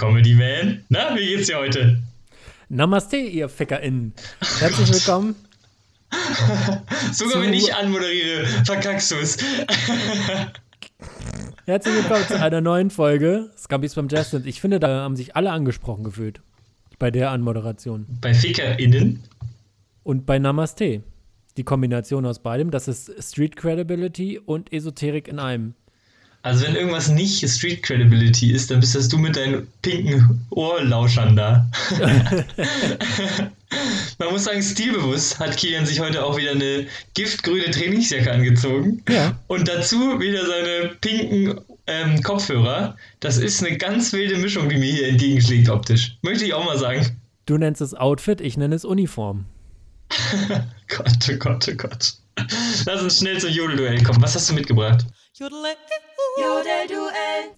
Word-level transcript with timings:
Comedy 0.00 0.34
Man. 0.34 0.82
Na, 0.88 1.14
wie 1.14 1.26
geht's 1.26 1.48
dir 1.48 1.58
heute? 1.58 1.98
Namaste, 2.70 3.18
ihr 3.18 3.50
FickerInnen. 3.50 4.14
Herzlich 4.58 4.94
willkommen. 4.94 5.34
Sogar 7.12 7.42
wenn 7.42 7.52
ich 7.52 7.74
anmoderiere, 7.74 8.46
verkackst 8.64 9.10
du 9.10 9.16
es. 9.16 9.36
Herzlich 11.66 11.94
willkommen 11.96 12.24
zu 12.26 12.40
einer 12.40 12.62
neuen 12.62 12.88
Folge 12.88 13.50
Scampis 13.58 13.94
beim 13.94 14.08
Jazz. 14.08 14.32
Und 14.32 14.46
ich 14.46 14.62
finde, 14.62 14.80
da 14.80 15.02
haben 15.02 15.16
sich 15.16 15.36
alle 15.36 15.50
angesprochen 15.50 16.02
gefühlt. 16.02 16.40
Bei 16.98 17.10
der 17.10 17.30
Anmoderation. 17.30 18.06
Bei 18.22 18.32
FickerInnen? 18.32 19.22
Und 20.02 20.24
bei 20.24 20.38
Namaste. 20.38 21.02
Die 21.58 21.64
Kombination 21.64 22.24
aus 22.24 22.38
beidem, 22.38 22.70
das 22.70 22.88
ist 22.88 23.12
Street 23.22 23.54
Credibility 23.54 24.38
und 24.38 24.72
Esoterik 24.72 25.28
in 25.28 25.38
einem. 25.38 25.74
Also 26.42 26.64
wenn 26.64 26.74
irgendwas 26.74 27.08
nicht 27.08 27.46
Street 27.48 27.82
Credibility 27.82 28.52
ist, 28.52 28.70
dann 28.70 28.80
bist 28.80 28.94
das 28.94 29.08
du 29.08 29.18
mit 29.18 29.36
deinen 29.36 29.66
pinken 29.82 30.46
Ohrlauschern 30.50 31.36
da. 31.36 31.66
Man 34.18 34.30
muss 34.30 34.44
sagen, 34.44 34.62
stilbewusst 34.62 35.38
hat 35.38 35.56
Kilian 35.56 35.84
sich 35.86 36.00
heute 36.00 36.24
auch 36.24 36.36
wieder 36.38 36.52
eine 36.52 36.86
giftgrüne 37.14 37.70
Trainingsjacke 37.70 38.32
angezogen. 38.32 39.02
Ja. 39.08 39.38
Und 39.48 39.68
dazu 39.68 40.18
wieder 40.18 40.46
seine 40.46 40.94
pinken 41.00 41.60
ähm, 41.86 42.22
Kopfhörer. 42.22 42.96
Das 43.20 43.36
ist 43.36 43.62
eine 43.62 43.76
ganz 43.76 44.12
wilde 44.12 44.36
Mischung, 44.38 44.68
die 44.68 44.76
mir 44.76 44.92
hier 44.92 45.08
entgegenschlägt 45.08 45.68
optisch. 45.68 46.16
Möchte 46.22 46.44
ich 46.44 46.54
auch 46.54 46.64
mal 46.64 46.78
sagen. 46.78 47.16
Du 47.46 47.58
nennst 47.58 47.80
es 47.80 47.94
Outfit, 47.94 48.40
ich 48.40 48.56
nenne 48.56 48.74
es 48.74 48.84
Uniform. 48.84 49.44
Gott, 50.88 51.28
oh 51.30 51.36
Gott, 51.38 51.68
oh 51.70 51.74
Gott. 51.76 52.14
Lass 52.86 53.02
uns 53.02 53.18
schnell 53.18 53.38
zum 53.38 53.50
Jodelduell 53.50 54.02
kommen. 54.02 54.22
Was 54.22 54.34
hast 54.34 54.48
du 54.48 54.54
mitgebracht? 54.54 55.04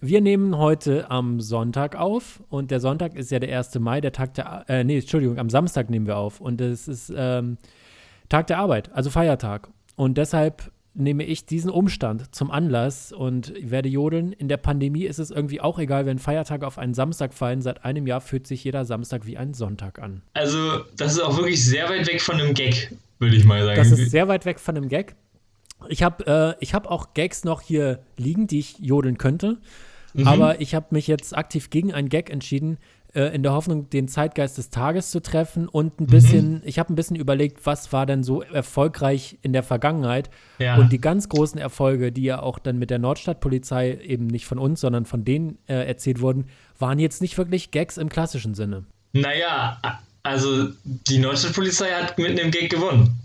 Wir 0.01 0.21
nehmen 0.21 0.57
heute 0.57 1.09
am 1.09 1.39
Sonntag 1.39 1.95
auf 1.95 2.43
und 2.49 2.71
der 2.71 2.79
Sonntag 2.79 3.15
ist 3.15 3.31
ja 3.31 3.39
der 3.39 3.57
1. 3.57 3.75
Mai, 3.79 4.01
der 4.01 4.11
Tag 4.11 4.33
der, 4.33 4.65
äh, 4.67 4.83
nee, 4.83 4.97
Entschuldigung, 4.97 5.37
am 5.37 5.49
Samstag 5.49 5.89
nehmen 5.89 6.07
wir 6.07 6.17
auf 6.17 6.41
und 6.41 6.59
es 6.59 6.87
ist 6.87 7.11
ähm, 7.15 7.57
Tag 8.29 8.47
der 8.47 8.57
Arbeit, 8.57 8.91
also 8.93 9.09
Feiertag. 9.09 9.69
Und 9.95 10.17
deshalb 10.17 10.71
nehme 10.93 11.23
ich 11.23 11.45
diesen 11.45 11.69
Umstand 11.71 12.35
zum 12.35 12.51
Anlass 12.51 13.11
und 13.11 13.53
werde 13.59 13.89
jodeln. 13.89 14.31
In 14.31 14.47
der 14.47 14.57
Pandemie 14.57 15.05
ist 15.05 15.19
es 15.19 15.31
irgendwie 15.31 15.61
auch 15.61 15.79
egal, 15.79 16.05
wenn 16.05 16.19
Feiertage 16.19 16.67
auf 16.67 16.77
einen 16.77 16.93
Samstag 16.93 17.33
fallen. 17.33 17.61
Seit 17.61 17.83
einem 17.85 18.05
Jahr 18.05 18.21
fühlt 18.21 18.45
sich 18.45 18.63
jeder 18.63 18.85
Samstag 18.85 19.25
wie 19.25 19.37
ein 19.37 19.53
Sonntag 19.53 19.99
an. 19.99 20.21
Also, 20.33 20.83
das 20.97 21.13
ist 21.13 21.19
auch 21.19 21.37
wirklich 21.37 21.63
sehr 21.63 21.89
weit 21.89 22.07
weg 22.07 22.21
von 22.21 22.39
einem 22.39 22.53
Gag, 22.53 22.95
würde 23.19 23.35
ich 23.35 23.45
mal 23.45 23.63
sagen. 23.63 23.77
Das 23.77 23.91
ist 23.91 24.11
sehr 24.11 24.27
weit 24.27 24.45
weg 24.45 24.59
von 24.59 24.77
einem 24.77 24.89
Gag. 24.89 25.15
Ich 25.89 26.03
habe 26.03 26.57
äh, 26.61 26.65
hab 26.67 26.87
auch 26.87 27.13
Gags 27.13 27.43
noch 27.43 27.61
hier 27.61 27.99
liegen, 28.17 28.47
die 28.47 28.59
ich 28.59 28.79
jodeln 28.79 29.17
könnte. 29.17 29.57
Mhm. 30.13 30.27
Aber 30.27 30.61
ich 30.61 30.75
habe 30.75 30.87
mich 30.91 31.07
jetzt 31.07 31.35
aktiv 31.35 31.69
gegen 31.69 31.93
einen 31.93 32.09
Gag 32.09 32.29
entschieden, 32.29 32.77
äh, 33.13 33.33
in 33.35 33.43
der 33.43 33.53
Hoffnung, 33.53 33.89
den 33.89 34.07
Zeitgeist 34.07 34.57
des 34.57 34.69
Tages 34.69 35.11
zu 35.11 35.21
treffen 35.21 35.67
und 35.67 35.99
ein 35.99 36.07
bisschen, 36.07 36.55
mhm. 36.55 36.61
ich 36.65 36.79
habe 36.79 36.91
ein 36.91 36.95
bisschen 36.95 37.15
überlegt, 37.15 37.65
was 37.65 37.91
war 37.93 38.05
denn 38.05 38.23
so 38.23 38.41
erfolgreich 38.41 39.37
in 39.41 39.53
der 39.53 39.63
Vergangenheit. 39.63 40.29
Ja. 40.59 40.77
Und 40.77 40.91
die 40.91 40.99
ganz 40.99 41.29
großen 41.29 41.59
Erfolge, 41.59 42.11
die 42.11 42.23
ja 42.23 42.41
auch 42.41 42.59
dann 42.59 42.77
mit 42.79 42.89
der 42.89 42.99
Nordstadtpolizei 42.99 43.99
eben 44.03 44.27
nicht 44.27 44.45
von 44.45 44.59
uns, 44.59 44.81
sondern 44.81 45.05
von 45.05 45.23
denen 45.23 45.57
äh, 45.67 45.85
erzählt 45.85 46.21
wurden, 46.21 46.45
waren 46.79 46.99
jetzt 46.99 47.21
nicht 47.21 47.37
wirklich 47.37 47.71
Gags 47.71 47.97
im 47.97 48.09
klassischen 48.09 48.55
Sinne. 48.55 48.85
Naja, 49.13 49.79
also 50.23 50.69
die 50.83 51.19
Nordstadtpolizei 51.19 51.91
hat 51.91 52.17
mit 52.17 52.39
einem 52.39 52.49
Gag 52.49 52.71
gewonnen 52.71 53.22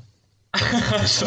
so, 1.07 1.27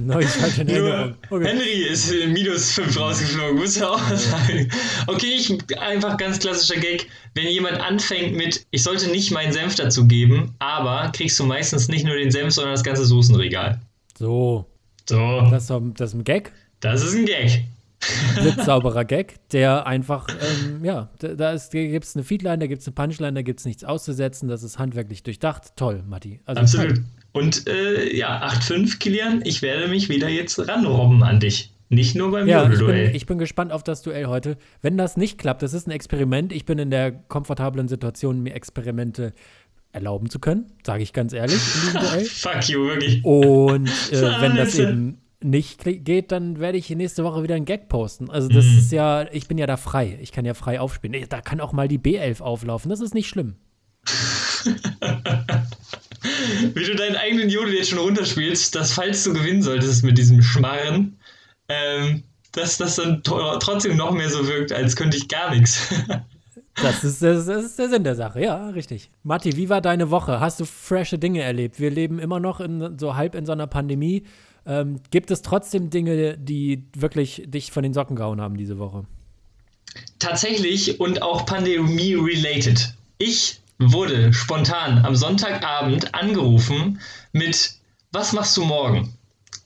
neu 0.00 0.22
falsche 0.22 0.62
Erinnerung. 0.62 1.14
Okay. 1.28 1.48
Henry 1.48 1.86
ist 1.90 2.12
minus 2.28 2.72
5 2.72 2.98
rausgeflogen, 2.98 3.58
muss 3.58 3.76
ja 3.76 3.90
auch 3.90 4.00
sagen. 4.16 4.70
Okay, 5.06 5.34
ich, 5.36 5.78
einfach 5.78 6.16
ganz 6.16 6.38
klassischer 6.38 6.80
Gag. 6.80 7.08
Wenn 7.34 7.48
jemand 7.48 7.78
anfängt 7.80 8.34
mit, 8.34 8.66
ich 8.70 8.82
sollte 8.82 9.08
nicht 9.10 9.30
meinen 9.32 9.52
Senf 9.52 9.74
dazu 9.74 10.06
geben, 10.06 10.54
aber 10.60 11.12
kriegst 11.12 11.38
du 11.38 11.44
meistens 11.44 11.88
nicht 11.88 12.06
nur 12.06 12.16
den 12.16 12.30
Senf, 12.30 12.54
sondern 12.54 12.72
das 12.72 12.82
ganze 12.82 13.04
Soßenregal. 13.04 13.80
So. 14.18 14.66
So. 15.08 15.48
Das, 15.50 15.66
das 15.66 16.10
ist 16.10 16.14
ein 16.14 16.24
Gag? 16.24 16.52
Das 16.80 17.02
ist 17.02 17.14
ein 17.14 17.26
Gag. 17.26 17.64
blitzsauberer 18.40 19.04
Gag, 19.04 19.48
der 19.50 19.86
einfach, 19.86 20.26
ähm, 20.28 20.84
ja, 20.84 21.10
da, 21.18 21.34
da 21.34 21.56
gibt 21.70 22.04
es 22.04 22.16
eine 22.16 22.24
Feedline, 22.24 22.58
da 22.58 22.66
gibt 22.66 22.80
es 22.80 22.88
eine 22.88 22.94
Punchline, 22.94 23.34
da 23.34 23.42
gibt 23.42 23.60
es 23.60 23.66
nichts 23.66 23.84
auszusetzen, 23.84 24.48
das 24.48 24.62
ist 24.62 24.78
handwerklich 24.78 25.22
durchdacht. 25.22 25.76
Toll, 25.76 26.02
Matti. 26.08 26.40
Also 26.46 26.62
Absolut. 26.62 26.96
Toll. 26.96 27.04
Und 27.32 27.66
äh, 27.66 28.14
ja, 28.14 28.46
8-5, 28.46 28.98
Kilian, 28.98 29.42
ich 29.44 29.62
werde 29.62 29.88
mich 29.88 30.08
wieder 30.08 30.28
jetzt 30.28 30.58
ranrobben 30.68 31.22
an 31.22 31.40
dich. 31.40 31.72
Nicht 31.88 32.14
nur 32.14 32.30
beim 32.30 32.48
ja, 32.48 32.70
ich 32.70 32.78
bin, 32.78 33.14
ich 33.14 33.26
bin 33.26 33.38
gespannt 33.38 33.70
auf 33.70 33.82
das 33.82 34.00
Duell 34.00 34.26
heute. 34.26 34.56
Wenn 34.80 34.96
das 34.96 35.18
nicht 35.18 35.36
klappt, 35.36 35.62
das 35.62 35.74
ist 35.74 35.86
ein 35.86 35.90
Experiment. 35.90 36.50
Ich 36.50 36.64
bin 36.64 36.78
in 36.78 36.90
der 36.90 37.12
komfortablen 37.12 37.86
Situation, 37.86 38.42
mir 38.42 38.54
Experimente 38.54 39.34
erlauben 39.92 40.30
zu 40.30 40.38
können, 40.38 40.72
sage 40.86 41.02
ich 41.02 41.12
ganz 41.12 41.34
ehrlich, 41.34 41.60
Duell. 41.92 42.24
Fuck 42.24 42.68
you, 42.70 42.86
wirklich. 42.86 43.22
Und 43.24 43.88
äh, 44.10 44.22
wenn 44.40 44.56
das 44.56 44.78
eben 44.78 45.18
nicht 45.42 45.84
geht, 45.84 46.32
dann 46.32 46.60
werde 46.60 46.78
ich 46.78 46.88
nächste 46.88 47.24
Woche 47.24 47.42
wieder 47.42 47.56
einen 47.56 47.66
Gag 47.66 47.90
posten. 47.90 48.30
Also 48.30 48.48
das 48.48 48.64
mhm. 48.64 48.78
ist 48.78 48.92
ja, 48.92 49.26
ich 49.30 49.48
bin 49.48 49.58
ja 49.58 49.66
da 49.66 49.76
frei. 49.76 50.18
Ich 50.22 50.32
kann 50.32 50.46
ja 50.46 50.54
frei 50.54 50.80
aufspielen. 50.80 51.26
Da 51.28 51.40
kann 51.42 51.60
auch 51.60 51.72
mal 51.72 51.88
die 51.88 51.98
B11 51.98 52.40
auflaufen. 52.40 52.88
Das 52.88 53.00
ist 53.00 53.12
nicht 53.12 53.28
schlimm. 53.28 53.56
Wie 56.74 56.84
du 56.84 56.94
deinen 56.94 57.16
eigenen 57.16 57.48
Jodel 57.48 57.74
jetzt 57.74 57.90
schon 57.90 57.98
runterspielst, 57.98 58.74
dass 58.74 58.92
falls 58.92 59.24
du 59.24 59.32
gewinnen 59.32 59.62
solltest 59.62 60.04
mit 60.04 60.18
diesem 60.18 60.42
Schmarren, 60.42 61.18
ähm, 61.68 62.22
dass 62.52 62.76
das 62.76 62.96
dann 62.96 63.22
trotzdem 63.22 63.96
noch 63.96 64.12
mehr 64.12 64.28
so 64.28 64.46
wirkt, 64.46 64.72
als 64.72 64.96
könnte 64.96 65.16
ich 65.16 65.28
gar 65.28 65.54
nichts. 65.54 65.88
Das 66.76 67.04
ist, 67.04 67.22
das, 67.22 67.46
ist, 67.48 67.78
der 67.78 67.90
Sinn 67.90 68.02
der 68.02 68.14
Sache, 68.14 68.40
ja, 68.40 68.70
richtig. 68.70 69.10
Matti, 69.22 69.56
wie 69.56 69.68
war 69.68 69.82
deine 69.82 70.10
Woche? 70.10 70.40
Hast 70.40 70.58
du 70.58 70.64
frische 70.64 71.18
Dinge 71.18 71.42
erlebt? 71.42 71.78
Wir 71.78 71.90
leben 71.90 72.18
immer 72.18 72.40
noch 72.40 72.60
in, 72.60 72.98
so 72.98 73.14
halb 73.14 73.34
in 73.34 73.44
so 73.44 73.52
einer 73.52 73.66
Pandemie. 73.66 74.24
Ähm, 74.64 75.00
gibt 75.10 75.30
es 75.30 75.42
trotzdem 75.42 75.90
Dinge, 75.90 76.38
die 76.38 76.84
wirklich 76.96 77.42
dich 77.46 77.72
von 77.72 77.82
den 77.82 77.92
Socken 77.92 78.16
gehauen 78.16 78.40
haben 78.40 78.56
diese 78.56 78.78
Woche? 78.78 79.04
Tatsächlich 80.18 80.98
und 80.98 81.20
auch 81.20 81.44
Pandemie-related. 81.44 82.94
Ich 83.18 83.61
wurde 83.90 84.32
spontan 84.32 85.04
am 85.04 85.16
Sonntagabend 85.16 86.14
angerufen 86.14 87.00
mit 87.32 87.72
Was 88.12 88.32
machst 88.32 88.56
du 88.56 88.64
morgen? 88.64 89.14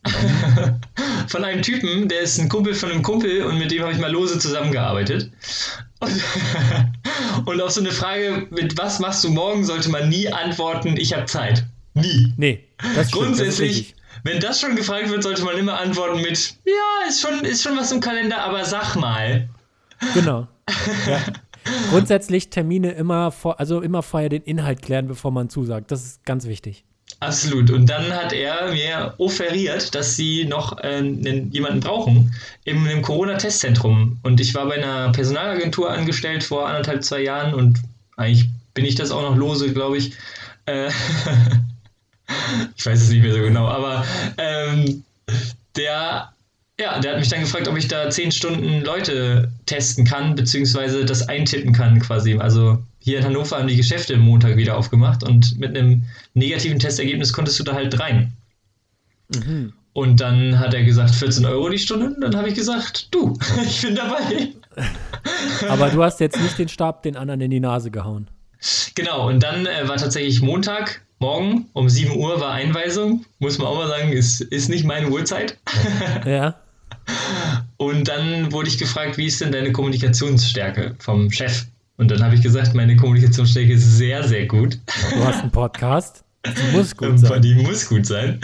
von 1.27 1.45
einem 1.45 1.63
Typen, 1.63 2.09
der 2.09 2.21
ist 2.21 2.39
ein 2.39 2.49
Kumpel 2.49 2.75
von 2.75 2.91
einem 2.91 3.03
Kumpel 3.03 3.43
und 3.43 3.59
mit 3.59 3.71
dem 3.71 3.83
habe 3.83 3.93
ich 3.93 3.99
mal 3.99 4.11
lose 4.11 4.39
zusammengearbeitet. 4.39 5.31
Und, 5.99 6.23
und 7.47 7.61
auf 7.61 7.73
so 7.73 7.81
eine 7.81 7.91
Frage 7.91 8.47
mit 8.51 8.79
Was 8.79 9.01
machst 9.01 9.25
du 9.25 9.31
morgen 9.31 9.65
sollte 9.65 9.89
man 9.91 10.09
nie 10.09 10.29
antworten, 10.29 10.97
ich 10.97 11.13
habe 11.13 11.27
Zeit. 11.27 11.65
Nie. 11.95 12.33
Nee. 12.37 12.65
Das 12.95 13.11
Grundsätzlich, 13.11 13.95
das 13.95 13.97
wenn 14.25 14.41
das 14.41 14.61
schon 14.61 14.77
gefragt 14.77 15.11
wird, 15.11 15.23
sollte 15.23 15.45
man 15.45 15.57
immer 15.57 15.79
antworten 15.79 16.21
mit 16.21 16.57
Ja, 16.65 17.09
ist 17.09 17.21
schon, 17.21 17.45
ist 17.45 17.63
schon 17.63 17.77
was 17.77 17.93
im 17.93 18.01
Kalender, 18.01 18.39
aber 18.39 18.65
sag 18.65 18.97
mal. 18.97 19.49
Genau. 20.15 20.47
Ja. 21.07 21.21
Grundsätzlich 21.91 22.51
Termine 22.51 22.93
immer 22.93 23.31
vor, 23.31 23.61
also 23.61 23.81
immer 23.81 24.03
vorher 24.03 24.29
den 24.29 24.43
Inhalt 24.43 24.83
klären, 24.83 25.07
bevor 25.09 25.31
man 25.31 25.49
zusagt. 25.49 25.91
Das 25.91 26.05
ist 26.05 26.25
ganz 26.25 26.47
wichtig. 26.47 26.85
Absolut. 27.21 27.71
Und 27.71 27.89
dann 27.89 28.13
hat 28.13 28.33
er 28.33 28.73
mir 28.73 29.15
offeriert, 29.19 29.95
dass 29.95 30.17
sie 30.17 30.45
noch 30.45 30.79
äh, 30.79 31.01
jemanden 31.01 31.81
brauchen 31.81 32.35
in 32.65 32.87
einem 32.87 33.01
Corona-Testzentrum. 33.01 34.19
Und 34.23 34.41
ich 34.41 34.55
war 34.55 34.67
bei 34.67 34.75
einer 34.75 35.13
Personalagentur 35.13 35.91
angestellt 35.91 36.45
vor 36.45 36.69
anderthalb, 36.69 37.03
zwei 37.05 37.23
Jahren 37.23 37.55
und 37.55 37.81
eigentlich 38.17 38.49
bin 38.75 38.85
ich 38.85 38.97
das 38.97 39.11
auch 39.11 39.23
noch 39.23 39.37
lose, 39.37 39.73
glaube 39.73 39.97
ich. 39.97 40.13
Äh, 40.67 40.89
ich 42.77 42.85
weiß 42.85 43.03
es 43.03 43.09
nicht 43.09 43.23
mehr 43.23 43.33
so 43.33 43.41
genau, 43.41 43.67
aber 43.67 44.05
ähm, 44.37 45.05
der 45.77 46.33
ja, 46.79 46.99
der 47.01 47.13
hat 47.13 47.19
mich 47.19 47.29
dann 47.29 47.41
gefragt, 47.41 47.69
ob 47.69 47.77
ich 47.77 47.89
da 47.89 48.11
zehn 48.11 48.31
Stunden 48.31 48.83
Leute 48.83 49.51
testen 49.65 50.05
kann, 50.05 50.35
beziehungsweise 50.35 51.05
das 51.05 51.27
eintippen 51.29 51.73
kann 51.73 52.01
quasi. 52.01 52.37
Also 52.39 52.83
hier 52.99 53.19
in 53.19 53.25
Hannover 53.25 53.59
haben 53.59 53.69
die 53.69 53.77
Geschäfte 53.77 54.15
am 54.15 54.21
Montag 54.21 54.57
wieder 54.57 54.77
aufgemacht 54.77 55.23
und 55.23 55.59
mit 55.59 55.77
einem 55.77 56.05
negativen 56.35 56.79
Testergebnis 56.79 57.33
konntest 57.33 57.59
du 57.59 57.65
da 57.65 57.73
halt 57.73 57.99
rein. 57.99 58.33
Mhm. 59.35 59.73
Und 59.95 60.21
dann 60.21 60.59
hat 60.59 60.75
er 60.75 60.85
gesagt, 60.85 61.15
14 61.15 61.47
Euro 61.47 61.71
die 61.71 61.79
Stunde. 61.79 62.09
Und 62.09 62.21
dann 62.21 62.37
habe 62.37 62.49
ich 62.51 62.55
gesagt, 62.55 63.09
du, 63.15 63.39
ich 63.65 63.81
bin 63.81 63.95
dabei. 63.95 64.51
Aber 65.71 65.89
du 65.89 66.03
hast 66.03 66.21
jetzt 66.21 66.39
nicht 66.39 66.59
den 66.59 66.69
Stab 66.69 67.03
den 67.03 67.17
anderen 67.17 67.41
in 67.41 67.51
die 67.51 67.61
Nase 67.61 67.91
gehauen. 67.91 68.29
Genau, 68.95 69.29
und 69.29 69.43
dann 69.43 69.65
äh, 69.65 69.89
war 69.89 69.97
tatsächlich 69.97 70.43
Montag, 70.43 71.03
morgen 71.19 71.71
um 71.73 71.89
7 71.89 72.15
Uhr 72.15 72.39
war 72.41 72.53
Einweisung. 72.53 73.25
Muss 73.39 73.57
man 73.57 73.69
auch 73.69 73.77
mal 73.77 73.89
sagen, 73.89 74.13
ist, 74.13 74.43
ist 74.43 74.69
nicht 74.69 74.85
meine 74.85 75.09
Uhrzeit. 75.09 75.57
Ja. 76.27 76.57
Und 77.77 78.09
dann 78.09 78.53
wurde 78.53 78.69
ich 78.69 78.79
gefragt, 78.79 79.19
wie 79.19 79.27
ist 79.27 79.41
denn 79.41 79.53
deine 79.53 79.73
Kommunikationsstärke 79.73 80.95
vom 80.99 81.31
Chef? 81.31 81.67
Und 81.99 82.11
dann 82.11 82.23
habe 82.23 82.35
ich 82.35 82.43
gesagt, 82.43 82.75
meine 82.75 82.97
Kommunikationsstärke 82.97 83.73
ist 83.73 83.97
sehr, 83.97 84.23
sehr 84.25 84.47
gut. 84.47 84.79
Du 85.15 85.25
hast 85.25 85.41
einen 85.41 85.51
Podcast. 85.51 86.25
Die 86.47 86.77
muss 86.77 86.97
gut 86.97 87.19
sein. 87.19 87.43
Die 87.43 87.55
muss 87.55 87.89
gut 87.89 88.07
sein. 88.07 88.41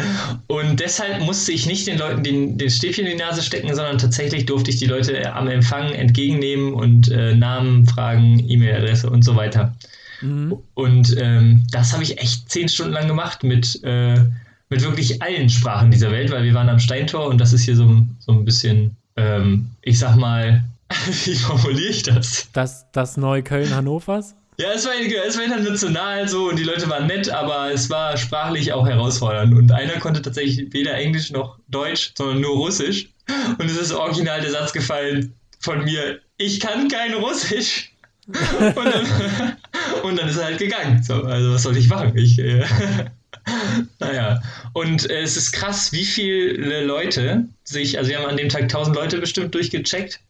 Und 0.49 0.81
deshalb 0.81 1.21
musste 1.21 1.53
ich 1.53 1.67
nicht 1.67 1.87
den 1.87 1.99
Leuten 1.99 2.23
den, 2.23 2.59
den 2.59 2.71
Stäbchen 2.71 3.07
in 3.07 3.17
die 3.17 3.23
Nase 3.23 3.43
stecken, 3.43 3.69
sondern 3.75 3.99
tatsächlich 3.99 4.47
durfte 4.47 4.71
ich 4.71 4.77
die 4.79 4.87
Leute 4.87 5.33
am 5.35 5.49
Empfang 5.49 5.93
entgegennehmen 5.93 6.73
und 6.73 7.11
äh, 7.11 7.35
Namen 7.35 7.87
fragen, 7.87 8.45
E-Mail-Adresse 8.49 9.09
und 9.09 9.23
so 9.23 9.37
weiter. 9.37 9.75
Mhm. 10.21 10.57
Und 10.75 11.17
ähm, 11.19 11.65
das 11.71 11.93
habe 11.93 12.03
ich 12.03 12.19
echt 12.19 12.51
zehn 12.51 12.69
Stunden 12.69 12.93
lang 12.93 13.07
gemacht 13.07 13.45
mit, 13.45 13.83
äh, 13.85 14.25
mit 14.73 14.83
wirklich 14.83 15.21
allen 15.21 15.51
Sprachen 15.51 15.91
dieser 15.91 16.11
Welt, 16.11 16.31
weil 16.31 16.45
wir 16.45 16.55
waren 16.55 16.71
am 16.71 16.79
Steintor 16.79 17.27
und 17.27 17.39
das 17.39 17.53
ist 17.53 17.65
hier 17.65 17.77
so, 17.77 18.07
so 18.19 18.33
ein 18.33 18.47
bisschen, 18.47 18.97
ähm, 19.17 19.69
ich 19.83 19.99
sag 19.99 20.17
mal, 20.17 20.65
wie 21.25 21.35
formuliere 21.35 21.91
ich 21.91 22.03
das? 22.03 22.49
Das, 22.55 22.87
das 22.93 23.19
Neukölln 23.19 23.75
Hannovers? 23.75 24.35
Ja, 24.59 24.71
es 24.75 24.87
war, 24.87 24.93
es 25.27 25.37
war 25.37 25.45
international 25.45 26.27
so 26.27 26.49
und 26.49 26.59
die 26.59 26.65
Leute 26.65 26.89
waren 26.89 27.07
nett, 27.07 27.29
aber 27.29 27.71
es 27.71 27.91
war 27.91 28.17
sprachlich 28.17 28.73
auch 28.73 28.87
herausfordernd. 28.87 29.55
Und 29.55 29.71
einer 29.73 29.99
konnte 29.99 30.23
tatsächlich 30.23 30.73
weder 30.73 30.95
Englisch 30.95 31.31
noch 31.31 31.59
Deutsch, 31.69 32.13
sondern 32.17 32.41
nur 32.41 32.57
Russisch. 32.57 33.11
Und 33.59 33.67
es 33.67 33.77
ist 33.77 33.93
original 33.93 34.41
der 34.41 34.53
Satz 34.53 34.73
gefallen 34.73 35.35
von 35.61 35.85
mir, 35.85 36.21
ich 36.39 36.61
kann 36.61 36.89
kein 36.89 37.13
Russisch. 37.13 37.93
und, 38.27 38.77
dann, 38.77 39.07
und 40.03 40.19
dann 40.19 40.29
ist 40.29 40.39
er 40.39 40.47
halt 40.47 40.59
gegangen. 40.59 41.03
So, 41.03 41.25
also 41.25 41.53
was 41.53 41.63
soll 41.63 41.77
ich 41.77 41.89
machen? 41.89 42.17
Ich, 42.17 42.39
äh, 42.39 42.65
naja, 43.99 44.43
und 44.73 45.09
äh, 45.11 45.23
es 45.23 45.37
ist 45.37 45.53
krass, 45.53 45.93
wie 45.93 46.05
viele 46.05 46.85
Leute 46.85 47.49
sich, 47.65 47.99
also 47.99 48.11
wir 48.11 48.19
haben 48.19 48.27
an 48.27 48.37
dem 48.37 48.49
Tag 48.49 48.63
1000 48.63 48.97
Leute 48.97 49.19
bestimmt 49.19 49.55
durchgecheckt 49.55 50.21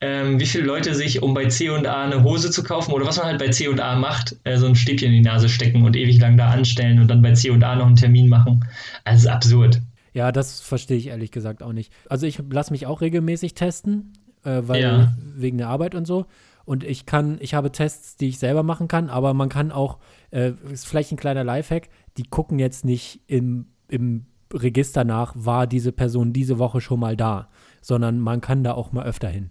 ähm, 0.00 0.38
wie 0.38 0.46
viele 0.46 0.64
Leute 0.64 0.94
sich, 0.94 1.22
um 1.22 1.34
bei 1.34 1.46
C&A 1.46 2.04
eine 2.04 2.22
Hose 2.22 2.50
zu 2.50 2.62
kaufen 2.62 2.92
oder 2.92 3.06
was 3.06 3.16
man 3.16 3.26
halt 3.26 3.38
bei 3.38 3.48
C&A 3.48 3.96
macht, 3.96 4.36
äh, 4.44 4.56
so 4.56 4.66
ein 4.66 4.76
Stäbchen 4.76 5.08
in 5.08 5.14
die 5.14 5.28
Nase 5.28 5.48
stecken 5.48 5.84
und 5.84 5.96
ewig 5.96 6.20
lang 6.20 6.36
da 6.36 6.50
anstellen 6.50 7.00
und 7.00 7.08
dann 7.08 7.20
bei 7.20 7.32
C&A 7.32 7.56
noch 7.56 7.86
einen 7.86 7.96
Termin 7.96 8.28
machen. 8.28 8.64
Also, 9.04 9.16
das 9.16 9.22
ist 9.24 9.26
absurd. 9.26 9.80
Ja, 10.14 10.30
das 10.30 10.60
verstehe 10.60 10.96
ich 10.96 11.08
ehrlich 11.08 11.32
gesagt 11.32 11.62
auch 11.62 11.72
nicht. 11.72 11.92
Also 12.08 12.26
ich 12.26 12.40
lasse 12.50 12.72
mich 12.72 12.86
auch 12.86 13.00
regelmäßig 13.00 13.54
testen, 13.54 14.12
äh, 14.44 14.62
weil 14.62 14.82
ja. 14.82 15.14
wegen 15.36 15.58
der 15.58 15.68
Arbeit 15.68 15.94
und 15.94 16.06
so. 16.06 16.26
Und 16.64 16.84
ich 16.84 17.06
kann, 17.06 17.38
ich 17.40 17.54
habe 17.54 17.72
Tests, 17.72 18.16
die 18.16 18.28
ich 18.28 18.38
selber 18.38 18.62
machen 18.62 18.88
kann, 18.88 19.10
aber 19.10 19.34
man 19.34 19.48
kann 19.48 19.72
auch, 19.72 19.98
äh, 20.30 20.52
ist 20.70 20.86
vielleicht 20.86 21.12
ein 21.12 21.16
kleiner 21.16 21.44
Lifehack, 21.44 21.88
die 22.16 22.24
gucken 22.24 22.58
jetzt 22.58 22.84
nicht 22.84 23.20
im, 23.26 23.66
im 23.88 24.26
Register 24.52 25.04
nach, 25.04 25.34
war 25.36 25.66
diese 25.66 25.92
Person 25.92 26.32
diese 26.32 26.58
Woche 26.58 26.80
schon 26.80 27.00
mal 27.00 27.16
da, 27.16 27.48
sondern 27.80 28.18
man 28.18 28.40
kann 28.40 28.64
da 28.64 28.74
auch 28.74 28.92
mal 28.92 29.04
öfter 29.04 29.28
hin 29.28 29.50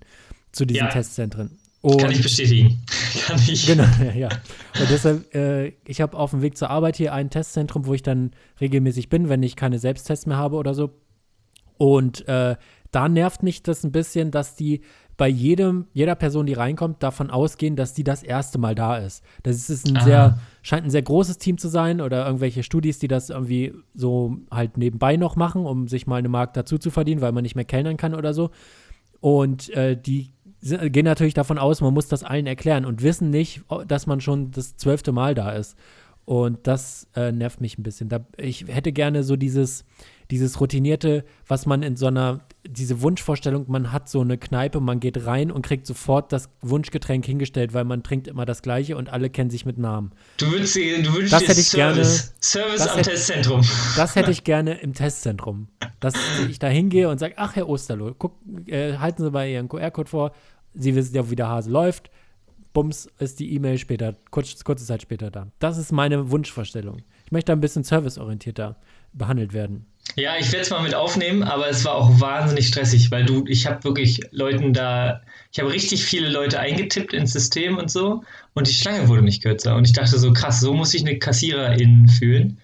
zu 0.52 0.66
diesen 0.66 0.86
ja. 0.86 0.90
Testzentren. 0.90 1.58
Und, 1.82 2.02
Kann 2.02 2.12
ich 2.12 2.22
bestätigen. 2.22 2.84
Kann 3.26 3.40
ich. 3.48 3.68
Genau, 3.68 3.86
ja. 4.16 4.30
Und 4.80 4.90
deshalb, 4.90 5.34
äh, 5.36 5.74
ich 5.86 6.02
habe 6.02 6.18
auf 6.18 6.32
dem 6.32 6.42
Weg 6.42 6.58
zur 6.58 6.70
Arbeit 6.70 6.98
hier 6.98 7.14
ein 7.14 7.30
Testzentrum, 7.30 7.86
wo 7.86 7.94
ich 7.94 8.02
dann 8.02 8.32
regelmäßig 8.60 9.10
bin, 9.10 9.30
wenn 9.30 9.44
ich 9.44 9.56
keine 9.56 9.80
Selbsttests 9.80 10.26
mehr 10.26 10.38
habe 10.38 10.56
oder 10.56 10.74
so. 10.74 10.92
Und 11.78 12.28
äh, 12.28 12.56
da 12.92 13.10
nervt 13.10 13.44
mich 13.44 13.62
das 13.64 13.84
ein 13.84 13.92
bisschen, 13.92 14.32
dass 14.32 14.56
die 14.56 14.82
bei 15.18 15.28
jedem, 15.28 15.88
jeder 15.94 16.14
Person, 16.14 16.46
die 16.46 16.54
reinkommt, 16.54 17.02
davon 17.02 17.32
ausgehen, 17.32 17.76
dass 17.76 17.94
die 17.94 18.04
das 18.04 18.22
erste 18.22 18.60
Mal 18.60 18.76
da 18.76 18.98
ist. 18.98 19.24
Das 19.42 19.70
ist 19.70 19.90
ein 19.90 19.98
Aha. 19.98 20.04
sehr, 20.06 20.40
scheint 20.62 20.86
ein 20.86 20.92
sehr 20.92 21.02
großes 21.02 21.40
Team 21.40 21.58
zu 21.58 21.70
sein 21.70 22.02
oder 22.02 22.26
irgendwelche 22.26 22.62
Studis, 22.62 23.00
die 23.00 23.08
das 23.08 23.32
irgendwie 23.32 23.74
so 23.96 24.38
halt 24.52 24.78
nebenbei 24.78 25.18
noch 25.18 25.36
machen, 25.36 25.66
um 25.66 25.88
sich 25.88 26.06
mal 26.06 26.18
eine 26.18 26.30
Markt 26.30 26.56
dazu 26.56 26.78
zu 26.78 26.92
verdienen, 26.92 27.22
weil 27.22 27.32
man 27.32 27.42
nicht 27.42 27.56
mehr 27.56 27.66
kellnern 27.66 27.98
kann 27.98 28.14
oder 28.14 28.36
so. 28.36 28.52
Und 29.20 29.70
äh, 29.72 30.00
die 30.00 30.30
gehen 30.62 31.06
natürlich 31.06 31.34
davon 31.34 31.58
aus, 31.58 31.82
man 31.82 31.94
muss 31.94 32.08
das 32.08 32.24
allen 32.24 32.46
erklären 32.46 32.86
und 32.86 33.02
wissen 33.02 33.30
nicht, 33.32 33.64
dass 33.88 34.06
man 34.06 34.22
schon 34.22 34.52
das 34.52 34.78
zwölfte 34.78 35.12
Mal 35.12 35.34
da 35.34 35.52
ist. 35.52 35.76
Und 36.28 36.68
das 36.68 37.08
äh, 37.16 37.32
nervt 37.32 37.62
mich 37.62 37.78
ein 37.78 37.84
bisschen. 37.84 38.10
Da, 38.10 38.20
ich 38.36 38.66
hätte 38.68 38.92
gerne 38.92 39.24
so 39.24 39.38
dieses, 39.38 39.86
dieses 40.30 40.60
routinierte, 40.60 41.24
was 41.48 41.66
man 41.66 41.84
in 41.84 41.96
so 41.96 42.08
einer, 42.08 42.42
diese 42.68 43.02
Wunschvorstellung, 43.02 43.64
man 43.70 43.94
hat 43.94 44.10
so 44.10 44.20
eine 44.20 44.38
Kneipe, 44.38 44.82
man 44.82 45.00
geht 45.00 45.26
rein 45.26 45.54
und 45.54 45.62
kriegt 45.66 45.88
sofort 45.88 46.34
das 46.34 46.50
Wunschgetränk 46.60 47.26
hingestellt, 47.26 47.74
weil 47.74 47.86
man 47.86 48.04
trinkt 48.04 48.28
immer 48.28 48.46
das 48.46 48.62
gleiche 48.62 48.98
und 48.98 49.08
alle 49.08 49.30
kennen 49.30 49.50
sich 49.50 49.66
mit 49.66 49.78
Namen. 49.78 50.12
Du 50.36 50.52
würdest, 50.52 50.76
du 50.76 50.82
würdest 51.14 51.32
das 51.32 51.48
hätte 51.48 51.62
ich 51.62 51.70
Service, 51.70 52.34
gerne, 52.44 52.66
Service 52.68 52.82
am 52.82 52.98
hätte, 52.98 53.10
Testzentrum. 53.12 53.62
Das 53.96 54.16
hätte 54.18 54.32
ich 54.32 54.44
gerne 54.44 54.74
im 54.82 54.94
Testzentrum. 54.94 55.70
Dass 56.02 56.14
ich 56.50 56.60
da 56.60 56.68
hingehe 56.68 57.08
und 57.08 57.20
sage, 57.20 57.36
ach 57.38 57.56
Herr 57.56 57.70
Osterloh, 57.70 58.14
guck, 58.20 58.36
äh, 58.66 58.98
halten 58.98 59.24
Sie 59.24 59.32
mal 59.32 59.48
Ihren 59.48 59.70
QR-Code 59.70 60.10
vor, 60.10 60.34
Sie 60.74 60.94
wissen 60.94 61.16
ja, 61.16 61.30
wie 61.30 61.38
der 61.38 61.48
Hase 61.48 61.72
läuft. 61.72 62.12
Bums 62.78 63.10
ist 63.18 63.40
die 63.40 63.56
E-Mail 63.56 63.80
später, 63.80 64.14
kurz, 64.30 64.64
kurze 64.64 64.86
Zeit 64.86 65.02
später 65.02 65.32
da. 65.32 65.48
Das 65.58 65.80
ist 65.80 65.92
meine 65.92 66.30
Wunschvorstellung. 66.30 67.02
Ich 67.26 67.32
möchte 67.32 67.52
ein 67.52 67.60
bisschen 67.60 67.84
serviceorientierter 67.84 68.76
behandelt 69.14 69.54
werden. 69.54 69.88
Ja, 70.16 70.36
ich 70.40 70.52
werde 70.52 70.62
es 70.62 70.70
mal 70.70 70.84
mit 70.84 70.94
aufnehmen, 70.94 71.42
aber 71.42 71.68
es 71.68 71.84
war 71.86 71.96
auch 71.96 72.22
wahnsinnig 72.22 72.68
stressig, 72.68 73.10
weil 73.10 73.26
du, 73.26 73.46
ich 73.48 73.66
habe 73.66 73.84
wirklich 73.84 74.22
Leuten 74.30 74.74
da, 74.74 75.22
ich 75.52 75.60
habe 75.60 75.72
richtig 75.72 76.06
viele 76.06 76.30
Leute 76.30 76.60
eingetippt 76.60 77.14
ins 77.14 77.34
System 77.34 77.80
und 77.80 77.90
so 77.90 78.22
und 78.54 78.68
die 78.68 78.74
Schlange 78.76 79.08
wurde 79.08 79.24
nicht 79.24 79.42
kürzer 79.42 79.76
und 79.76 79.88
ich 79.88 79.94
dachte 79.94 80.20
so 80.20 80.32
krass, 80.32 80.60
so 80.60 80.72
muss 80.76 80.92
sich 80.92 81.02
eine 81.02 81.18
Kassiererin 81.18 82.08
fühlen. 82.08 82.62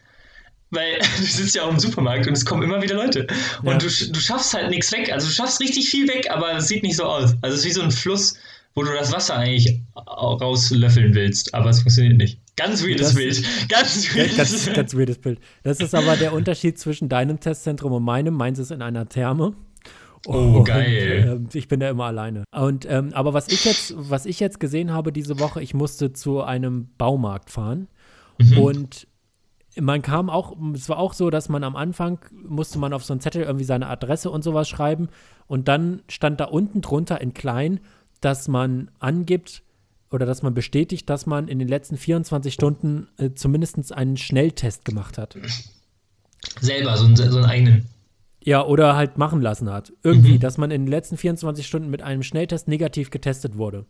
Weil 0.69 0.99
du 1.17 1.23
sitzt 1.23 1.55
ja 1.55 1.63
auch 1.63 1.71
im 1.71 1.79
Supermarkt 1.79 2.27
und 2.27 2.33
es 2.33 2.45
kommen 2.45 2.61
immer 2.61 2.83
wieder 2.83 2.97
Leute. 2.97 3.25
Und 3.63 3.81
ja. 3.81 3.89
du, 3.89 4.11
du 4.11 4.19
schaffst 4.19 4.53
halt 4.53 4.69
nichts 4.69 4.91
weg. 4.91 5.11
Also 5.11 5.25
du 5.25 5.33
schaffst 5.33 5.59
richtig 5.59 5.89
viel 5.89 6.07
weg, 6.07 6.29
aber 6.29 6.55
es 6.55 6.67
sieht 6.67 6.83
nicht 6.83 6.97
so 6.97 7.03
aus. 7.05 7.35
Also 7.41 7.55
es 7.55 7.61
ist 7.61 7.65
wie 7.65 7.71
so 7.71 7.81
ein 7.81 7.91
Fluss, 7.91 8.35
wo 8.75 8.83
du 8.83 8.91
das 8.93 9.11
Wasser 9.11 9.37
eigentlich 9.37 9.81
rauslöffeln 9.95 11.13
willst, 11.13 11.53
aber 11.53 11.69
es 11.69 11.81
funktioniert 11.81 12.17
nicht. 12.17 12.39
Ganz 12.55 12.83
weirdes 12.83 13.07
das, 13.07 13.15
Bild. 13.15 13.43
Ganz 13.69 14.15
weirdes, 14.15 14.37
ganz, 14.37 14.73
ganz 14.73 14.95
weirdes 14.95 15.17
Bild. 15.19 15.39
Das 15.63 15.79
ist 15.79 15.95
aber 15.95 16.15
der 16.17 16.33
Unterschied 16.33 16.77
zwischen 16.77 17.09
deinem 17.09 17.39
Testzentrum 17.39 17.93
und 17.93 18.03
meinem. 18.03 18.35
Meins 18.35 18.59
ist 18.59 18.71
in 18.71 18.81
einer 18.81 19.07
Therme. 19.09 19.53
Oh, 20.25 20.57
und, 20.57 20.63
geil. 20.65 21.41
Äh, 21.53 21.57
ich 21.57 21.67
bin 21.67 21.79
da 21.79 21.89
immer 21.89 22.05
alleine. 22.05 22.43
Und 22.51 22.85
ähm, 22.89 23.11
aber 23.13 23.33
was 23.33 23.47
ich 23.47 23.65
jetzt, 23.65 23.93
was 23.97 24.25
ich 24.25 24.39
jetzt 24.39 24.59
gesehen 24.59 24.91
habe 24.91 25.11
diese 25.11 25.39
Woche, 25.39 25.61
ich 25.61 25.73
musste 25.73 26.13
zu 26.13 26.41
einem 26.41 26.89
Baumarkt 26.97 27.49
fahren 27.49 27.87
mhm. 28.39 28.57
und 28.57 29.07
man 29.79 30.03
kam 30.03 30.29
auch, 30.29 30.55
es 30.75 30.87
war 30.87 30.99
auch 30.99 31.13
so, 31.13 31.31
dass 31.31 31.49
man 31.49 31.63
am 31.63 31.75
Anfang 31.75 32.19
musste 32.31 32.77
man 32.77 32.93
auf 32.93 33.03
so 33.03 33.13
einen 33.13 33.21
Zettel 33.21 33.43
irgendwie 33.43 33.65
seine 33.65 33.87
Adresse 33.87 34.29
und 34.29 34.43
sowas 34.43 34.69
schreiben 34.69 35.09
und 35.47 35.67
dann 35.67 36.03
stand 36.07 36.39
da 36.39 36.45
unten 36.45 36.81
drunter 36.81 37.19
in 37.19 37.33
klein, 37.33 37.79
dass 38.25 38.47
man 38.47 38.91
angibt 38.99 39.63
oder 40.11 40.25
dass 40.25 40.43
man 40.43 40.53
bestätigt, 40.53 41.09
dass 41.09 41.25
man 41.25 41.47
in 41.47 41.59
den 41.59 41.67
letzten 41.67 41.97
24 41.97 42.53
Stunden 42.53 43.07
äh, 43.17 43.31
zumindest 43.33 43.91
einen 43.91 44.17
Schnelltest 44.17 44.85
gemacht 44.85 45.17
hat. 45.17 45.37
Selber, 46.59 46.95
so 46.97 47.05
einen, 47.05 47.15
so 47.15 47.23
einen 47.23 47.45
eigenen. 47.45 47.85
Ja, 48.43 48.65
oder 48.65 48.95
halt 48.95 49.17
machen 49.17 49.41
lassen 49.41 49.71
hat. 49.71 49.93
Irgendwie, 50.03 50.33
mhm. 50.33 50.39
dass 50.39 50.57
man 50.57 50.69
in 50.69 50.83
den 50.83 50.91
letzten 50.91 51.17
24 51.17 51.65
Stunden 51.65 51.89
mit 51.89 52.01
einem 52.01 52.23
Schnelltest 52.23 52.67
negativ 52.67 53.09
getestet 53.09 53.57
wurde. 53.57 53.85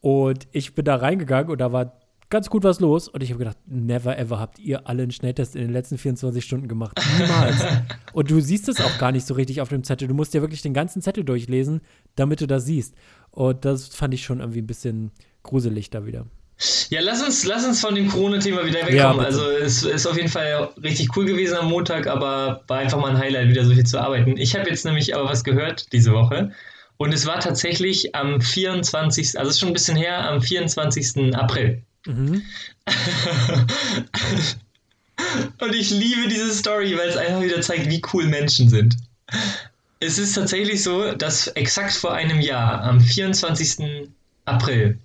Und 0.00 0.48
ich 0.52 0.74
bin 0.74 0.84
da 0.84 0.96
reingegangen 0.96 1.50
und 1.50 1.60
da 1.60 1.72
war 1.72 2.00
ganz 2.30 2.48
gut 2.48 2.64
was 2.64 2.80
los. 2.80 3.08
Und 3.08 3.22
ich 3.22 3.30
habe 3.30 3.38
gedacht, 3.38 3.58
never 3.66 4.18
ever 4.18 4.38
habt 4.38 4.58
ihr 4.58 4.88
alle 4.88 5.02
einen 5.02 5.12
Schnelltest 5.12 5.56
in 5.56 5.62
den 5.62 5.72
letzten 5.72 5.98
24 5.98 6.44
Stunden 6.44 6.68
gemacht. 6.68 6.98
Niemals. 7.18 7.64
und 8.12 8.30
du 8.30 8.40
siehst 8.40 8.68
es 8.68 8.80
auch 8.80 8.98
gar 8.98 9.12
nicht 9.12 9.26
so 9.26 9.34
richtig 9.34 9.60
auf 9.60 9.68
dem 9.68 9.84
Zettel. 9.84 10.08
Du 10.08 10.14
musst 10.14 10.32
ja 10.32 10.40
wirklich 10.40 10.62
den 10.62 10.74
ganzen 10.74 11.02
Zettel 11.02 11.24
durchlesen, 11.24 11.80
damit 12.14 12.40
du 12.40 12.46
das 12.46 12.64
siehst. 12.64 12.94
Und 13.30 13.64
das 13.64 13.88
fand 13.88 14.14
ich 14.14 14.24
schon 14.24 14.40
irgendwie 14.40 14.60
ein 14.60 14.66
bisschen 14.66 15.12
gruselig 15.42 15.90
da 15.90 16.06
wieder. 16.06 16.26
Ja, 16.90 17.00
lass 17.00 17.22
uns, 17.22 17.44
lass 17.46 17.64
uns 17.64 17.80
von 17.80 17.94
dem 17.94 18.08
Corona-Thema 18.08 18.66
wieder 18.66 18.80
wegkommen. 18.80 18.96
Ja, 18.96 19.16
also 19.16 19.48
es 19.48 19.82
ist 19.82 20.06
auf 20.06 20.16
jeden 20.16 20.28
Fall 20.28 20.68
richtig 20.82 21.16
cool 21.16 21.24
gewesen 21.24 21.56
am 21.56 21.70
Montag, 21.70 22.06
aber 22.06 22.64
war 22.66 22.78
einfach 22.78 22.98
mal 22.98 23.12
ein 23.12 23.18
Highlight, 23.18 23.48
wieder 23.48 23.64
so 23.64 23.72
viel 23.72 23.86
zu 23.86 23.98
arbeiten. 23.98 24.36
Ich 24.36 24.54
habe 24.54 24.68
jetzt 24.68 24.84
nämlich 24.84 25.14
aber 25.14 25.24
was 25.24 25.42
gehört 25.42 25.90
diese 25.92 26.12
Woche. 26.12 26.52
Und 26.98 27.14
es 27.14 27.24
war 27.26 27.40
tatsächlich 27.40 28.14
am 28.14 28.42
24., 28.42 29.38
also 29.38 29.48
es 29.48 29.54
ist 29.54 29.60
schon 29.60 29.70
ein 29.70 29.74
bisschen 29.74 29.96
her, 29.96 30.28
am 30.28 30.42
24. 30.42 31.34
April. 31.34 31.82
Mhm. 32.06 32.42
Und 35.60 35.74
ich 35.74 35.90
liebe 35.90 36.28
diese 36.28 36.52
Story, 36.52 36.96
weil 36.98 37.08
es 37.08 37.16
einfach 37.16 37.40
wieder 37.40 37.62
zeigt, 37.62 37.88
wie 37.88 38.02
cool 38.12 38.26
Menschen 38.26 38.68
sind. 38.68 38.96
Es 40.00 40.18
ist 40.18 40.34
tatsächlich 40.34 40.82
so, 40.82 41.12
dass 41.12 41.48
exakt 41.48 41.92
vor 41.92 42.14
einem 42.14 42.40
Jahr, 42.40 42.82
am 42.82 43.00
24. 43.00 44.08
April, 44.46 44.98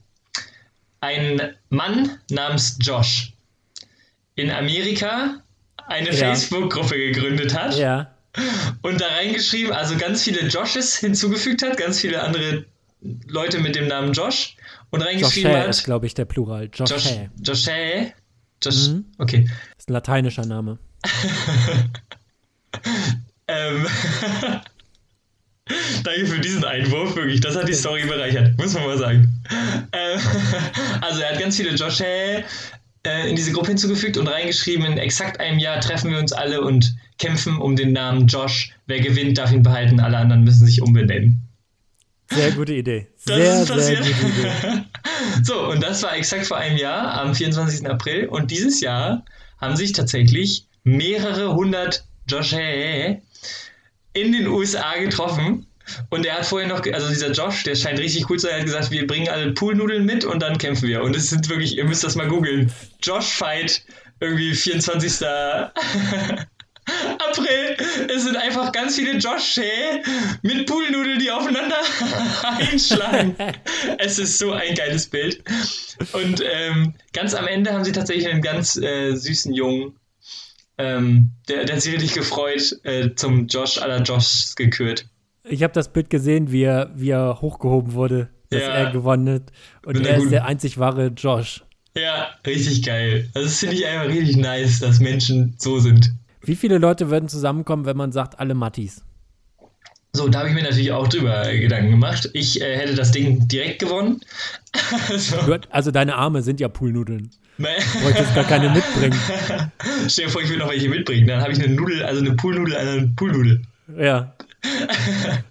ein 1.01 1.55
Mann 1.69 2.17
namens 2.31 2.77
Josh 2.79 3.33
in 4.35 4.49
Amerika 4.49 5.41
eine 5.87 6.11
ja. 6.11 6.15
Facebook-Gruppe 6.15 6.97
gegründet 6.97 7.53
hat. 7.53 7.77
Ja. 7.77 8.15
Und 8.81 9.01
da 9.01 9.07
reingeschrieben, 9.07 9.73
also 9.73 9.97
ganz 9.97 10.23
viele 10.23 10.47
Joshes 10.47 10.97
hinzugefügt 10.97 11.61
hat, 11.61 11.77
ganz 11.77 11.99
viele 11.99 12.23
andere 12.23 12.65
Leute 13.27 13.59
mit 13.59 13.75
dem 13.75 13.87
Namen 13.87 14.13
Josh 14.13 14.55
und 14.89 15.01
reingeschrieben 15.01 15.51
Joshé 15.51 15.59
hat. 15.59 15.69
ist, 15.69 15.83
glaube 15.83 16.05
ich, 16.05 16.13
der 16.13 16.25
Plural. 16.25 16.69
Joshé. 16.73 17.29
Joshé. 17.41 18.13
Josh, 18.63 18.87
mhm. 18.87 19.05
Okay. 19.17 19.45
Das 19.45 19.79
ist 19.79 19.89
ein 19.89 19.93
lateinischer 19.93 20.45
Name. 20.45 20.79
ähm. 23.47 23.87
Danke 26.03 26.27
für 26.27 26.39
diesen 26.39 26.63
Einwurf, 26.63 27.15
wirklich. 27.15 27.41
Das 27.41 27.55
hat 27.55 27.67
die 27.67 27.74
Story 27.74 28.05
bereichert, 28.05 28.55
muss 28.57 28.74
man 28.74 28.86
mal 28.86 28.98
sagen. 28.98 29.41
Ähm, 29.91 30.19
also, 31.01 31.22
er 31.22 31.31
hat 31.31 31.39
ganz 31.39 31.57
viele 31.57 31.72
Joshé 31.72 32.43
äh, 33.05 33.29
in 33.29 33.36
diese 33.36 33.51
Gruppe 33.51 33.69
hinzugefügt 33.69 34.17
und 34.17 34.27
reingeschrieben, 34.27 34.86
in 34.86 34.98
exakt 34.98 35.39
einem 35.39 35.60
Jahr 35.60 35.79
treffen 35.79 36.12
wir 36.12 36.19
uns 36.19 36.34
alle 36.34 36.62
und 36.62 36.95
kämpfen 37.17 37.57
um 37.57 37.75
den 37.75 37.93
Namen 37.93 38.27
Josh. 38.27 38.74
Wer 38.86 39.00
gewinnt, 39.00 39.38
darf 39.38 39.51
ihn 39.51 39.63
behalten, 39.63 40.00
alle 40.00 40.17
anderen 40.17 40.43
müssen 40.43 40.67
sich 40.67 40.81
umbenennen. 40.81 41.41
Sehr 42.31 42.51
gute 42.51 42.74
Idee. 42.74 43.07
Sehr, 43.17 43.65
sehr 43.65 43.98
gute 43.98 44.12
Idee. 44.12 44.84
so, 45.43 45.67
und 45.67 45.81
das 45.81 46.03
war 46.03 46.15
exakt 46.15 46.45
vor 46.48 46.57
einem 46.57 46.77
Jahr, 46.77 47.19
am 47.19 47.34
24. 47.34 47.88
April. 47.88 48.27
Und 48.27 48.51
dieses 48.51 48.81
Jahr 48.81 49.25
haben 49.60 49.75
sich 49.75 49.93
tatsächlich 49.93 50.65
mehrere 50.84 51.55
hundert 51.55 52.05
Josh 52.27 52.53
in 54.15 54.31
den 54.31 54.48
USA 54.48 54.98
getroffen. 54.98 55.67
Und 56.10 56.25
er 56.25 56.39
hat 56.39 56.48
vorher 56.48 56.67
noch, 56.67 56.84
also 56.91 57.10
dieser 57.10 57.31
Josh, 57.31 57.63
der 57.63 57.75
scheint 57.75 58.00
richtig 58.00 58.27
cool 58.29 58.39
zu 58.39 58.48
sein, 58.48 58.57
hat 58.57 58.65
gesagt, 58.65 58.89
wir 58.89 59.05
bringen 59.05 59.29
alle 59.29 59.51
Poolnudeln 59.53 60.03
mit 60.03 60.25
und 60.25 60.41
dann 60.41 60.57
kämpfen 60.57 60.88
wir. 60.88 61.03
Und 61.03 61.15
es 61.15 61.29
sind 61.29 61.48
wirklich, 61.48 61.77
ihr 61.77 61.86
müsst 61.86 62.03
das 62.03 62.15
mal 62.15 62.27
googeln. 62.27 62.72
Josh 63.03 63.27
Fight, 63.27 63.86
irgendwie 64.19 64.55
24. 64.55 65.27
April. 66.88 67.77
Es 68.10 68.24
sind 68.24 68.38
einfach 68.38 68.72
ganz 68.72 68.95
viele 68.95 69.17
Josh 69.17 69.60
mit 70.43 70.65
Poolnudeln, 70.67 71.19
die 71.19 71.31
aufeinander 71.31 71.77
einschlagen. 72.43 73.36
es 73.98 74.19
ist 74.19 74.38
so 74.38 74.51
ein 74.51 74.75
geiles 74.75 75.07
Bild. 75.07 75.43
Und 76.13 76.43
ähm, 76.45 76.93
ganz 77.13 77.34
am 77.34 77.48
Ende 77.48 77.74
haben 77.74 77.84
sie 77.84 77.91
tatsächlich 77.91 78.27
einen 78.27 78.41
ganz 78.41 78.75
äh, 78.77 79.15
süßen 79.15 79.53
Jungen, 79.53 79.95
ähm, 80.77 81.32
der, 81.48 81.65
der 81.65 81.75
hat 81.75 81.82
sich 81.82 81.94
richtig 81.94 82.13
gefreut, 82.13 82.77
äh, 82.84 83.15
zum 83.15 83.48
Josh 83.48 83.77
aller 83.77 84.01
Joshs 84.01 84.55
gekürt. 84.55 85.08
Ich 85.44 85.63
habe 85.63 85.74
das 85.74 85.91
Bild 85.91 86.10
gesehen, 86.10 86.51
wie 86.51 86.63
er, 86.63 86.91
wie 86.96 87.12
er 87.12 87.41
hochgehoben 87.41 87.94
wurde, 87.94 88.29
dass 88.50 88.62
ja. 88.62 88.70
er 88.70 88.91
gewonnen 88.91 89.36
hat. 89.36 89.51
Und 89.86 90.05
er 90.05 90.17
ist 90.17 90.32
der 90.32 90.46
einzig 90.46 90.77
wahre 90.77 91.08
Josh. 91.08 91.63
Ja, 91.96 92.29
richtig 92.46 92.84
geil. 92.84 93.29
Also 93.34 93.48
das 93.48 93.60
finde 93.60 93.75
ich 93.75 93.86
einfach 93.86 94.08
richtig 94.10 94.36
nice, 94.38 94.79
dass 94.79 95.00
Menschen 95.00 95.55
so 95.58 95.79
sind. 95.79 96.12
Wie 96.41 96.55
viele 96.55 96.77
Leute 96.77 97.10
würden 97.10 97.29
zusammenkommen, 97.29 97.86
wenn 97.86 97.98
man 97.98 98.12
sagt, 98.12 98.39
alle 98.39 98.53
Mattis? 98.53 99.03
So, 100.13 100.29
da 100.29 100.39
habe 100.39 100.50
ich 100.50 100.55
mir 100.55 100.63
natürlich 100.63 100.91
auch 100.91 101.08
drüber 101.08 101.51
Gedanken 101.51 101.91
gemacht. 101.91 102.29
Ich 102.34 102.62
äh, 102.62 102.77
hätte 102.77 102.96
das 102.96 103.12
Ding 103.12 103.48
direkt 103.48 103.79
gewonnen. 103.79 104.22
so. 105.17 105.38
Also 105.70 105.91
deine 105.91 106.15
Arme 106.15 106.41
sind 106.41 106.60
ja 106.60 106.70
Poolnudeln. 106.70 107.32
Du 107.57 108.03
wolltest 108.03 108.35
gar 108.35 108.43
keine 108.43 108.69
mitbringen. 108.69 109.17
Stell 110.07 110.25
dir 110.25 110.31
vor, 110.31 110.41
ich 110.41 110.50
will 110.50 110.57
noch 110.57 110.69
welche 110.69 110.89
mitbringen. 110.89 111.27
Dann 111.27 111.41
habe 111.41 111.51
ich 111.53 111.63
eine 111.63 111.74
Nudel, 111.74 112.03
also 112.03 112.21
eine 112.21 112.33
Poolnudel, 112.33 112.75
eine 112.75 113.07
Poolnudel. 113.15 113.62
Ja. 113.97 114.33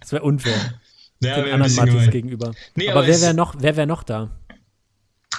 Das 0.01 0.11
wäre 0.11 0.23
unfair. 0.23 0.53
Ja, 1.21 1.41
Den 1.41 1.53
anderen 1.53 1.73
Mattis 1.73 2.11
gegenüber. 2.11 2.53
Nee, 2.75 2.89
aber, 2.89 2.99
aber 2.99 3.07
wer 3.07 3.21
wäre 3.21 3.33
noch, 3.33 3.55
wär 3.59 3.85
noch 3.85 4.03
da? 4.03 4.29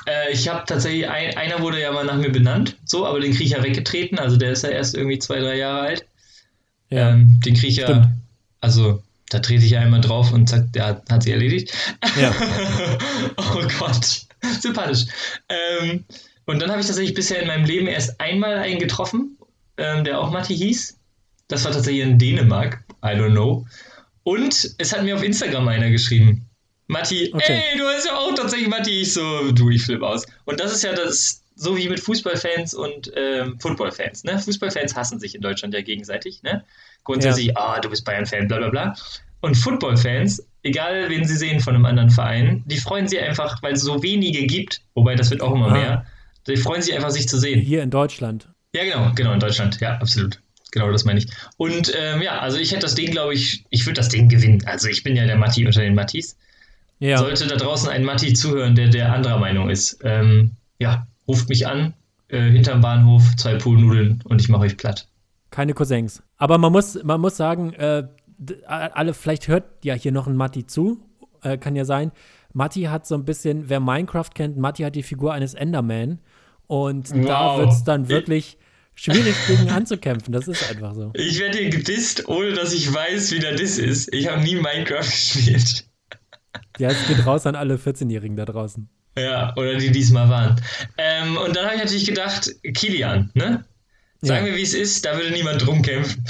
Äh, 0.07 0.33
ich 0.33 0.49
habe 0.49 0.65
tatsächlich, 0.67 1.09
ein, 1.09 1.37
einer 1.37 1.61
wurde 1.61 1.81
ja 1.81 1.93
mal 1.93 2.05
nach 2.05 2.17
mir 2.17 2.31
benannt, 2.31 2.77
so, 2.85 3.07
aber 3.07 3.21
den 3.21 3.33
kriege 3.33 3.45
ich 3.45 3.51
ja 3.51 3.63
weggetreten. 3.63 4.19
Also 4.19 4.37
der 4.37 4.53
ist 4.53 4.63
ja 4.63 4.71
erst 4.71 4.95
irgendwie 4.95 5.19
zwei, 5.19 5.41
drei 5.41 5.57
Jahre 5.57 5.81
alt. 5.81 6.07
Ja. 6.91 7.11
Ähm, 7.11 7.41
den 7.45 7.55
kriege 7.55 7.69
ich 7.69 7.75
Stimmt. 7.75 8.07
ja, 8.07 8.13
also 8.61 9.03
da 9.31 9.41
trete 9.41 9.65
ich 9.65 9.73
ja 9.73 9.81
einmal 9.81 10.01
drauf 10.01 10.33
und 10.33 10.49
zack, 10.49 10.73
der 10.73 11.03
hat 11.09 11.23
sich 11.23 11.33
erledigt. 11.33 11.73
Ja. 12.21 12.33
oh 13.37 13.63
Gott, 13.79 14.27
sympathisch. 14.61 15.07
Ähm, 15.49 16.05
und 16.47 16.63
dann 16.63 16.71
habe 16.71 16.81
ich 16.81 16.87
tatsächlich 16.87 17.15
bisher 17.15 17.41
in 17.41 17.49
meinem 17.49 17.65
Leben 17.65 17.87
erst 17.87 18.21
einmal 18.21 18.59
einen 18.59 18.79
getroffen, 18.79 19.37
ähm, 19.77 20.05
der 20.05 20.21
auch 20.21 20.31
Matti 20.31 20.57
hieß. 20.57 20.99
Das 21.49 21.65
war 21.65 21.73
tatsächlich 21.73 22.03
in 22.03 22.19
Dänemark. 22.19 22.85
I 23.05 23.09
don't 23.09 23.33
know. 23.33 23.67
Und 24.23 24.75
es 24.79 24.93
hat 24.93 25.03
mir 25.05 25.15
auf 25.15 25.23
Instagram 25.23 25.69
einer 25.69 25.91
geschrieben. 25.91 26.49
Matti, 26.89 27.31
okay. 27.33 27.63
ey, 27.73 27.79
du 27.79 27.85
hast 27.85 28.07
ja 28.07 28.17
auch 28.17 28.35
tatsächlich 28.35 28.69
Matti. 28.69 29.03
Ich 29.03 29.13
so, 29.13 29.53
du, 29.53 29.71
ich 29.71 29.83
flippe 29.83 30.07
aus. 30.07 30.25
Und 30.45 30.61
das 30.61 30.73
ist 30.73 30.85
ja 30.85 30.93
das, 30.93 31.43
so 31.57 31.77
wie 31.77 31.89
mit 31.89 32.01
Fußballfans 32.01 32.75
und 32.75 33.13
ähm, 33.17 33.59
Footballfans. 33.61 34.25
Ne? 34.25 34.39
Fußballfans 34.39 34.95
hassen 34.95 35.19
sich 35.19 35.35
in 35.35 35.41
Deutschland 35.41 35.75
ja 35.75 35.83
gegenseitig. 35.83 36.43
Ne? 36.43 36.65
Grundsätzlich, 37.03 37.57
ah, 37.57 37.73
ja. 37.73 37.75
oh, 37.77 37.81
du 37.81 37.91
bist 37.91 38.05
Bayern-Fan, 38.05 38.47
bla 38.47 38.59
bla 38.59 38.69
bla. 38.69 38.95
Und 39.41 39.57
Footballfans, 39.57 40.47
egal 40.63 41.09
wen 41.09 41.25
sie 41.25 41.37
sehen 41.37 41.61
von 41.61 41.75
einem 41.75 41.85
anderen 41.87 42.11
Verein, 42.11 42.63
die 42.67 42.79
freuen 42.79 43.09
sich 43.09 43.21
einfach, 43.21 43.63
weil 43.63 43.75
es 43.75 43.83
so 43.83 44.03
wenige 44.03 44.47
gibt, 44.47 44.83
wobei 44.95 45.15
das 45.15 45.31
wird 45.31 45.41
auch 45.41 45.55
immer 45.55 45.69
ah. 45.69 45.73
mehr, 45.73 46.07
die 46.47 46.57
freuen 46.57 46.83
sich 46.83 46.95
einfach, 46.95 47.11
sich 47.11 47.29
zu 47.29 47.39
sehen. 47.39 47.61
Hier 47.61 47.83
in 47.83 47.91
Deutschland. 47.91 48.49
Ja, 48.75 48.85
genau, 48.85 49.13
genau, 49.15 49.33
in 49.33 49.41
Deutschland, 49.41 49.81
ja, 49.81 49.97
absolut. 49.99 50.41
Genau, 50.73 50.91
das 50.91 51.05
meine 51.05 51.21
ich. 51.21 51.27
Und 51.57 51.93
ähm, 51.99 52.21
ja, 52.21 52.41
also 52.41 52.59
ich 52.59 52.71
hätte 52.71 52.83
das 52.83 52.95
Ding, 52.95 53.11
glaube 53.11 53.33
ich, 53.35 53.65
ich 53.71 53.87
würde 53.87 53.99
das 53.99 54.09
Ding 54.09 54.29
gewinnen. 54.29 54.63
Also 54.67 54.89
ich 54.89 55.03
bin 55.03 55.17
ja 55.17 55.25
der 55.25 55.37
Matti 55.37 55.65
unter 55.65 55.81
den 55.81 55.95
Mattis. 55.95 56.37
Ja. 56.99 57.19
Sollte 57.19 57.47
da 57.47 57.57
draußen 57.57 57.89
ein 57.89 58.05
Matti 58.05 58.35
zuhören, 58.35 58.75
der 58.75 58.89
der 58.89 59.13
anderer 59.13 59.39
Meinung 59.39 59.71
ist, 59.71 59.99
ähm, 60.03 60.53
ja, 60.79 61.07
ruft 61.29 61.49
mich 61.49 61.67
an, 61.67 61.95
äh, 62.29 62.51
hinterm 62.51 62.81
Bahnhof, 62.81 63.37
zwei 63.37 63.55
Poolnudeln 63.57 64.23
und 64.25 64.41
ich 64.41 64.49
mache 64.49 64.63
euch 64.63 64.77
platt. 64.77 65.09
Keine 65.51 65.75
Cousins. 65.75 66.23
Aber 66.37 66.59
man 66.59 66.73
muss, 66.73 67.03
man 67.03 67.21
muss 67.21 67.37
sagen, 67.37 67.73
äh, 67.75 68.05
alle, 68.67 69.15
vielleicht 69.15 69.49
hört 69.49 69.85
ja 69.85 69.95
hier 69.95 70.13
noch 70.13 70.27
ein 70.27 70.37
Matti 70.37 70.67
zu, 70.67 71.03
äh, 71.43 71.57
kann 71.57 71.77
ja 71.77 71.85
sein. 71.85 72.13
Matti 72.53 72.83
hat 72.83 73.07
so 73.07 73.15
ein 73.15 73.25
bisschen, 73.25 73.69
wer 73.69 73.81
Minecraft 73.81 74.31
kennt, 74.35 74.57
Matti 74.57 74.83
hat 74.83 74.95
die 74.95 75.03
Figur 75.03 75.33
eines 75.33 75.55
Enderman 75.55 76.21
und 76.67 77.11
wow. 77.15 77.27
da 77.27 77.59
wird 77.59 77.73
es 77.73 77.85
dann 77.85 78.09
wirklich 78.09 78.59
schwierig 78.95 79.35
gegen 79.47 79.71
anzukämpfen. 79.71 80.33
Das 80.33 80.49
ist 80.49 80.69
einfach 80.69 80.95
so. 80.95 81.13
Ich 81.15 81.39
werde 81.39 81.59
hier 81.59 81.71
gedisst, 81.71 82.29
ohne 82.29 82.53
dass 82.53 82.73
ich 82.73 82.93
weiß, 82.93 83.33
wie 83.33 83.39
der 83.39 83.55
Diss 83.55 83.79
ist. 83.79 84.13
Ich 84.13 84.29
habe 84.29 84.43
nie 84.43 84.57
Minecraft 84.57 85.03
gespielt. 85.03 85.85
Ja, 86.79 86.89
es 86.91 87.07
geht 87.07 87.25
raus 87.25 87.47
an 87.47 87.55
alle 87.55 87.77
14-Jährigen 87.77 88.37
da 88.37 88.45
draußen. 88.45 88.89
Ja, 89.19 89.55
oder 89.57 89.77
die 89.77 89.91
diesmal 89.91 90.29
waren. 90.29 90.61
Ähm, 90.99 91.39
und 91.39 91.57
dann 91.57 91.65
habe 91.65 91.77
ich 91.77 91.83
natürlich 91.83 92.07
gedacht, 92.07 92.51
Kilian, 92.75 93.31
ne? 93.35 93.65
Sagen 94.21 94.47
ja. 94.47 94.53
wir, 94.53 94.59
wie 94.59 94.63
es 94.63 94.75
ist, 94.75 95.05
da 95.05 95.17
würde 95.17 95.31
niemand 95.31 95.65
drum 95.65 95.83
kämpfen. 95.83 96.25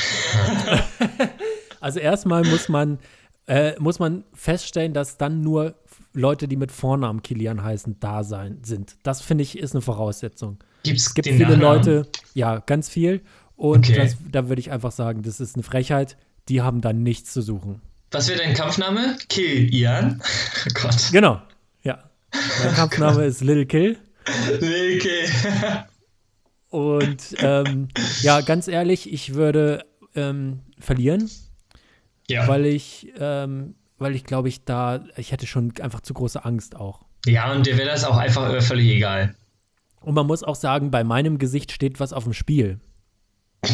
also 1.81 1.99
erstmal 1.99 2.45
muss 2.45 2.69
man, 2.69 2.99
äh, 3.47 3.73
muss 3.79 3.99
man 3.99 4.25
feststellen, 4.35 4.93
dass 4.93 5.17
dann 5.17 5.43
nur 5.43 5.75
Leute, 6.17 6.49
die 6.49 6.57
mit 6.57 6.73
Vornamen 6.73 7.23
Kilian 7.23 7.63
heißen, 7.63 8.01
da 8.01 8.25
sein 8.25 8.61
sind. 8.63 8.97
Das 9.03 9.21
finde 9.21 9.43
ich 9.43 9.59
ist 9.59 9.75
eine 9.75 9.83
Voraussetzung. 9.83 10.59
Gibt's 10.83 11.09
es 11.09 11.15
gibt 11.15 11.29
viele 11.29 11.41
Nachnamen? 11.41 11.61
Leute, 11.61 12.09
ja, 12.33 12.59
ganz 12.59 12.89
viel. 12.89 13.21
Und 13.55 13.91
okay. 13.91 13.97
das, 13.97 14.17
da 14.33 14.49
würde 14.49 14.61
ich 14.61 14.71
einfach 14.71 14.93
sagen, 14.93 15.23
das 15.23 15.41
ist 15.41 15.57
eine 15.57 15.63
Frechheit. 15.63 16.17
Die 16.49 16.63
haben 16.63 16.81
da 16.81 16.93
nichts 16.93 17.33
zu 17.33 17.43
suchen. 17.43 17.83
Was 18.11 18.29
wäre 18.29 18.39
dein 18.39 18.55
Kampfname? 18.55 19.19
Kill 19.29 19.73
Ian. 19.75 20.23
Oh 20.69 20.81
Gott. 20.83 20.97
Genau, 21.13 21.41
ja. 21.83 22.11
Mein 22.65 22.75
Kampfname 22.75 23.25
ist 23.25 23.43
Little 23.43 23.67
Kill. 23.67 23.99
Little 24.51 24.99
Kill. 24.99 25.29
Und 26.71 27.37
ähm, 27.39 27.89
ja, 28.23 28.41
ganz 28.41 28.69
ehrlich, 28.69 29.13
ich 29.13 29.35
würde 29.35 29.85
ähm, 30.15 30.61
verlieren. 30.79 31.31
Ja. 32.29 32.49
Weil 32.49 32.67
ich, 32.67 33.13
ähm, 33.19 33.77
weil 33.99 34.15
ich 34.15 34.25
glaube, 34.25 34.49
ich 34.49 34.65
da, 34.65 35.05
ich 35.17 35.33
hätte 35.33 35.47
schon 35.47 35.73
einfach 35.81 36.01
zu 36.01 36.15
große 36.15 36.45
Angst 36.45 36.77
auch. 36.77 37.05
Ja, 37.27 37.53
und 37.53 37.67
dir 37.67 37.77
wäre 37.77 37.89
das 37.89 38.05
auch 38.05 38.17
einfach 38.17 38.53
äh, 38.53 38.61
völlig 38.61 38.89
egal. 38.89 39.35
Und 40.01 40.15
man 40.15 40.27
muss 40.27 40.43
auch 40.43 40.55
sagen, 40.55 40.91
bei 40.91 41.03
meinem 41.03 41.39
Gesicht 41.39 41.73
steht 41.73 41.99
was 41.99 42.13
auf 42.13 42.25
dem 42.25 42.33
Spiel. 42.33 42.79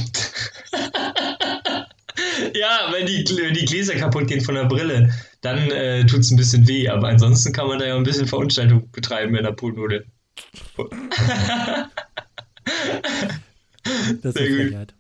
ja, 2.54 2.88
wenn 2.92 3.06
die, 3.06 3.24
wenn 3.36 3.54
die 3.54 3.64
Gläser 3.66 3.94
kaputt 3.94 4.28
gehen 4.28 4.40
von 4.40 4.54
der 4.54 4.64
Brille, 4.64 5.12
dann 5.42 5.70
äh, 5.70 6.06
tut 6.06 6.20
es 6.20 6.30
ein 6.30 6.36
bisschen 6.36 6.66
weh. 6.66 6.88
Aber 6.88 7.08
ansonsten 7.08 7.52
kann 7.52 7.68
man 7.68 7.78
da 7.78 7.86
ja 7.86 7.96
ein 7.96 8.04
bisschen 8.04 8.26
Verunstaltung 8.26 8.90
betreiben 8.92 9.34
in 9.34 9.44
der 9.44 9.52
Poolnudel. 9.52 10.06
das 14.22 14.34
Sehr 14.34 14.46
ist 14.46 14.72
gut. 14.72 14.94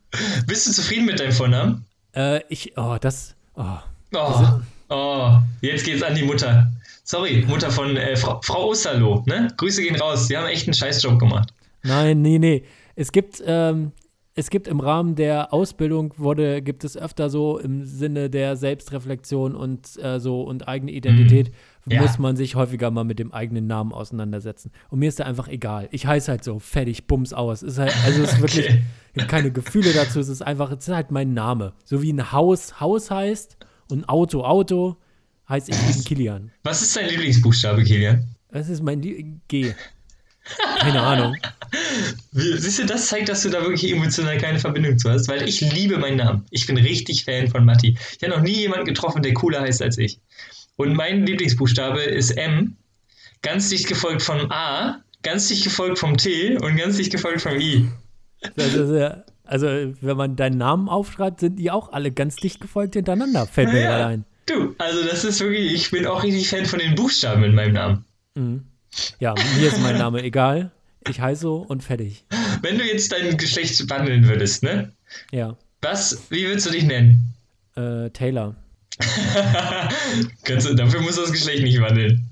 Bist 0.46 0.66
du 0.66 0.72
zufrieden 0.72 1.06
mit 1.06 1.18
deinem 1.20 1.32
Vornamen? 1.32 1.86
Äh, 2.14 2.42
ich, 2.50 2.76
oh, 2.76 2.98
das, 3.00 3.34
oh. 3.54 3.78
Oh, 4.14 4.60
oh, 4.92 5.38
jetzt 5.60 5.84
geht's 5.84 6.02
an 6.02 6.14
die 6.14 6.22
Mutter. 6.22 6.70
Sorry, 7.04 7.44
Mutter 7.48 7.70
von 7.70 7.96
äh, 7.96 8.16
Frau, 8.16 8.40
Frau 8.42 8.68
Osterloh, 8.68 9.24
ne? 9.26 9.48
Grüße 9.56 9.82
gehen 9.82 9.96
raus. 9.96 10.28
Sie 10.28 10.36
haben 10.36 10.46
echt 10.46 10.66
einen 10.66 10.74
Scheißjob 10.74 11.18
gemacht. 11.18 11.52
Nein, 11.82 12.22
nee, 12.22 12.38
nee. 12.38 12.62
Es 12.94 13.10
gibt, 13.10 13.42
ähm, 13.44 13.92
es 14.34 14.50
gibt 14.50 14.68
im 14.68 14.80
Rahmen 14.80 15.16
der 15.16 15.52
Ausbildung 15.52 16.14
wurde, 16.16 16.62
gibt 16.62 16.84
es 16.84 16.96
öfter 16.96 17.28
so 17.28 17.58
im 17.58 17.84
Sinne 17.84 18.30
der 18.30 18.56
Selbstreflexion 18.56 19.56
und 19.56 20.02
äh, 20.02 20.20
so 20.20 20.42
und 20.42 20.68
eigene 20.68 20.92
Identität, 20.92 21.50
mhm. 21.84 21.92
ja. 21.92 22.02
muss 22.02 22.18
man 22.18 22.36
sich 22.36 22.54
häufiger 22.54 22.90
mal 22.90 23.04
mit 23.04 23.18
dem 23.18 23.32
eigenen 23.32 23.66
Namen 23.66 23.92
auseinandersetzen. 23.92 24.70
Und 24.90 25.00
mir 25.00 25.08
ist 25.08 25.18
da 25.18 25.24
einfach 25.24 25.48
egal. 25.48 25.88
Ich 25.90 26.06
heiße 26.06 26.30
halt 26.30 26.44
so, 26.44 26.60
fertig, 26.60 27.08
bums 27.08 27.32
aus. 27.32 27.62
Ist 27.62 27.78
halt, 27.78 27.94
also 28.04 28.22
es 28.22 28.34
ist 28.34 28.40
wirklich 28.40 28.70
okay. 29.16 29.26
keine 29.26 29.50
Gefühle 29.50 29.92
dazu, 29.92 30.20
es 30.20 30.28
ist 30.28 30.42
einfach, 30.42 30.70
es 30.70 30.86
ist 30.86 30.94
halt 30.94 31.10
mein 31.10 31.34
Name. 31.34 31.72
So 31.84 32.00
wie 32.00 32.12
ein 32.12 32.30
Haus 32.30 32.80
Haus 32.80 33.10
heißt 33.10 33.56
und 33.92 34.08
Auto 34.08 34.42
Auto 34.42 34.96
heiße 35.48 35.70
ich 35.70 35.76
eben 35.76 36.04
Kilian. 36.06 36.50
Was 36.64 36.82
ist 36.82 36.96
dein 36.96 37.08
Lieblingsbuchstabe, 37.08 37.84
Kilian? 37.84 38.24
Das 38.50 38.68
ist 38.68 38.82
mein 38.82 39.00
Lie 39.00 39.40
G. 39.48 39.74
Keine 40.80 41.00
Ahnung. 41.00 41.36
Siehst 42.32 42.80
du, 42.80 42.86
das 42.86 43.06
zeigt, 43.06 43.28
dass 43.28 43.42
du 43.42 43.50
da 43.50 43.62
wirklich 43.62 43.92
emotional 43.92 44.36
keine 44.38 44.58
Verbindung 44.58 44.98
zu 44.98 45.08
hast, 45.08 45.28
weil 45.28 45.48
ich 45.48 45.60
liebe 45.60 45.98
meinen 45.98 46.16
Namen. 46.16 46.46
Ich 46.50 46.66
bin 46.66 46.76
richtig 46.76 47.24
Fan 47.24 47.48
von 47.48 47.64
Matti. 47.64 47.96
Ich 48.16 48.22
habe 48.28 48.36
noch 48.36 48.42
nie 48.42 48.56
jemanden 48.56 48.86
getroffen, 48.86 49.22
der 49.22 49.34
cooler 49.34 49.60
heißt 49.60 49.80
als 49.80 49.98
ich. 49.98 50.18
Und 50.76 50.94
mein 50.94 51.24
Lieblingsbuchstabe 51.24 52.00
ist 52.02 52.32
M, 52.32 52.76
ganz 53.42 53.68
dicht 53.68 53.86
gefolgt 53.86 54.22
von 54.22 54.50
A, 54.50 55.02
ganz 55.22 55.48
dicht 55.48 55.64
gefolgt 55.64 55.98
vom 55.98 56.16
T 56.16 56.56
und 56.56 56.76
ganz 56.76 56.96
dicht 56.96 57.12
gefolgt 57.12 57.42
vom 57.42 57.60
I. 57.60 57.88
Also, 58.56 59.22
also, 59.52 59.66
wenn 59.66 60.16
man 60.16 60.34
deinen 60.34 60.56
Namen 60.56 60.88
aufschreibt, 60.88 61.40
sind 61.40 61.56
die 61.56 61.70
auch 61.70 61.92
alle 61.92 62.10
ganz 62.10 62.36
dicht 62.36 62.58
gefolgt 62.58 62.94
hintereinander, 62.94 63.46
fällt 63.46 63.70
mir 63.70 63.82
gerade 63.82 64.06
ein. 64.06 64.24
Du, 64.46 64.74
also 64.78 65.04
das 65.04 65.24
ist 65.24 65.40
wirklich, 65.40 65.74
ich 65.74 65.90
bin 65.90 66.06
auch 66.06 66.22
richtig 66.22 66.48
Fan 66.48 66.64
von 66.64 66.78
den 66.78 66.94
Buchstaben 66.94 67.44
in 67.44 67.54
meinem 67.54 67.74
Namen. 67.74 68.04
Ja, 69.18 69.34
mir 69.58 69.68
ist 69.68 69.78
mein 69.82 69.98
Name 69.98 70.22
egal. 70.22 70.70
Ich 71.06 71.20
heiße 71.20 71.42
so 71.42 71.56
und 71.56 71.84
fertig. 71.84 72.24
Wenn 72.62 72.78
du 72.78 72.84
jetzt 72.84 73.12
dein 73.12 73.36
Geschlecht 73.36 73.90
wandeln 73.90 74.26
würdest, 74.26 74.62
ne? 74.62 74.92
Ja. 75.32 75.58
Was, 75.82 76.30
wie 76.30 76.46
würdest 76.46 76.68
du 76.68 76.70
dich 76.70 76.84
nennen? 76.84 77.34
Äh, 77.76 78.08
Taylor. 78.08 78.56
Du, 80.46 80.74
dafür 80.74 81.00
muss 81.02 81.16
das 81.16 81.30
Geschlecht 81.30 81.62
nicht 81.62 81.78
wandeln. 81.80 82.30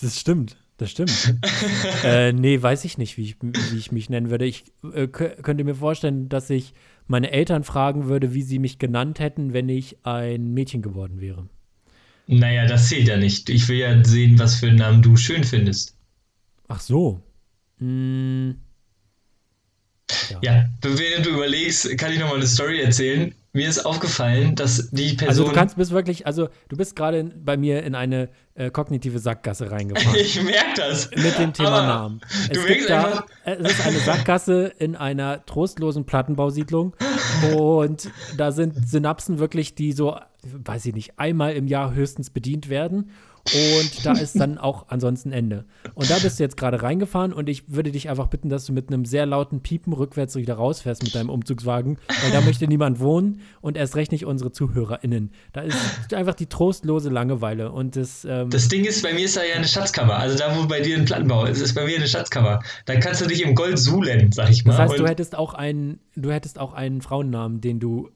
Das 0.00 0.18
stimmt. 0.18 0.56
Das 0.78 0.90
stimmt. 0.90 1.34
äh, 2.04 2.32
nee, 2.32 2.60
weiß 2.60 2.84
ich 2.84 2.98
nicht, 2.98 3.16
wie 3.16 3.22
ich, 3.22 3.36
wie 3.40 3.78
ich 3.78 3.92
mich 3.92 4.10
nennen 4.10 4.30
würde. 4.30 4.44
Ich 4.44 4.64
äh, 4.84 5.04
kö- 5.04 5.40
könnte 5.40 5.64
mir 5.64 5.74
vorstellen, 5.74 6.28
dass 6.28 6.50
ich 6.50 6.74
meine 7.06 7.30
Eltern 7.30 7.64
fragen 7.64 8.06
würde, 8.06 8.34
wie 8.34 8.42
sie 8.42 8.58
mich 8.58 8.78
genannt 8.78 9.18
hätten, 9.18 9.52
wenn 9.54 9.68
ich 9.70 9.96
ein 10.04 10.52
Mädchen 10.52 10.82
geworden 10.82 11.20
wäre. 11.20 11.48
Naja, 12.28 12.66
das 12.66 12.88
zählt 12.88 13.08
ja 13.08 13.16
nicht. 13.16 13.48
Ich 13.50 13.68
will 13.68 13.78
ja 13.78 14.04
sehen, 14.04 14.38
was 14.38 14.56
für 14.56 14.66
einen 14.68 14.76
Namen 14.78 15.02
du 15.02 15.16
schön 15.16 15.44
findest. 15.44 15.96
Ach 16.68 16.80
so. 16.80 17.20
Mm, 17.78 18.52
Ja, 20.42 20.66
während 20.82 21.26
du 21.26 21.30
überlegst, 21.30 21.96
kann 21.98 22.12
ich 22.12 22.18
noch 22.18 22.28
mal 22.28 22.36
eine 22.36 22.46
Story 22.46 22.80
erzählen. 22.80 23.34
Mir 23.56 23.70
ist 23.70 23.86
aufgefallen, 23.86 24.54
dass 24.54 24.90
die 24.90 25.14
Person. 25.14 25.28
Also 25.28 25.44
du 25.44 25.52
kannst 25.52 25.76
bist 25.76 25.90
wirklich, 25.90 26.26
also 26.26 26.48
du 26.68 26.76
bist 26.76 26.94
gerade 26.94 27.24
bei 27.24 27.56
mir 27.56 27.82
in 27.84 27.94
eine 27.94 28.28
äh, 28.54 28.70
kognitive 28.70 29.18
Sackgasse 29.18 29.70
reingefahren. 29.70 30.14
ich 30.20 30.42
merke 30.42 30.74
das. 30.76 31.10
mit 31.16 31.38
dem 31.38 31.54
Thema 31.54 31.70
Aber 31.70 31.86
Namen. 31.86 32.20
Du 32.20 32.60
Es, 32.60 32.64
merkst 32.64 32.76
gibt 32.76 32.90
da, 32.90 33.24
es 33.44 33.72
ist 33.72 33.86
eine 33.86 33.98
Sackgasse 33.98 34.72
in 34.78 34.94
einer 34.94 35.46
trostlosen 35.46 36.04
Plattenbausiedlung 36.04 36.94
und 37.54 38.10
da 38.36 38.52
sind 38.52 38.86
Synapsen 38.86 39.38
wirklich, 39.38 39.74
die 39.74 39.92
so, 39.92 40.18
weiß 40.42 40.84
ich 40.84 40.94
nicht, 40.94 41.18
einmal 41.18 41.54
im 41.54 41.66
Jahr 41.66 41.94
höchstens 41.94 42.28
bedient 42.28 42.68
werden 42.68 43.10
und 43.52 44.04
da 44.04 44.12
ist 44.12 44.38
dann 44.38 44.58
auch 44.58 44.86
ansonsten 44.88 45.32
Ende. 45.32 45.64
Und 45.94 46.10
da 46.10 46.18
bist 46.18 46.38
du 46.38 46.42
jetzt 46.42 46.56
gerade 46.56 46.82
reingefahren 46.82 47.32
und 47.32 47.48
ich 47.48 47.72
würde 47.72 47.92
dich 47.92 48.08
einfach 48.08 48.26
bitten, 48.26 48.48
dass 48.48 48.66
du 48.66 48.72
mit 48.72 48.88
einem 48.88 49.04
sehr 49.04 49.26
lauten 49.26 49.60
Piepen 49.60 49.92
rückwärts 49.92 50.34
wieder 50.36 50.54
rausfährst 50.54 51.02
mit 51.02 51.14
deinem 51.14 51.30
Umzugswagen, 51.30 51.98
weil 52.22 52.32
da 52.32 52.40
möchte 52.40 52.66
niemand 52.66 53.00
wohnen 53.00 53.40
und 53.60 53.76
erst 53.76 53.96
recht 53.96 54.12
nicht 54.12 54.26
unsere 54.26 54.52
ZuhörerInnen. 54.52 55.30
Da 55.52 55.62
ist 55.62 56.12
einfach 56.12 56.34
die 56.34 56.46
trostlose 56.46 57.08
Langeweile 57.08 57.70
und 57.70 57.96
das, 57.96 58.24
ähm, 58.24 58.50
das 58.50 58.68
Ding 58.68 58.84
ist, 58.84 59.02
bei 59.02 59.12
mir 59.12 59.24
ist 59.24 59.36
da 59.36 59.44
ja 59.44 59.54
eine 59.54 59.68
Schatzkammer. 59.68 60.16
Also 60.16 60.36
da, 60.36 60.56
wo 60.56 60.66
bei 60.66 60.80
dir 60.80 60.96
ein 60.96 61.04
Plattenbau 61.04 61.44
ist, 61.44 61.60
ist 61.60 61.74
bei 61.74 61.84
mir 61.84 61.96
eine 61.96 62.08
Schatzkammer. 62.08 62.60
Da 62.84 62.96
kannst 62.96 63.20
du 63.20 63.26
dich 63.26 63.42
im 63.42 63.54
Gold 63.54 63.78
suhlen, 63.78 64.32
sag 64.32 64.50
ich 64.50 64.64
mal. 64.64 64.72
Das 64.72 64.90
heißt, 64.90 64.98
du 64.98 65.06
hättest 65.06 65.36
auch 65.36 65.54
einen, 65.54 66.00
du 66.14 66.30
hättest 66.30 66.58
auch 66.58 66.72
einen 66.72 67.00
Frauennamen, 67.00 67.60
den 67.60 67.80
du 67.80 68.10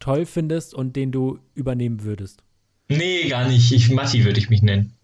toll 0.00 0.26
findest 0.26 0.74
und 0.74 0.96
den 0.96 1.12
du 1.12 1.38
übernehmen 1.54 2.02
würdest. 2.02 2.42
Nee, 2.88 3.28
gar 3.28 3.48
nicht. 3.48 3.72
Ich, 3.72 3.90
Matti 3.90 4.24
würde 4.24 4.38
ich 4.38 4.50
mich 4.50 4.62
nennen. 4.62 4.94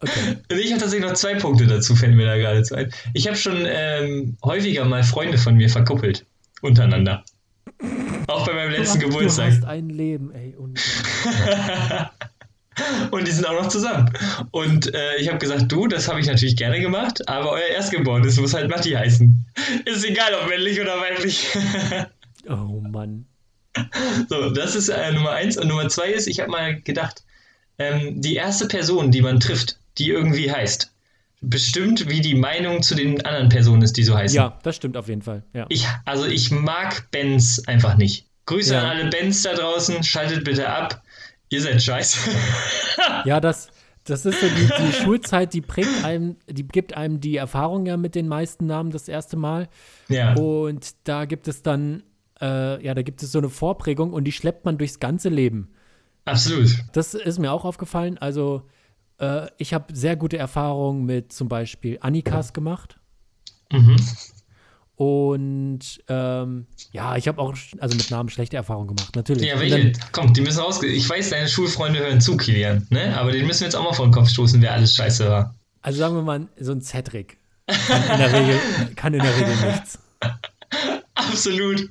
Okay. 0.00 0.36
Ich 0.48 0.70
habe 0.70 0.80
tatsächlich 0.80 1.08
noch 1.08 1.14
zwei 1.14 1.34
Punkte 1.34 1.66
dazu, 1.66 1.96
fällt 1.96 2.14
mir 2.14 2.24
da 2.24 2.36
gerade 2.36 2.62
zu 2.62 2.76
ein. 2.76 2.92
Ich 3.14 3.26
habe 3.26 3.36
schon 3.36 3.66
ähm, 3.66 4.36
häufiger 4.44 4.84
mal 4.84 5.02
Freunde 5.02 5.38
von 5.38 5.56
mir 5.56 5.68
verkuppelt. 5.68 6.24
Untereinander. 6.62 7.24
Auch 8.28 8.46
bei 8.46 8.52
meinem 8.52 8.70
letzten 8.70 9.00
du, 9.00 9.08
Geburtstag. 9.08 9.50
Du 9.50 9.56
hast 9.56 9.64
ein 9.64 9.90
Leben, 9.90 10.32
ey. 10.32 10.54
Und 13.10 13.26
die 13.26 13.32
sind 13.32 13.44
auch 13.46 13.60
noch 13.60 13.68
zusammen. 13.68 14.12
Und 14.52 14.94
äh, 14.94 15.16
ich 15.16 15.26
habe 15.28 15.38
gesagt, 15.38 15.72
du, 15.72 15.88
das 15.88 16.08
habe 16.08 16.20
ich 16.20 16.26
natürlich 16.26 16.56
gerne 16.56 16.80
gemacht, 16.80 17.28
aber 17.28 17.52
euer 17.52 17.68
Erstgeborenes 17.74 18.38
muss 18.38 18.54
halt 18.54 18.70
Matti 18.70 18.92
heißen. 18.92 19.46
Ist 19.84 20.04
egal, 20.04 20.32
ob 20.40 20.48
männlich 20.48 20.80
oder 20.80 21.00
weiblich. 21.00 21.48
Oh 22.48 22.80
Mann. 22.80 23.26
So, 24.28 24.50
das 24.50 24.74
ist 24.74 24.88
äh, 24.88 25.12
Nummer 25.12 25.30
eins. 25.32 25.56
Und 25.56 25.68
Nummer 25.68 25.88
zwei 25.88 26.08
ist, 26.10 26.26
ich 26.26 26.40
habe 26.40 26.50
mal 26.50 26.80
gedacht, 26.80 27.22
ähm, 27.78 28.20
die 28.20 28.34
erste 28.34 28.66
Person, 28.66 29.10
die 29.10 29.22
man 29.22 29.40
trifft, 29.40 29.78
die 29.98 30.08
irgendwie 30.10 30.50
heißt, 30.52 30.92
bestimmt, 31.40 32.08
wie 32.08 32.20
die 32.20 32.34
Meinung 32.34 32.82
zu 32.82 32.94
den 32.94 33.24
anderen 33.24 33.48
Personen 33.48 33.82
ist, 33.82 33.96
die 33.96 34.02
so 34.04 34.16
heißen. 34.16 34.36
Ja, 34.36 34.58
das 34.62 34.76
stimmt 34.76 34.96
auf 34.96 35.08
jeden 35.08 35.22
Fall. 35.22 35.44
Ja. 35.52 35.66
Ich, 35.68 35.86
also 36.04 36.26
ich 36.26 36.50
mag 36.50 37.10
Bands 37.12 37.66
einfach 37.68 37.96
nicht. 37.96 38.26
Grüße 38.46 38.74
Ja. 38.74 38.80
an 38.80 38.86
alle 38.86 39.10
Bands 39.10 39.42
da 39.42 39.54
draußen, 39.54 40.02
schaltet 40.02 40.44
bitte 40.44 40.68
ab. 40.68 41.02
Ihr 41.50 41.62
seid 41.62 41.82
scheiße. 41.82 42.18
Ja, 43.24 43.40
das, 43.40 43.68
das 44.04 44.26
ist 44.26 44.40
so 44.40 44.46
die, 44.48 44.66
die 44.66 44.92
Schulzeit, 45.04 45.54
die 45.54 45.60
prägt 45.60 46.04
einem, 46.04 46.36
die 46.48 46.66
gibt 46.66 46.96
einem 46.96 47.20
die 47.20 47.36
Erfahrung 47.36 47.86
ja 47.86 47.96
mit 47.96 48.14
den 48.16 48.26
meisten 48.26 48.66
Namen 48.66 48.90
das 48.90 49.06
erste 49.08 49.36
Mal. 49.36 49.68
ja. 50.08 50.34
Und 50.34 50.94
da 51.04 51.24
gibt 51.24 51.46
es 51.48 51.62
dann, 51.62 52.02
äh, 52.40 52.84
ja, 52.84 52.94
da 52.94 53.02
gibt 53.02 53.22
es 53.22 53.32
so 53.32 53.38
eine 53.38 53.48
Vorprägung 53.48 54.12
und 54.12 54.24
die 54.24 54.32
schleppt 54.32 54.64
man 54.64 54.78
durchs 54.78 55.00
ganze 55.00 55.28
Leben. 55.28 55.70
Absolut. 56.24 56.70
Das 56.92 57.14
ist 57.14 57.38
mir 57.38 57.52
auch 57.52 57.64
aufgefallen. 57.64 58.18
Also, 58.18 58.62
äh, 59.18 59.46
ich 59.58 59.72
habe 59.74 59.94
sehr 59.96 60.16
gute 60.16 60.36
Erfahrungen 60.38 61.04
mit 61.04 61.32
zum 61.32 61.48
Beispiel 61.48 61.98
Annikas 62.00 62.52
gemacht. 62.52 62.98
Mhm. 63.72 63.96
Und 64.96 65.80
ähm, 66.08 66.66
ja, 66.90 67.16
ich 67.16 67.28
habe 67.28 67.40
auch 67.40 67.54
also 67.78 67.96
mit 67.96 68.10
Namen 68.10 68.28
schlechte 68.30 68.56
Erfahrungen 68.56 68.96
gemacht, 68.96 69.14
natürlich. 69.14 69.46
Ja, 69.46 69.60
welche? 69.60 69.92
dann- 69.92 70.02
Komm, 70.10 70.32
die 70.32 70.40
müssen 70.40 70.58
rausge... 70.60 70.88
Ich 70.88 71.08
weiß, 71.08 71.30
deine 71.30 71.48
Schulfreunde 71.48 72.00
hören 72.00 72.20
zu, 72.20 72.36
Kilian, 72.36 72.86
ne? 72.90 73.16
Aber 73.16 73.30
den 73.30 73.46
müssen 73.46 73.60
wir 73.60 73.66
jetzt 73.68 73.76
auch 73.76 73.84
mal 73.84 73.92
vor 73.92 74.06
den 74.06 74.12
Kopf 74.12 74.28
stoßen, 74.28 74.60
wer 74.60 74.72
alles 74.72 74.96
scheiße 74.96 75.28
war. 75.28 75.54
Also 75.82 76.00
sagen 76.00 76.16
wir 76.16 76.22
mal, 76.22 76.48
so 76.58 76.72
ein 76.72 76.80
Cedric 76.82 77.38
kann 77.68 78.02
in 78.02 78.18
der 78.18 78.32
Regel, 78.32 78.58
kann 78.96 79.14
in 79.14 79.22
der 79.22 79.36
Regel 79.36 79.54
nichts. 79.70 79.98
Absolut. 81.18 81.90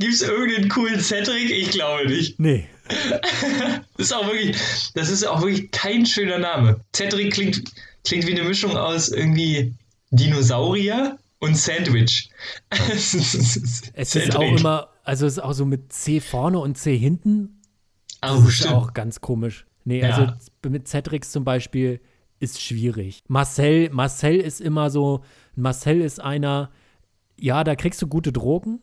Gibt's 0.00 0.22
irgendeinen 0.22 0.68
coolen 0.68 1.00
Cedric? 1.00 1.50
Ich 1.50 1.70
glaube 1.70 2.06
nicht. 2.08 2.38
Nee. 2.38 2.68
Das 3.96 4.06
ist 4.08 4.12
auch 4.12 4.26
wirklich, 4.26 4.56
das 4.94 5.08
ist 5.08 5.24
auch 5.24 5.40
wirklich 5.40 5.70
kein 5.70 6.04
schöner 6.04 6.38
Name. 6.38 6.80
Cedric 6.94 7.32
klingt, 7.32 7.62
klingt 8.04 8.26
wie 8.26 8.32
eine 8.32 8.42
Mischung 8.42 8.76
aus 8.76 9.08
irgendwie 9.08 9.72
Dinosaurier 10.10 11.16
und 11.38 11.56
Sandwich. 11.56 12.28
Es 12.90 13.14
ist 14.16 14.36
auch 14.36 14.42
immer, 14.42 14.88
also 15.04 15.26
es 15.26 15.34
ist 15.34 15.38
auch 15.38 15.52
so 15.52 15.64
mit 15.64 15.92
C 15.92 16.20
vorne 16.20 16.58
und 16.58 16.76
C 16.76 16.96
hinten. 16.98 17.60
Oh, 18.22 18.36
Das 18.36 18.44
ist 18.48 18.54
stimmt. 18.56 18.74
auch 18.74 18.92
ganz 18.94 19.20
komisch. 19.20 19.64
Nee, 19.84 20.00
Ja. 20.00 20.10
also 20.16 20.32
mit 20.68 20.88
Cedrics 20.88 21.30
zum 21.30 21.44
Beispiel 21.44 22.00
ist 22.40 22.60
schwierig. 22.60 23.22
Marcel, 23.28 23.90
Marcel 23.90 24.36
ist 24.40 24.60
immer 24.60 24.90
so, 24.90 25.22
Marcel 25.54 26.00
ist 26.00 26.20
einer, 26.20 26.70
ja, 27.38 27.64
da 27.64 27.74
kriegst 27.74 28.00
du 28.02 28.06
gute 28.06 28.32
Drogen. 28.32 28.80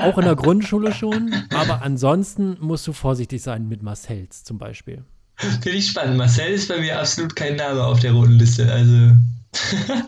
auch 0.00 0.18
in 0.18 0.24
der 0.24 0.36
Grundschule 0.36 0.92
schon, 0.92 1.34
aber 1.52 1.82
ansonsten 1.82 2.56
musst 2.60 2.86
du 2.86 2.92
vorsichtig 2.92 3.42
sein 3.42 3.68
mit 3.68 3.82
Marcells 3.82 4.44
zum 4.44 4.58
Beispiel. 4.58 5.04
Finde 5.36 5.70
ich 5.70 5.88
spannend. 5.88 6.16
Marcel 6.16 6.52
ist 6.52 6.68
bei 6.68 6.78
mir 6.78 6.98
absolut 6.98 7.36
kein 7.36 7.56
Name 7.56 7.84
auf 7.84 8.00
der 8.00 8.12
roten 8.12 8.32
Liste. 8.32 8.70
Also. 8.72 9.16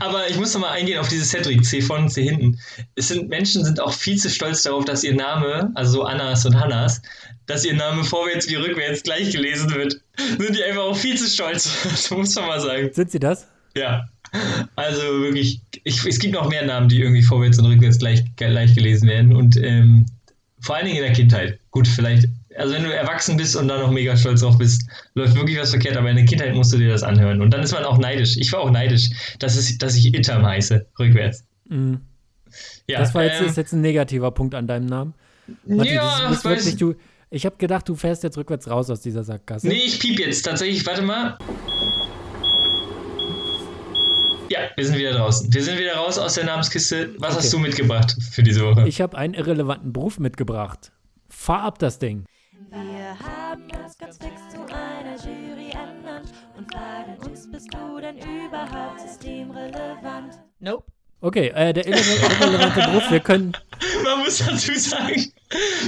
Aber 0.00 0.28
ich 0.28 0.36
muss 0.36 0.54
noch 0.54 0.62
mal 0.62 0.70
eingehen 0.70 0.98
auf 0.98 1.08
dieses 1.08 1.30
Cedric, 1.30 1.64
C 1.64 1.80
vorne, 1.80 2.08
C 2.08 2.24
hinten. 2.24 2.58
Es 2.94 3.08
sind 3.08 3.28
Menschen 3.28 3.64
sind 3.64 3.80
auch 3.80 3.92
viel 3.92 4.18
zu 4.18 4.30
stolz 4.30 4.62
darauf, 4.62 4.84
dass 4.84 5.04
ihr 5.04 5.14
Name, 5.14 5.70
also 5.74 5.92
so 5.92 6.02
Annas 6.04 6.44
und 6.46 6.58
Hannas, 6.58 7.00
dass 7.46 7.64
ihr 7.64 7.74
Name 7.74 8.02
vorwärts 8.04 8.48
wie 8.48 8.56
rückwärts 8.56 9.02
gleich 9.02 9.30
gelesen 9.30 9.70
wird. 9.74 10.00
Sind 10.16 10.56
die 10.56 10.64
einfach 10.64 10.82
auch 10.82 10.96
viel 10.96 11.16
zu 11.16 11.26
stolz. 11.28 11.70
Das 11.84 12.10
muss 12.10 12.34
man 12.34 12.46
mal 12.46 12.60
sagen. 12.60 12.90
Sind 12.92 13.10
sie 13.10 13.20
das? 13.20 13.46
Ja. 13.76 14.06
Also 14.76 15.02
wirklich, 15.20 15.60
ich, 15.84 16.04
es 16.06 16.18
gibt 16.18 16.34
noch 16.34 16.48
mehr 16.48 16.64
Namen, 16.64 16.88
die 16.88 17.00
irgendwie 17.00 17.22
vorwärts 17.22 17.58
und 17.58 17.66
rückwärts 17.66 17.98
gleich, 17.98 18.22
gleich 18.36 18.74
gelesen 18.74 19.08
werden. 19.08 19.34
Und 19.36 19.56
ähm, 19.56 20.06
vor 20.60 20.76
allen 20.76 20.86
Dingen 20.86 20.98
in 20.98 21.02
der 21.04 21.12
Kindheit. 21.12 21.58
Gut, 21.70 21.86
vielleicht, 21.86 22.28
also 22.56 22.74
wenn 22.74 22.84
du 22.84 22.94
erwachsen 22.94 23.36
bist 23.36 23.56
und 23.56 23.68
da 23.68 23.78
noch 23.78 23.90
mega 23.90 24.16
stolz 24.16 24.40
drauf 24.40 24.56
bist, 24.58 24.86
läuft 25.14 25.34
wirklich 25.34 25.58
was 25.58 25.70
verkehrt, 25.70 25.96
aber 25.96 26.08
in 26.10 26.16
der 26.16 26.24
Kindheit 26.24 26.54
musst 26.54 26.72
du 26.72 26.78
dir 26.78 26.88
das 26.88 27.02
anhören. 27.02 27.42
Und 27.42 27.50
dann 27.52 27.62
ist 27.62 27.72
man 27.72 27.84
auch 27.84 27.98
neidisch. 27.98 28.36
Ich 28.38 28.52
war 28.52 28.60
auch 28.60 28.70
neidisch, 28.70 29.10
dass, 29.38 29.56
es, 29.56 29.76
dass 29.78 29.96
ich 29.96 30.14
Itam 30.14 30.44
heiße, 30.46 30.86
rückwärts. 30.98 31.44
Mhm. 31.68 32.00
Ja, 32.86 33.00
Das 33.00 33.14
war 33.14 33.24
jetzt, 33.24 33.40
ähm, 33.40 33.46
ist 33.46 33.56
jetzt 33.56 33.72
ein 33.72 33.80
negativer 33.80 34.30
Punkt 34.30 34.54
an 34.54 34.66
deinem 34.66 34.86
Namen. 34.86 35.14
Matti, 35.66 35.94
ja, 35.94 36.28
bist 36.28 36.44
weiß- 36.46 36.50
wirklich, 36.50 36.76
du, 36.76 36.94
ich 37.30 37.46
habe 37.46 37.56
gedacht, 37.56 37.88
du 37.88 37.94
fährst 37.94 38.22
jetzt 38.22 38.36
rückwärts 38.36 38.68
raus 38.68 38.90
aus 38.90 39.00
dieser 39.00 39.24
Sackgasse. 39.24 39.66
Nee, 39.66 39.82
ich 39.86 39.98
piep 39.98 40.18
jetzt 40.20 40.42
tatsächlich. 40.42 40.84
Warte 40.86 41.02
mal. 41.02 41.38
Ja, 44.52 44.68
wir 44.76 44.84
sind 44.84 44.98
wieder 44.98 45.12
draußen. 45.14 45.50
Wir 45.52 45.62
sind 45.64 45.78
wieder 45.78 45.94
raus 45.96 46.18
aus 46.18 46.34
der 46.34 46.44
Namenskiste. 46.44 47.14
Was 47.18 47.30
Okay. 47.36 47.38
hast 47.44 47.52
du 47.54 47.58
mitgebracht 47.58 48.14
für 48.32 48.42
diese 48.42 48.60
Woche? 48.66 48.86
Ich 48.86 49.00
habe 49.00 49.16
einen 49.16 49.32
irrelevanten 49.32 49.94
Beruf 49.94 50.18
mitgebracht. 50.18 50.92
Fahr 51.30 51.62
ab 51.62 51.78
das 51.78 51.98
Ding. 51.98 52.26
Wir 52.70 53.18
haben 53.18 53.62
uns 53.82 53.96
ganz 53.96 54.18
fix 54.18 54.34
zu 54.50 54.60
einer 54.60 55.16
Jury 55.16 55.70
ernannt 55.72 56.32
und 56.58 56.70
fragen 56.70 57.16
uns, 57.26 57.50
bist 57.50 57.72
du 57.72 57.98
denn 57.98 58.18
überhaupt 58.18 59.00
systemrelevant? 59.00 60.38
Nope. 60.60 60.84
Okay, 61.24 61.52
äh, 61.54 61.72
der 61.72 61.86
irre 61.86 62.00
irrelevante 62.40 62.80
Beruf, 62.80 63.08
wir 63.08 63.20
können, 63.20 63.52
man 64.04 64.18
muss 64.18 64.38
dazu 64.38 64.76
sagen, 64.76 65.32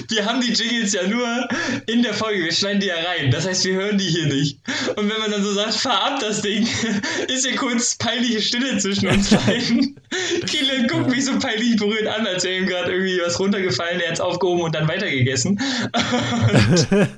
wir 0.09 0.25
haben 0.27 0.41
die 0.41 0.53
Jingles 0.53 0.93
ja 0.93 1.09
nur 1.09 1.49
in 1.89 2.05
der 2.05 2.15
Folge, 2.15 2.45
wir 2.45 2.53
schneiden 2.53 2.79
die 2.79 2.87
ja 2.87 2.95
rein. 2.95 3.33
Das 3.33 3.45
heißt, 3.45 3.65
wir 3.65 3.75
hören 3.75 3.99
die 3.99 4.05
hier 4.05 4.27
nicht. 4.27 4.61
Und 4.95 5.11
wenn 5.11 5.19
man 5.19 5.33
dann 5.33 5.43
so 5.43 5.53
sagt, 5.53 5.75
fahr 5.75 6.05
ab 6.05 6.21
das 6.21 6.41
Ding, 6.43 6.69
ist 7.29 7.45
hier 7.45 7.57
kurz 7.57 7.97
peinliche 7.97 8.43
Stille 8.43 8.79
zwischen 8.79 9.09
uns 9.09 9.31
beiden. 9.31 10.01
Kilian 10.47 10.87
guckt 10.87 11.11
mich 11.11 11.25
so 11.25 11.37
peinlich 11.41 11.77
berührt 11.79 12.07
an, 12.07 12.29
als 12.29 12.45
wäre 12.45 12.59
ihm 12.59 12.67
gerade 12.67 12.93
irgendwie 12.93 13.21
was 13.25 13.41
runtergefallen, 13.41 13.99
er 13.99 14.09
hat 14.09 14.15
es 14.15 14.21
aufgehoben 14.21 14.63
und 14.63 14.75
dann 14.77 14.87
weitergegessen. 14.87 15.61
Und, 15.93 17.09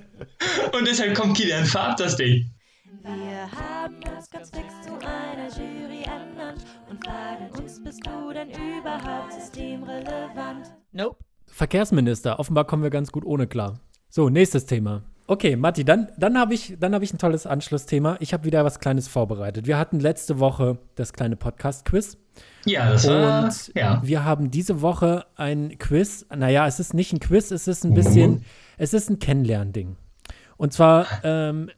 und 0.73 0.89
deshalb 0.89 1.15
kommt 1.15 1.37
Kilian, 1.37 1.67
fahr 1.67 1.91
ab 1.91 1.97
das 1.99 2.17
Ding. 2.17 2.51
Wir 3.03 3.51
haben 3.53 4.01
das 4.01 4.31
ganz 4.31 4.51
fix 4.51 4.73
zu 4.83 4.95
einer 5.07 5.49
Jury 5.55 5.96
ernannt 6.57 6.91
und 6.91 7.05
fragen 7.05 7.51
uns, 7.63 7.83
bist 7.83 8.07
du 8.07 8.33
denn 8.33 8.51
überhaupt 8.51 9.33
systemrelevant? 9.33 10.73
Nope. 10.93 11.17
Verkehrsminister, 11.47 12.39
offenbar 12.39 12.67
kommen 12.67 12.83
wir 12.83 12.91
ganz 12.91 13.13
gut 13.13 13.25
ohne 13.25 13.47
klar. 13.47 13.81
So, 14.09 14.29
nächstes 14.29 14.67
Thema. 14.67 15.03
Okay, 15.29 15.57
Matti, 15.57 15.85
dann, 15.85 16.09
dann 16.19 16.39
habe 16.39 16.55
ich, 16.55 16.77
dann 16.79 16.95
hab 16.95 17.03
ich 17.03 17.13
ein 17.13 17.19
tolles 17.19 17.47
Anschlussthema. 17.47 18.17
Ich 18.21 18.33
habe 18.33 18.45
wieder 18.45 18.65
was 18.65 18.79
Kleines 18.79 19.09
vorbereitet. 19.09 19.67
Wir 19.67 19.79
hatten 19.79 19.99
letzte 19.99 20.39
Woche 20.39 20.79
das 20.95 21.13
kleine 21.13 21.37
Podcast-Quiz. 21.37 22.19
Ja, 22.65 22.91
das 22.91 23.09
war. 23.09 23.45
Und 23.45 23.73
ja. 23.75 24.01
wir 24.05 24.25
haben 24.25 24.51
diese 24.51 24.83
Woche 24.83 25.27
ein 25.37 25.79
Quiz. 25.79 26.27
Naja, 26.35 26.67
es 26.67 26.79
ist 26.79 26.95
nicht 26.95 27.13
ein 27.13 27.21
Quiz, 27.21 27.51
es 27.51 27.67
ist 27.67 27.85
ein 27.85 27.95
bisschen, 27.95 28.45
es 28.77 28.93
ist 28.95 29.11
ein 29.11 29.19
Kennenlernding. 29.19 29.97
Und 30.57 30.73
zwar 30.73 31.07
ähm, 31.25 31.71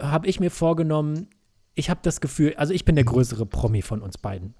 habe 0.00 0.26
ich 0.26 0.40
mir 0.40 0.50
vorgenommen, 0.50 1.28
ich 1.76 1.88
habe 1.90 2.00
das 2.02 2.20
Gefühl, 2.20 2.54
also 2.56 2.74
ich 2.74 2.84
bin 2.84 2.96
der 2.96 3.04
größere 3.04 3.46
Promi 3.46 3.82
von 3.82 4.02
uns 4.02 4.18
beiden. 4.18 4.54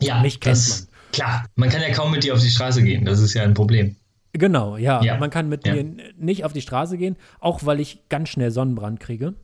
ja, 0.00 0.20
mich 0.20 0.40
kennt 0.40 0.56
das, 0.56 0.88
Klar, 1.12 1.44
man 1.54 1.68
kann 1.68 1.82
ja 1.82 1.90
kaum 1.92 2.10
mit 2.10 2.24
dir 2.24 2.32
auf 2.34 2.40
die 2.40 2.48
Straße 2.50 2.82
gehen, 2.82 3.04
das 3.04 3.20
ist 3.20 3.34
ja 3.34 3.42
ein 3.44 3.54
Problem. 3.54 3.94
Genau, 4.32 4.78
ja. 4.78 5.02
Ja. 5.02 5.18
Man 5.18 5.28
kann 5.28 5.48
mit 5.50 5.66
Ja. 5.66 5.74
mir 5.74 5.84
nicht 6.16 6.44
auf 6.46 6.54
die 6.54 6.62
Straße 6.62 6.96
gehen, 6.96 7.16
auch 7.38 7.66
weil 7.66 7.80
ich 7.80 8.08
ganz 8.08 8.30
schnell 8.30 8.50
Sonnenbrand 8.50 8.98
kriege. 8.98 9.34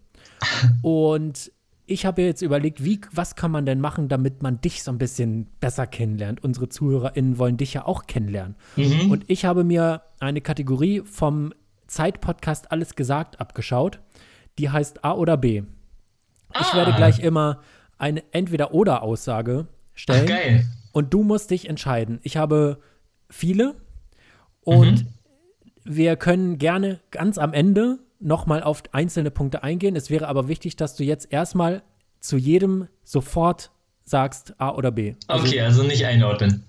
Und 0.83 1.53
ich 1.85 2.07
habe 2.07 2.23
jetzt 2.23 2.41
überlegt, 2.43 2.83
wie, 2.85 3.01
was 3.13 3.37
kann 3.37 3.51
man 3.51 3.67
denn 3.67 3.81
machen, 3.81 4.09
damit 4.09 4.43
man 4.43 4.61
dich 4.63 4.83
so 4.83 4.91
ein 4.91 4.97
bisschen 4.99 5.47
besser 5.61 5.87
kennenlernt. 5.87 6.43
Unsere 6.43 6.69
ZuhörerInnen 6.71 7.39
wollen 7.39 7.57
dich 7.59 7.75
ja 7.75 7.85
auch 7.87 8.07
kennenlernen. 8.07 8.57
Mhm. 8.77 9.11
Und 9.11 9.25
ich 9.29 9.45
habe 9.45 9.63
mir 9.65 10.03
eine 10.21 10.41
Kategorie 10.41 11.03
vom 11.05 11.53
Zeitpodcast 11.87 12.73
Alles 12.73 12.95
gesagt 12.95 13.41
abgeschaut. 13.41 14.01
Die 14.59 14.71
heißt 14.71 15.05
A 15.05 15.13
oder 15.13 15.37
B. 15.37 15.63
Ich 16.55 16.67
Ah. 16.73 16.77
werde 16.77 16.93
gleich 16.95 17.19
immer 17.19 17.61
eine 17.99 18.23
Entweder-Oder-Aussage 18.33 19.67
stellen. 19.95 20.23
Ach, 20.25 20.29
geil. 20.29 20.65
Und 20.93 21.13
du 21.15 21.23
musst 21.23 21.51
dich 21.51 21.69
entscheiden. 21.69 22.21
Ich 22.23 22.37
habe 22.37 22.79
viele 23.31 23.75
und 24.63 25.05
Mhm. 25.05 25.09
wir 25.85 26.17
können 26.17 26.59
gerne 26.59 27.01
ganz 27.11 27.39
am 27.39 27.53
Ende 27.53 27.99
nochmal 28.21 28.63
auf 28.63 28.83
einzelne 28.93 29.31
Punkte 29.31 29.63
eingehen. 29.63 29.95
Es 29.97 30.11
wäre 30.11 30.27
aber 30.29 30.49
wichtig, 30.49 30.77
dass 30.77 30.97
du 30.97 31.05
jetzt 31.05 31.33
erstmal 31.33 31.83
zu 32.21 32.37
jedem 32.37 32.89
sofort 33.05 33.71
sagst 34.05 34.55
A 34.59 34.71
oder 34.71 34.91
B. 34.91 35.15
Also 35.29 35.47
Okay, 35.47 35.61
also 35.61 35.83
nicht 35.83 36.05
einordnen. 36.07 36.65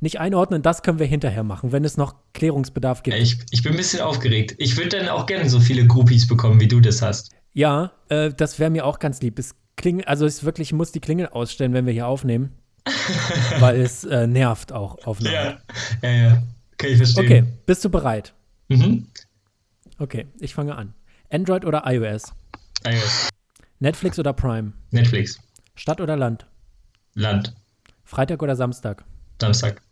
nicht 0.00 0.18
einordnen, 0.20 0.60
das 0.62 0.82
können 0.82 0.98
wir 0.98 1.06
hinterher 1.06 1.42
machen, 1.44 1.72
wenn 1.72 1.84
es 1.84 1.96
noch 1.96 2.14
Klärungsbedarf 2.34 3.02
gibt. 3.02 3.16
Ich, 3.16 3.38
ich 3.50 3.62
bin 3.62 3.72
ein 3.72 3.76
bisschen 3.78 4.00
aufgeregt. 4.02 4.54
Ich 4.58 4.76
würde 4.76 4.98
dann 4.98 5.08
auch 5.08 5.26
gerne 5.26 5.48
so 5.48 5.60
viele 5.60 5.86
Groupies 5.86 6.26
bekommen, 6.26 6.60
wie 6.60 6.68
du 6.68 6.80
das 6.80 7.00
hast. 7.02 7.30
Ja, 7.52 7.92
äh, 8.08 8.30
das 8.30 8.58
wäre 8.58 8.70
mir 8.70 8.84
auch 8.84 8.98
ganz 8.98 9.20
lieb. 9.20 9.38
Es 9.38 9.54
kling, 9.76 10.04
also 10.04 10.26
es 10.26 10.44
wirklich 10.44 10.68
ich 10.68 10.72
muss 10.72 10.92
die 10.92 11.00
Klingel 11.00 11.28
ausstellen, 11.28 11.72
wenn 11.72 11.86
wir 11.86 11.92
hier 11.92 12.06
aufnehmen, 12.06 12.52
weil 13.58 13.80
es 13.80 14.04
äh, 14.04 14.26
nervt 14.26 14.72
auch 14.72 15.06
aufnehmen. 15.06 15.34
Ja, 15.34 15.58
ja, 16.02 16.10
ja. 16.10 16.42
Kann 16.76 16.90
ich 16.90 16.96
verstehen. 16.96 17.24
Okay, 17.24 17.44
bist 17.66 17.84
du 17.84 17.90
bereit? 17.90 18.34
Mhm. 18.68 19.06
Okay, 19.98 20.26
ich 20.38 20.54
fange 20.54 20.76
an. 20.76 20.94
Android 21.30 21.64
oder 21.64 21.82
iOS? 21.86 22.32
iOS. 22.84 23.28
Netflix 23.80 24.18
oder 24.18 24.32
Prime? 24.32 24.72
Netflix. 24.90 25.38
Stadt 25.74 26.00
oder 26.00 26.16
Land? 26.16 26.46
Land. 27.14 27.54
Freitag 28.04 28.42
oder 28.42 28.56
Samstag? 28.56 29.04
Samstag. 29.40 29.82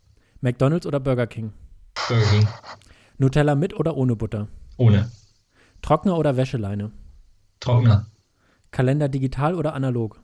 McDonald's 0.40 0.86
oder 0.86 1.00
Burger 1.00 1.26
King? 1.26 1.52
Burger 2.08 2.26
King. 2.30 2.48
Nutella 3.18 3.54
mit 3.54 3.74
oder 3.74 3.96
ohne 3.96 4.16
Butter? 4.16 4.48
Ohne. 4.76 5.10
Trockner 5.82 6.16
oder 6.16 6.36
Wäscheleine? 6.36 6.92
Trockner. 7.60 8.06
Kalender 8.70 9.08
digital 9.08 9.54
oder 9.54 9.74
analog? 9.74 10.20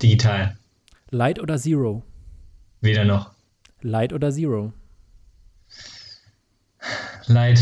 Digital. 0.00 0.56
Light 1.10 1.40
oder 1.40 1.58
Zero? 1.58 2.04
Weder 2.80 3.04
noch. 3.04 3.32
Light 3.82 4.12
oder 4.12 4.32
Zero? 4.32 4.72
Leid. 7.26 7.60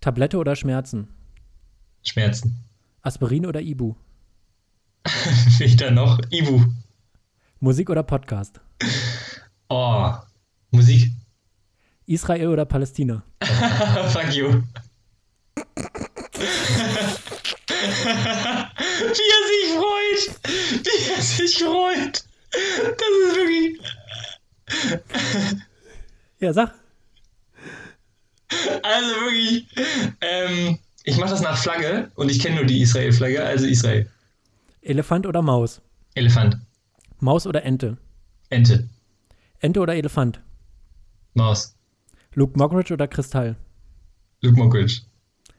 Tablette 0.00 0.38
oder 0.38 0.56
Schmerzen? 0.56 1.08
Schmerzen. 2.02 2.64
Aspirin 3.02 3.46
oder 3.46 3.60
Ibu? 3.60 3.94
Weder 5.58 5.90
noch. 5.90 6.18
Ibu. 6.30 6.64
Musik 7.60 7.90
oder 7.90 8.02
Podcast? 8.02 8.60
Oh. 9.68 10.12
Musik. 10.70 11.10
Israel 12.06 12.48
oder 12.48 12.64
Palästina? 12.64 13.22
Fuck 14.12 14.34
you. 14.34 14.62
Wie 19.00 19.28
er 19.36 19.42
sich 19.48 19.66
freut. 19.76 20.22
Wie 20.84 21.10
er 21.12 21.22
sich 21.22 21.58
freut. 21.58 22.24
Das 22.52 23.10
ist 23.26 23.36
wirklich. 23.36 23.80
Ja, 26.40 26.52
sag. 26.52 26.74
Also 28.82 29.08
wirklich. 29.20 29.66
Ähm, 30.20 30.78
ich 31.04 31.16
mache 31.16 31.30
das 31.30 31.40
nach 31.40 31.56
Flagge 31.56 32.10
und 32.16 32.28
ich 32.30 32.40
kenne 32.40 32.56
nur 32.56 32.64
die 32.64 32.80
Israel-Flagge, 32.82 33.44
also 33.44 33.66
Israel. 33.66 34.10
Elefant 34.82 35.26
oder 35.26 35.42
Maus? 35.42 35.80
Elefant. 36.14 36.58
Maus 37.20 37.46
oder 37.46 37.62
Ente? 37.64 37.96
Ente. 38.50 38.88
Ente 39.60 39.80
oder 39.80 39.94
Elefant? 39.94 40.40
Maus. 41.34 41.74
Luke 42.34 42.58
Mockridge 42.58 42.92
oder 42.92 43.08
Kristall? 43.08 43.56
Luke 44.40 44.58
Mockridge. 44.58 45.02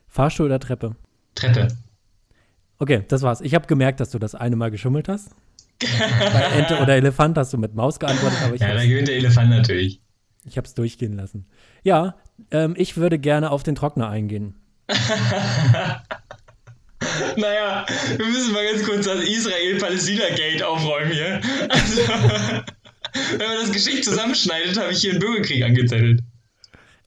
Fahrstuhl 0.07 0.47
oder 0.47 0.59
Treppe? 0.59 0.95
Treppe. 1.35 1.67
Okay, 2.81 3.03
das 3.07 3.21
war's. 3.21 3.41
Ich 3.41 3.53
habe 3.53 3.67
gemerkt, 3.67 3.99
dass 3.99 4.09
du 4.09 4.17
das 4.17 4.33
eine 4.33 4.55
Mal 4.55 4.71
geschummelt 4.71 5.07
hast. 5.07 5.35
Bei 5.79 6.57
Ente 6.57 6.79
oder 6.79 6.95
Elefant 6.95 7.37
hast 7.37 7.53
du 7.53 7.59
mit 7.59 7.75
Maus 7.75 7.99
geantwortet, 7.99 8.39
aber 8.43 8.55
ich 8.55 8.61
Ja, 8.61 8.73
da 8.73 8.83
gewinnt 8.83 9.07
der 9.07 9.17
Elefant 9.17 9.51
natürlich. 9.51 10.01
ich 10.45 10.57
hab's 10.57 10.73
durchgehen 10.73 11.13
lassen. 11.15 11.45
Ja, 11.83 12.15
ähm, 12.49 12.73
ich 12.75 12.97
würde 12.97 13.19
gerne 13.19 13.51
auf 13.51 13.61
den 13.61 13.75
Trockner 13.75 14.09
eingehen. 14.09 14.55
Naja, 17.35 17.85
wir 18.15 18.25
müssen 18.27 18.53
mal 18.53 18.63
ganz 18.63 18.85
kurz 18.85 19.05
das 19.05 19.23
Israel-Palästina-Gate 19.23 20.61
aufräumen 20.61 21.11
hier. 21.11 21.41
Also, 21.67 22.01
wenn 23.37 23.47
man 23.47 23.57
das 23.59 23.71
Geschicht 23.71 24.03
zusammenschneidet, 24.05 24.79
habe 24.79 24.91
ich 24.91 25.01
hier 25.01 25.11
einen 25.11 25.19
Bürgerkrieg 25.19 25.63
angezettelt. 25.63 26.21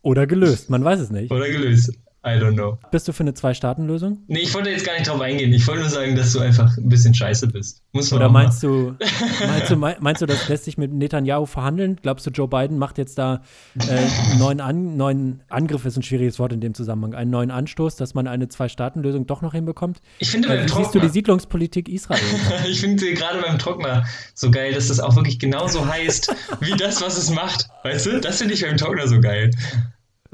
Oder 0.02 0.26
gelöst, 0.26 0.68
man 0.68 0.84
weiß 0.84 0.98
es 0.98 1.10
nicht. 1.10 1.30
Oder 1.30 1.48
gelöst. 1.48 1.92
I 2.26 2.38
don't 2.40 2.54
know. 2.54 2.78
Bist 2.90 3.06
du 3.06 3.12
für 3.12 3.22
eine 3.22 3.34
Zwei-Staaten-Lösung? 3.34 4.18
Nee, 4.28 4.40
ich 4.40 4.54
wollte 4.54 4.70
jetzt 4.70 4.86
gar 4.86 4.94
nicht 4.94 5.06
drauf 5.08 5.20
eingehen. 5.20 5.52
Ich 5.52 5.66
wollte 5.66 5.82
nur 5.82 5.90
sagen, 5.90 6.16
dass 6.16 6.32
du 6.32 6.40
einfach 6.40 6.74
ein 6.78 6.88
bisschen 6.88 7.12
scheiße 7.14 7.48
bist. 7.48 7.82
Muss 7.92 8.10
man 8.10 8.20
Oder 8.20 8.28
meinst 8.30 8.62
du, 8.62 8.94
meinst 9.46 9.70
du, 9.70 9.76
mei- 9.76 9.96
meinst 10.00 10.22
du, 10.22 10.26
das 10.26 10.48
lässt 10.48 10.64
sich 10.64 10.78
mit 10.78 10.92
Netanyahu 10.92 11.44
verhandeln? 11.44 11.98
Glaubst 12.00 12.26
du, 12.26 12.30
Joe 12.30 12.48
Biden 12.48 12.78
macht 12.78 12.96
jetzt 12.96 13.18
da 13.18 13.42
äh, 13.78 13.90
einen 13.90 14.38
neuen, 14.38 14.60
An 14.62 14.96
neuen 14.96 15.42
Angriff, 15.50 15.84
ist 15.84 15.96
ein 15.96 16.02
schwieriges 16.02 16.38
Wort 16.38 16.52
in 16.54 16.60
dem 16.60 16.72
Zusammenhang, 16.72 17.14
einen 17.14 17.30
neuen 17.30 17.50
Anstoß, 17.50 17.96
dass 17.96 18.14
man 18.14 18.26
eine 18.26 18.48
Zwei-Staaten-Lösung 18.48 19.26
doch 19.26 19.42
noch 19.42 19.52
hinbekommt? 19.52 20.00
Ich 20.18 20.30
finde 20.30 20.48
Äh, 20.48 20.56
beim 20.56 20.64
wie 20.64 20.68
siehst 20.68 20.78
du 20.78 20.82
Trockner, 20.84 21.00
die 21.02 21.08
Siedlungspolitik 21.08 21.88
Israel? 21.90 22.20
ich 22.68 22.80
finde 22.80 23.12
gerade 23.12 23.42
beim 23.42 23.58
Trockner 23.58 24.04
so 24.34 24.50
geil, 24.50 24.72
dass 24.72 24.88
das 24.88 24.98
auch 25.00 25.14
wirklich 25.16 25.38
genauso 25.38 25.86
heißt, 25.86 26.34
wie 26.60 26.72
das, 26.72 27.02
was 27.02 27.18
es 27.18 27.30
macht. 27.30 27.68
Weißt 27.82 28.06
du? 28.06 28.20
Das 28.20 28.38
finde 28.38 28.54
ich 28.54 28.62
beim 28.62 28.78
Trockner 28.78 29.06
so 29.08 29.20
geil. 29.20 29.50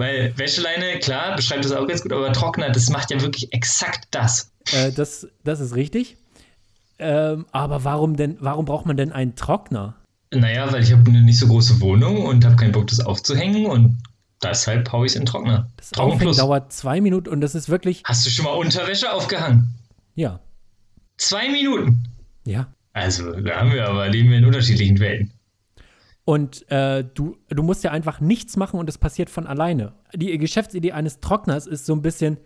Weil 0.01 0.33
Wäscheleine, 0.39 0.99
klar, 1.01 1.37
beschreibt 1.37 1.63
das 1.63 1.73
auch 1.73 1.87
ganz 1.87 2.01
gut, 2.03 2.11
aber 2.15 2.33
Trockner, 2.33 2.71
das 2.71 2.89
macht 2.89 3.11
ja 3.11 3.21
wirklich 3.21 3.53
exakt 3.53 4.09
das. 4.13 4.51
äh, 4.73 4.91
das, 4.93 5.29
das 5.45 5.61
ist 5.61 5.75
richtig. 5.77 6.17
Ähm, 6.99 7.45
aber 7.53 7.85
warum 7.85 8.17
denn, 8.17 8.39
warum 8.41 8.65
braucht 8.65 8.87
man 8.87 8.97
denn 8.97 9.13
einen 9.13 9.37
Trockner? 9.37 9.97
Naja, 10.33 10.73
weil 10.73 10.83
ich 10.83 10.93
habe 10.93 11.09
eine 11.11 11.21
nicht 11.21 11.39
so 11.39 11.49
große 11.49 11.81
Wohnung 11.83 12.25
und 12.25 12.47
habe 12.47 12.57
keinen 12.57 12.73
Bock, 12.73 12.87
das 12.87 13.01
aufzuhängen 13.01 13.67
und 13.67 13.99
deshalb 14.43 14.91
haue 14.91 15.05
ich 15.05 15.13
es 15.13 15.17
in 15.17 15.23
den 15.23 15.27
Trockner. 15.27 15.69
Das 15.77 15.91
Trocken 15.91 16.33
dauert 16.35 16.73
zwei 16.73 17.03
Minuten 17.03 17.29
und 17.29 17.43
das 17.43 17.55
ist 17.55 17.69
wirklich, 17.69 18.03
Hast 18.05 18.25
du 18.25 18.31
schon 18.31 18.47
mal 18.47 18.53
Unterwäsche 18.53 19.13
aufgehangen? 19.13 19.69
ja, 20.15 20.41
Zwei 21.19 21.51
Minuten. 21.51 22.05
ja. 22.47 22.67
Also, 22.95 23.33
da 23.33 23.57
haben 23.61 23.73
wir 23.73 23.87
aber, 23.87 24.09
leben 24.09 24.31
wir 24.31 24.39
in 24.39 24.45
unterschiedlichen 24.47 24.99
Welten. 24.99 25.31
Und 26.31 26.71
äh, 26.71 27.03
du, 27.03 27.37
du 27.49 27.63
musst 27.65 27.83
ja 27.83 27.91
einfach 27.91 28.21
nichts 28.21 28.57
machen 28.57 28.79
und 28.79 28.89
es 28.89 28.99
passiert 28.99 29.31
von 29.31 29.49
alleine. 29.49 29.95
Die 30.15 30.39
Geschäftsidee 30.39 30.93
eines 30.93 31.19
Trockners 31.19 31.67
ist 31.67 31.87
so 31.87 31.93
ein 31.93 32.03
bisschen, 32.03 32.39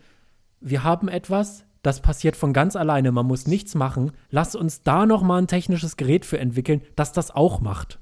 wir 0.61 0.85
haben 0.85 1.09
etwas, 1.09 1.67
das 1.83 2.01
passiert 2.01 2.35
von 2.35 2.55
ganz 2.55 2.77
alleine, 2.77 3.13
man 3.13 3.27
muss 3.27 3.47
nichts 3.47 3.75
machen. 3.75 4.13
Lass 4.31 4.55
uns 4.55 4.85
da 4.85 5.05
noch 5.05 5.23
mal 5.23 5.37
ein 5.37 5.49
technisches 5.49 5.99
Gerät 5.99 6.25
für 6.25 6.39
entwickeln, 6.39 6.81
das 6.97 7.13
das 7.13 7.31
auch 7.31 7.61
macht. 7.61 7.99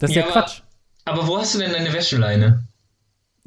Das 0.00 0.10
ist 0.10 0.16
ja, 0.16 0.22
Ja, 0.22 0.26
aber- 0.32 0.40
Quatsch. 0.40 0.62
Aber 1.04 1.28
wo 1.28 1.38
hast 1.38 1.54
du 1.54 1.60
denn 1.60 1.70
deine 1.72 1.92
Wäscheleine? 1.92 2.66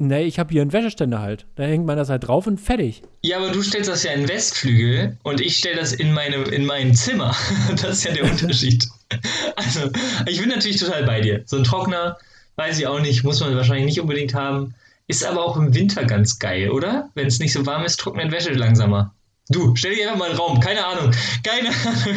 Nee, 0.08 0.24
ich 0.24 0.38
habe 0.38 0.52
hier 0.52 0.62
einen 0.62 0.74
Wäscheständer 0.74 1.22
halt. 1.22 1.46
Da 1.56 1.63
hängt 1.63 1.86
man 1.86 1.98
das 1.98 2.10
halt 2.10 2.28
drauf 2.28 2.46
und 2.46 2.60
fertig. 2.60 3.04
Ja, 3.22 3.38
aber 3.38 3.52
du 3.52 3.62
stellst 3.62 3.89
das 3.89 4.04
ja 4.04 4.12
in 4.12 4.22
den 4.22 4.30
Westflügel 4.30 5.18
und 5.24 5.39
ich 5.39 5.58
stelle 5.58 5.78
das 5.78 5.94
in, 5.94 6.12
meine, 6.12 6.36
in 6.36 6.66
mein 6.66 6.94
Zimmer. 6.94 7.36
Das 7.82 7.98
ist 7.98 8.04
ja 8.04 8.13
der 8.13 8.26
Unterschied. 8.26 8.88
Also, 9.56 9.92
ich 10.26 10.39
bin 10.39 10.50
natürlich 10.50 10.78
total 10.78 11.04
bei 11.04 11.22
dir. 11.22 11.44
So 11.46 11.58
ein 11.58 11.63
Trockner, 11.63 12.18
weiß 12.56 12.80
ich 12.80 12.88
auch 12.88 13.00
nicht, 13.00 13.24
muss 13.24 13.39
man 13.39 13.56
wahrscheinlich 13.56 13.86
nicht 13.86 14.02
unbedingt 14.02 14.34
haben. 14.34 14.74
Ist 15.08 15.24
aber 15.24 15.46
auch 15.46 15.56
im 15.56 15.74
Winter 15.76 16.04
ganz 16.06 16.39
geil, 16.39 16.72
oder? 16.72 17.10
Wenn 17.13 17.28
es 17.28 17.39
nicht 17.39 17.54
so 17.54 17.66
warm 17.66 17.86
ist, 17.86 18.00
trocknet 18.00 18.32
Wäsche 18.32 18.54
langsamer. 18.54 19.13
Du, 19.50 19.76
stell 19.76 19.94
dir 19.94 20.08
einfach 20.08 20.20
mal 20.20 20.30
einen 20.30 20.39
Raum, 20.39 20.60
keine 20.60 20.86
Ahnung. 20.86 21.12
Keine 21.44 21.70
Ahnung. 21.70 22.16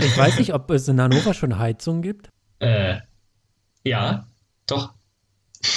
Ich 0.00 0.18
weiß 0.18 0.38
nicht, 0.38 0.52
ob 0.54 0.70
es 0.70 0.86
in 0.88 1.00
Hannover 1.00 1.32
schon 1.32 1.58
Heizung 1.58 2.02
gibt. 2.02 2.28
Äh, 2.58 2.96
ja, 3.84 4.26
doch. 4.66 4.92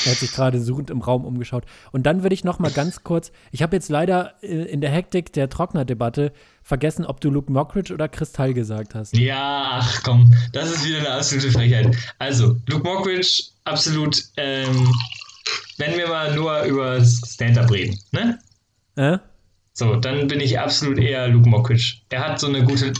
Er 0.06 0.12
hat 0.12 0.20
sich 0.20 0.32
gerade 0.32 0.60
suchend 0.60 0.90
im 0.90 1.02
Raum 1.02 1.26
umgeschaut. 1.26 1.66
Und 1.92 2.06
dann 2.06 2.24
würde 2.24 2.34
ich 2.34 2.44
noch 2.44 2.60
mal 2.60 2.72
ganz 2.72 3.04
kurz, 3.04 3.32
ich 3.52 3.62
habe 3.62 3.76
jetzt 3.76 3.90
leider 3.90 4.36
äh, 4.42 4.48
in 4.48 4.82
der 4.82 4.92
Hektik 4.92 5.34
der 5.34 5.50
Trocknerdebatte 5.50 6.34
vergessen, 6.64 7.06
ob 7.06 7.22
du 7.22 7.30
Luke 7.30 7.52
Mockridge 7.52 7.94
oder 7.94 8.08
Kristall 8.08 8.54
gesagt 8.54 8.96
hast. 8.96 9.16
Ja, 9.16 9.80
ach 9.82 10.04
komm, 10.04 10.34
das 10.54 10.72
ist 10.72 10.86
wieder 10.86 11.00
eine 11.00 11.12
absolute 11.12 11.52
Frechheit. 11.52 11.96
Also, 12.20 12.58
Luke 12.68 12.84
Mockridge, 12.84 13.44
absolut, 13.64 14.22
ähm, 14.38 14.92
wenn 15.78 15.98
wir 15.98 16.08
mal 16.08 16.36
nur 16.36 16.64
über 16.64 17.04
Stand-Up 17.04 17.72
reden, 17.72 18.00
ne? 18.12 18.40
Äh? 18.96 19.18
So, 19.74 19.96
dann 19.96 20.28
bin 20.28 20.40
ich 20.40 20.60
absolut 20.60 20.98
eher 20.98 21.28
Luke 21.28 21.48
Mockridge. 21.48 21.98
Er 22.10 22.28
hat 22.28 22.40
so 22.40 22.48
eine 22.48 22.64
gute, 22.64 22.94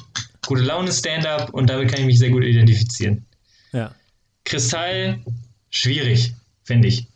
gute 0.46 0.62
Laune 0.62 0.92
Stand-Up 0.92 1.50
und 1.54 1.70
damit 1.70 1.90
kann 1.90 2.02
ich 2.02 2.06
mich 2.06 2.20
sehr 2.20 2.30
gut 2.30 2.44
identifizieren. 2.44 3.26
Ja. 3.74 3.92
Kristall, 4.46 5.20
schwierig, 5.72 6.34
finde 6.68 6.88
ich. 6.90 7.08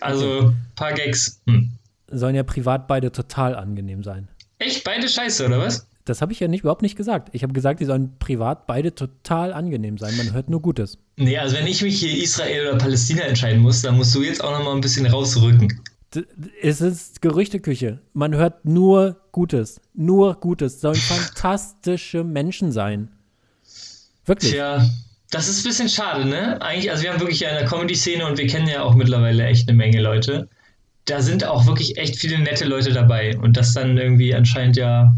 Also, 0.00 0.48
ein 0.48 0.56
paar 0.74 0.92
Gags, 0.94 1.40
hm. 1.46 1.70
Sollen 2.10 2.34
ja 2.34 2.42
privat 2.42 2.88
beide 2.88 3.10
total 3.12 3.54
angenehm 3.56 4.02
sein. 4.02 4.28
Echt, 4.58 4.84
beide 4.84 5.08
scheiße, 5.08 5.46
oder 5.46 5.58
was? 5.58 5.86
Das 6.04 6.20
habe 6.20 6.32
ich 6.32 6.40
ja 6.40 6.48
nicht 6.48 6.60
überhaupt 6.60 6.82
nicht 6.82 6.96
gesagt. 6.96 7.28
Ich 7.32 7.42
habe 7.42 7.52
gesagt, 7.52 7.80
die 7.80 7.84
sollen 7.84 8.18
privat 8.18 8.66
beide 8.66 8.94
total 8.94 9.52
angenehm 9.52 9.98
sein. 9.98 10.16
Man 10.16 10.32
hört 10.32 10.50
nur 10.50 10.60
Gutes. 10.60 10.98
Nee, 11.16 11.38
also 11.38 11.56
wenn 11.56 11.66
ich 11.66 11.80
mich 11.82 12.00
hier 12.00 12.22
Israel 12.22 12.68
oder 12.68 12.78
Palästina 12.78 13.22
entscheiden 13.22 13.60
muss, 13.62 13.82
dann 13.82 13.96
musst 13.96 14.14
du 14.14 14.22
jetzt 14.22 14.42
auch 14.42 14.50
noch 14.50 14.64
mal 14.64 14.74
ein 14.74 14.80
bisschen 14.80 15.06
rausrücken. 15.06 15.80
D- 16.14 16.24
Es 16.60 16.80
ist 16.80 17.22
Gerüchteküche. 17.22 18.00
Man 18.14 18.34
hört 18.34 18.64
nur 18.64 19.16
Gutes. 19.30 19.80
Nur 19.94 20.34
Gutes. 20.34 20.80
Sollen 20.80 20.96
fantastische 20.96 22.24
Menschen 22.24 22.72
sein. 22.72 23.08
Wirklich. 24.26 24.52
Tja, 24.52 24.84
das 25.32 25.48
ist 25.48 25.60
ein 25.64 25.68
bisschen 25.68 25.88
schade, 25.88 26.24
ne? 26.26 26.60
Eigentlich, 26.62 26.90
also 26.90 27.02
wir 27.02 27.10
haben 27.12 27.18
wirklich 27.20 27.44
eine 27.46 27.66
Comedy-Szene 27.66 28.24
und 28.26 28.36
wir 28.38 28.46
kennen 28.46 28.68
ja 28.68 28.82
auch 28.82 28.94
mittlerweile 28.94 29.44
echt 29.46 29.66
eine 29.68 29.76
Menge 29.76 30.00
Leute. 30.00 30.48
Da 31.06 31.20
sind 31.22 31.44
auch 31.44 31.66
wirklich 31.66 31.96
echt 31.96 32.16
viele 32.16 32.38
nette 32.38 32.64
Leute 32.66 32.92
dabei. 32.92 33.36
Und 33.38 33.56
das 33.56 33.72
dann 33.72 33.96
irgendwie 33.98 34.34
anscheinend 34.34 34.76
ja 34.76 35.12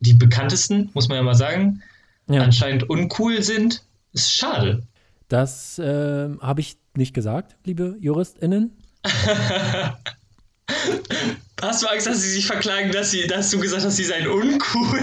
die 0.00 0.14
bekanntesten, 0.14 0.90
muss 0.92 1.08
man 1.08 1.16
ja 1.18 1.22
mal 1.22 1.34
sagen, 1.34 1.82
Ja. 2.28 2.42
anscheinend 2.42 2.90
uncool 2.90 3.42
sind, 3.42 3.82
ist 4.12 4.34
schade. 4.36 4.82
Das 5.28 5.80
ähm, 5.82 6.38
habe 6.42 6.60
ich 6.60 6.76
nicht 6.94 7.14
gesagt, 7.14 7.56
liebe 7.64 7.96
JuristInnen. 8.00 8.72
Hast 11.62 11.82
du 11.82 11.86
Angst, 11.86 12.06
dass 12.08 12.20
sie 12.20 12.30
sich 12.30 12.46
verklagen, 12.46 12.90
dass, 12.90 13.12
sie, 13.12 13.26
dass 13.28 13.50
du 13.50 13.60
gesagt 13.60 13.84
hast, 13.84 13.96
sie 13.96 14.04
seien 14.04 14.26
uncool? 14.26 15.00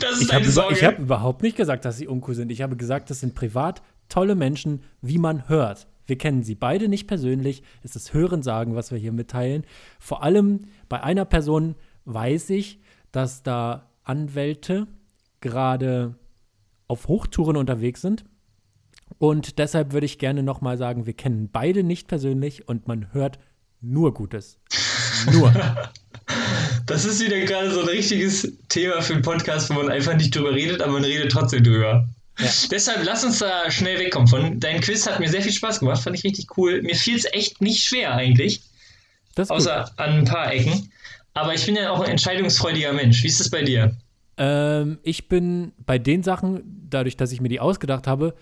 Das 0.00 0.12
ist 0.12 0.22
Ich 0.22 0.32
habe 0.32 0.42
deine 0.42 0.52
Sorge. 0.52 0.74
ich 0.74 0.84
hab 0.84 0.98
überhaupt 0.98 1.42
nicht 1.42 1.56
gesagt, 1.56 1.84
dass 1.84 1.96
sie 1.96 2.06
uncool 2.06 2.34
sind. 2.34 2.50
Ich 2.50 2.62
habe 2.62 2.76
gesagt, 2.76 3.10
das 3.10 3.20
sind 3.20 3.34
privat 3.34 3.82
tolle 4.08 4.34
Menschen, 4.34 4.82
wie 5.00 5.18
man 5.18 5.48
hört. 5.48 5.86
Wir 6.06 6.18
kennen 6.18 6.42
sie 6.42 6.54
beide 6.56 6.88
nicht 6.88 7.06
persönlich. 7.06 7.62
Es 7.82 7.94
ist 7.94 8.12
Hörensagen, 8.12 8.74
was 8.74 8.90
wir 8.90 8.98
hier 8.98 9.12
mitteilen. 9.12 9.64
Vor 9.98 10.22
allem 10.22 10.60
bei 10.88 11.02
einer 11.02 11.24
Person 11.24 11.76
weiß 12.04 12.50
ich, 12.50 12.80
dass 13.12 13.42
da 13.42 13.90
Anwälte 14.02 14.88
gerade 15.40 16.16
auf 16.88 17.06
Hochtouren 17.06 17.56
unterwegs 17.56 18.00
sind. 18.00 18.24
Und 19.18 19.58
deshalb 19.58 19.92
würde 19.92 20.06
ich 20.06 20.18
gerne 20.18 20.42
nochmal 20.42 20.78
sagen, 20.78 21.06
wir 21.06 21.12
kennen 21.12 21.48
beide 21.52 21.84
nicht 21.84 22.08
persönlich 22.08 22.68
und 22.68 22.88
man 22.88 23.12
hört 23.12 23.38
nur 23.80 24.14
Gutes. 24.14 24.58
Nur. 25.32 25.52
Das 26.90 27.04
ist 27.04 27.24
wieder 27.24 27.38
gerade 27.38 27.70
so 27.70 27.82
ein 27.82 27.88
richtiges 27.88 28.52
Thema 28.68 29.00
für 29.00 29.12
einen 29.12 29.22
Podcast, 29.22 29.70
wo 29.70 29.74
man 29.74 29.90
einfach 29.90 30.16
nicht 30.16 30.34
drüber 30.34 30.52
redet, 30.52 30.82
aber 30.82 30.94
man 30.94 31.04
redet 31.04 31.30
trotzdem 31.30 31.62
drüber. 31.62 32.04
Ja. 32.36 32.48
Deshalb 32.68 33.04
lass 33.04 33.22
uns 33.22 33.38
da 33.38 33.70
schnell 33.70 34.00
wegkommen 34.00 34.26
von. 34.26 34.58
Dein 34.58 34.80
Quiz 34.80 35.06
hat 35.06 35.20
mir 35.20 35.28
sehr 35.28 35.40
viel 35.40 35.52
Spaß 35.52 35.78
gemacht, 35.78 36.02
fand 36.02 36.18
ich 36.18 36.24
richtig 36.24 36.48
cool. 36.56 36.82
Mir 36.82 36.96
fiel 36.96 37.16
es 37.16 37.26
echt 37.32 37.60
nicht 37.60 37.84
schwer 37.84 38.14
eigentlich, 38.14 38.62
ist 39.36 39.36
gut. 39.36 39.50
außer 39.50 39.88
an 39.98 40.10
ein 40.18 40.24
paar 40.24 40.52
Ecken. 40.52 40.90
Aber 41.34 41.54
ich 41.54 41.64
bin 41.64 41.76
ja 41.76 41.92
auch 41.92 42.00
ein 42.00 42.10
entscheidungsfreudiger 42.10 42.92
Mensch. 42.92 43.22
Wie 43.22 43.28
ist 43.28 43.40
es 43.40 43.50
bei 43.50 43.62
dir? 43.62 43.96
Ähm, 44.36 44.98
ich 45.04 45.28
bin 45.28 45.70
bei 45.86 46.00
den 46.00 46.24
Sachen, 46.24 46.88
dadurch, 46.90 47.16
dass 47.16 47.30
ich 47.30 47.40
mir 47.40 47.48
die 47.48 47.60
ausgedacht 47.60 48.08
habe, 48.08 48.34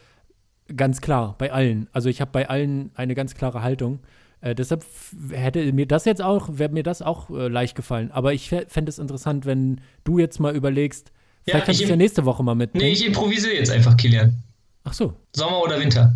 ganz 0.74 1.02
klar, 1.02 1.34
bei 1.36 1.52
allen. 1.52 1.86
Also 1.92 2.08
ich 2.08 2.22
habe 2.22 2.30
bei 2.32 2.48
allen 2.48 2.92
eine 2.94 3.14
ganz 3.14 3.34
klare 3.34 3.60
Haltung. 3.60 4.00
Äh, 4.40 4.54
deshalb 4.54 4.84
hätte 5.30 5.72
mir 5.72 5.86
das 5.86 6.04
jetzt 6.04 6.22
auch, 6.22 6.48
wäre 6.52 6.70
mir 6.70 6.82
das 6.82 7.02
auch 7.02 7.30
äh, 7.30 7.48
leicht 7.48 7.74
gefallen. 7.74 8.10
Aber 8.12 8.32
ich 8.32 8.48
fände 8.48 8.88
es 8.88 8.98
interessant, 8.98 9.46
wenn 9.46 9.80
du 10.04 10.18
jetzt 10.18 10.38
mal 10.38 10.54
überlegst, 10.54 11.10
Ja, 11.44 11.52
vielleicht 11.54 11.66
kannst 11.66 11.80
ich 11.80 11.86
du 11.86 11.88
es 11.88 11.90
ja 11.90 11.96
nächste 11.96 12.24
Woche 12.24 12.42
mal 12.44 12.54
mitbringen. 12.54 12.84
Nee, 12.84 12.92
ich 12.92 13.04
improvisiere 13.04 13.54
jetzt 13.54 13.70
einfach, 13.70 13.96
Kilian. 13.96 14.42
Ach 14.84 14.92
so, 14.92 15.14
Sommer 15.34 15.60
oder 15.62 15.80
Winter? 15.80 16.14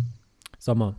Sommer, 0.57 0.95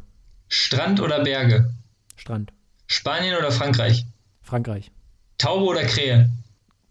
Strand 0.49 1.01
oder 1.01 1.23
Berge? 1.25 1.73
Strand, 2.17 2.53
Spanien 2.87 3.37
oder 3.37 3.51
Frankreich? 3.51 4.05
Frankreich, 4.43 4.91
Taube 5.39 5.65
oder 5.65 5.83
Krähe? 5.85 6.31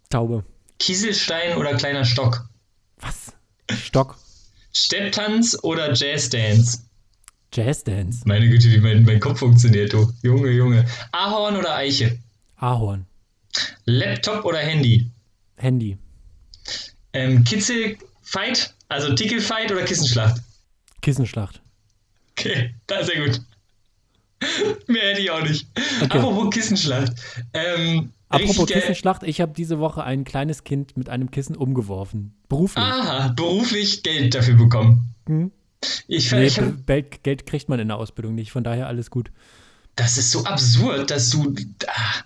Taube. 0.10 0.44
Kieselstein 0.80 1.58
oder 1.58 1.76
kleiner 1.76 2.04
Stock? 2.04 2.50
Was? 3.00 3.34
Stock, 3.72 4.18
Stepptanz 4.74 5.58
oder 5.62 5.94
Jazzdance? 5.94 6.80
Jazzdance, 7.54 8.22
Meine 8.26 8.50
Güte, 8.50 8.72
wie 8.72 8.80
mein, 8.80 9.04
mein 9.04 9.20
Kopf 9.20 9.40
funktioniert, 9.40 9.94
du. 9.94 10.12
Junge, 10.24 10.50
Junge. 10.52 10.86
Ahorn 11.12 11.56
oder 11.56 11.76
Eiche? 11.76 12.18
Ahorn, 12.58 13.06
Laptop 13.86 14.44
oder 14.46 14.60
Handy? 14.60 15.10
Handy, 15.58 15.98
Ähm, 17.14 17.44
Kitzelfight, 17.44 18.74
also 18.90 19.14
Tickelfight 19.14 19.72
oder 19.72 19.84
Kissenschlacht? 19.84 20.42
Kissenschlacht. 21.02 21.62
Okay, 22.32 22.74
das 22.88 23.02
ist 23.08 23.14
sehr 23.14 23.26
gut. 23.26 23.42
Mehr 24.88 25.04
hätte 25.04 25.22
ich 25.22 25.32
auch 25.32 25.42
nicht. 25.44 25.68
Okay. 26.02 26.18
Apropos 26.18 26.50
Kissenschlacht. 26.54 27.14
Ähm, 27.54 28.12
Apropos 28.30 28.66
Kissenschlacht, 28.68 29.22
ich 29.24 29.40
habe 29.42 29.54
diese 29.56 29.78
Woche 29.80 30.04
ein 30.04 30.24
kleines 30.24 30.64
Kind 30.64 30.98
mit 30.98 31.08
einem 31.08 31.30
Kissen 31.30 31.56
umgeworfen. 31.56 32.34
Beruflich. 32.50 32.84
Aha, 32.84 33.28
beruflich 33.30 34.02
Geld 34.02 34.34
dafür 34.34 34.56
bekommen. 34.56 35.14
Hm? 35.28 35.52
Ich, 36.08 36.32
Nee, 36.32 36.46
ich 36.46 36.60
hab, 36.60 36.86
Geld, 36.88 37.46
kriegt 37.46 37.70
man 37.70 37.80
in 37.80 37.88
der 37.88 37.98
Ausbildung 37.98 38.36
nicht, 38.36 38.52
von 38.52 38.64
daher 38.64 38.88
alles 38.88 39.10
gut. 39.10 39.32
das 39.96 40.18
ist 40.18 40.32
so 40.32 40.44
absurd, 40.46 41.12
dass 41.12 41.30
du. 41.30 41.54
Ah, 41.88 42.24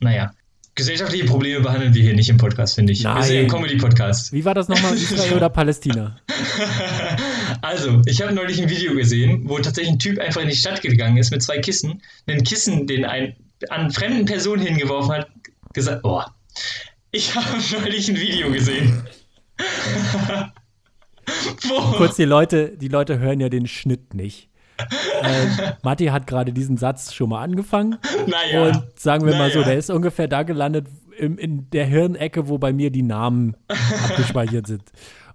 naja. 0.00 0.32
Gesellschaftliche 0.74 1.24
Probleme 1.24 1.60
behandeln 1.60 1.92
wir 1.92 2.02
hier 2.02 2.14
nicht 2.14 2.28
im 2.28 2.36
Podcast, 2.36 2.76
finde 2.76 2.92
ich. 2.92 3.02
Wir 3.02 3.22
sind 3.24 3.34
Nein. 3.34 3.44
ein 3.46 3.48
Comedy-Podcast. 3.48 4.32
Wie 4.32 4.44
war 4.44 4.54
das 4.54 4.68
nochmal, 4.68 4.94
Israel 4.94 5.34
oder 5.34 5.48
Palästina? 5.48 6.16
Also, 7.60 8.02
ich 8.06 8.22
habe 8.22 8.32
neulich 8.32 8.62
ein 8.62 8.70
Video 8.70 8.94
gesehen, 8.94 9.48
wo 9.48 9.58
tatsächlich 9.58 9.92
ein 9.94 9.98
Typ 9.98 10.20
einfach 10.20 10.40
in 10.40 10.48
die 10.48 10.54
Stadt 10.54 10.80
gegangen 10.80 11.16
ist 11.16 11.32
mit 11.32 11.42
zwei 11.42 11.58
Kissen, 11.58 12.02
ein 12.28 12.44
Kissen, 12.44 12.86
den 12.86 13.04
ein 13.04 13.34
an 13.70 13.90
fremden 13.90 14.26
Personen 14.26 14.64
hingeworfen 14.64 15.12
hat, 15.12 15.28
gesagt, 15.72 16.02
boah, 16.02 16.32
ich 17.10 17.34
habe 17.34 17.58
neulich 17.72 18.08
ein 18.08 18.16
Video 18.20 18.52
gesehen. 18.52 19.02
Kurz, 21.96 22.16
die 22.16 22.24
Leute, 22.24 22.76
die 22.76 22.88
Leute 22.88 23.18
hören 23.18 23.40
ja 23.40 23.48
den 23.48 23.66
Schnitt 23.66 24.14
nicht. 24.14 24.48
Ähm, 25.22 25.50
Matti 25.82 26.06
hat 26.06 26.26
gerade 26.28 26.52
diesen 26.52 26.76
Satz 26.76 27.12
schon 27.12 27.30
mal 27.30 27.42
angefangen. 27.42 27.96
naja, 28.26 28.66
Und 28.68 28.98
sagen 28.98 29.26
wir 29.26 29.34
mal 29.34 29.50
so, 29.50 29.58
Naja. 29.60 29.70
der 29.70 29.78
ist 29.78 29.90
ungefähr 29.90 30.28
da 30.28 30.44
gelandet 30.44 30.86
im, 31.18 31.36
in 31.36 31.68
der 31.70 31.84
Hirnecke, 31.86 32.48
wo 32.48 32.58
bei 32.58 32.72
mir 32.72 32.90
die 32.90 33.02
Namen 33.02 33.56
abgespeichert 33.68 34.66
sind. 34.68 34.84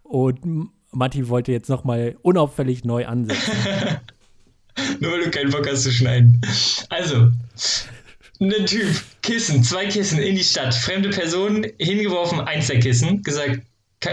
Und 0.04 0.70
Matti 0.92 1.28
wollte 1.28 1.52
jetzt 1.52 1.70
noch 1.70 1.84
mal 1.84 2.16
unauffällig 2.22 2.86
neu 2.86 3.06
ansetzen. 3.06 3.52
nur 5.02 5.12
weil 5.12 5.24
du 5.26 5.30
keinen 5.32 5.52
Bock 5.52 5.68
hast 5.70 5.84
zu 5.84 5.92
schneiden. 5.92 6.40
Also, 6.90 7.30
ein 8.40 8.66
Typ, 8.66 8.88
Kissen, 9.22 9.64
zwei 9.64 9.88
Kissen 9.88 10.20
in 10.20 10.36
die 10.36 10.44
Stadt, 10.44 10.74
fremde 10.74 11.10
Personen 11.10 11.66
hingeworfen, 11.80 12.40
eins 12.42 12.68
der 12.68 12.80
Kissen, 12.80 13.22
gesagt, 13.24 13.62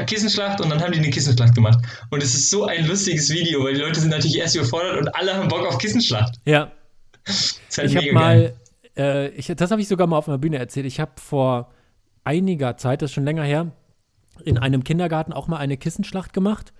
Kissenschlacht 0.06 0.60
und 0.60 0.70
dann 0.70 0.80
haben 0.80 0.92
die 0.92 0.98
eine 0.98 1.10
Kissenschlacht 1.10 1.54
gemacht. 1.54 1.78
Und 2.10 2.22
es 2.22 2.34
ist 2.34 2.50
so 2.50 2.66
ein 2.66 2.86
lustiges 2.86 3.30
Video, 3.30 3.64
weil 3.64 3.74
die 3.74 3.80
Leute 3.80 4.00
sind 4.00 4.10
natürlich 4.10 4.38
erst 4.38 4.56
überfordert 4.56 4.98
und 4.98 5.14
alle 5.14 5.34
haben 5.34 5.48
Bock 5.48 5.66
auf 5.66 5.78
Kissenschlacht. 5.78 6.38
Ja, 6.44 6.72
halt 7.76 7.90
ich 7.90 7.96
habe 7.96 8.12
mal, 8.12 8.54
äh, 8.96 9.28
ich, 9.30 9.46
das 9.46 9.70
habe 9.70 9.80
ich 9.80 9.88
sogar 9.88 10.06
mal 10.06 10.16
auf 10.18 10.28
einer 10.28 10.38
Bühne 10.38 10.58
erzählt. 10.58 10.86
Ich 10.86 11.00
habe 11.00 11.12
vor 11.20 11.72
einiger 12.24 12.76
Zeit, 12.76 13.02
das 13.02 13.10
ist 13.10 13.14
schon 13.14 13.24
länger 13.24 13.44
her, 13.44 13.72
in 14.44 14.58
einem 14.58 14.84
Kindergarten 14.84 15.32
auch 15.32 15.48
mal 15.48 15.58
eine 15.58 15.76
Kissenschlacht 15.76 16.32
gemacht. 16.32 16.72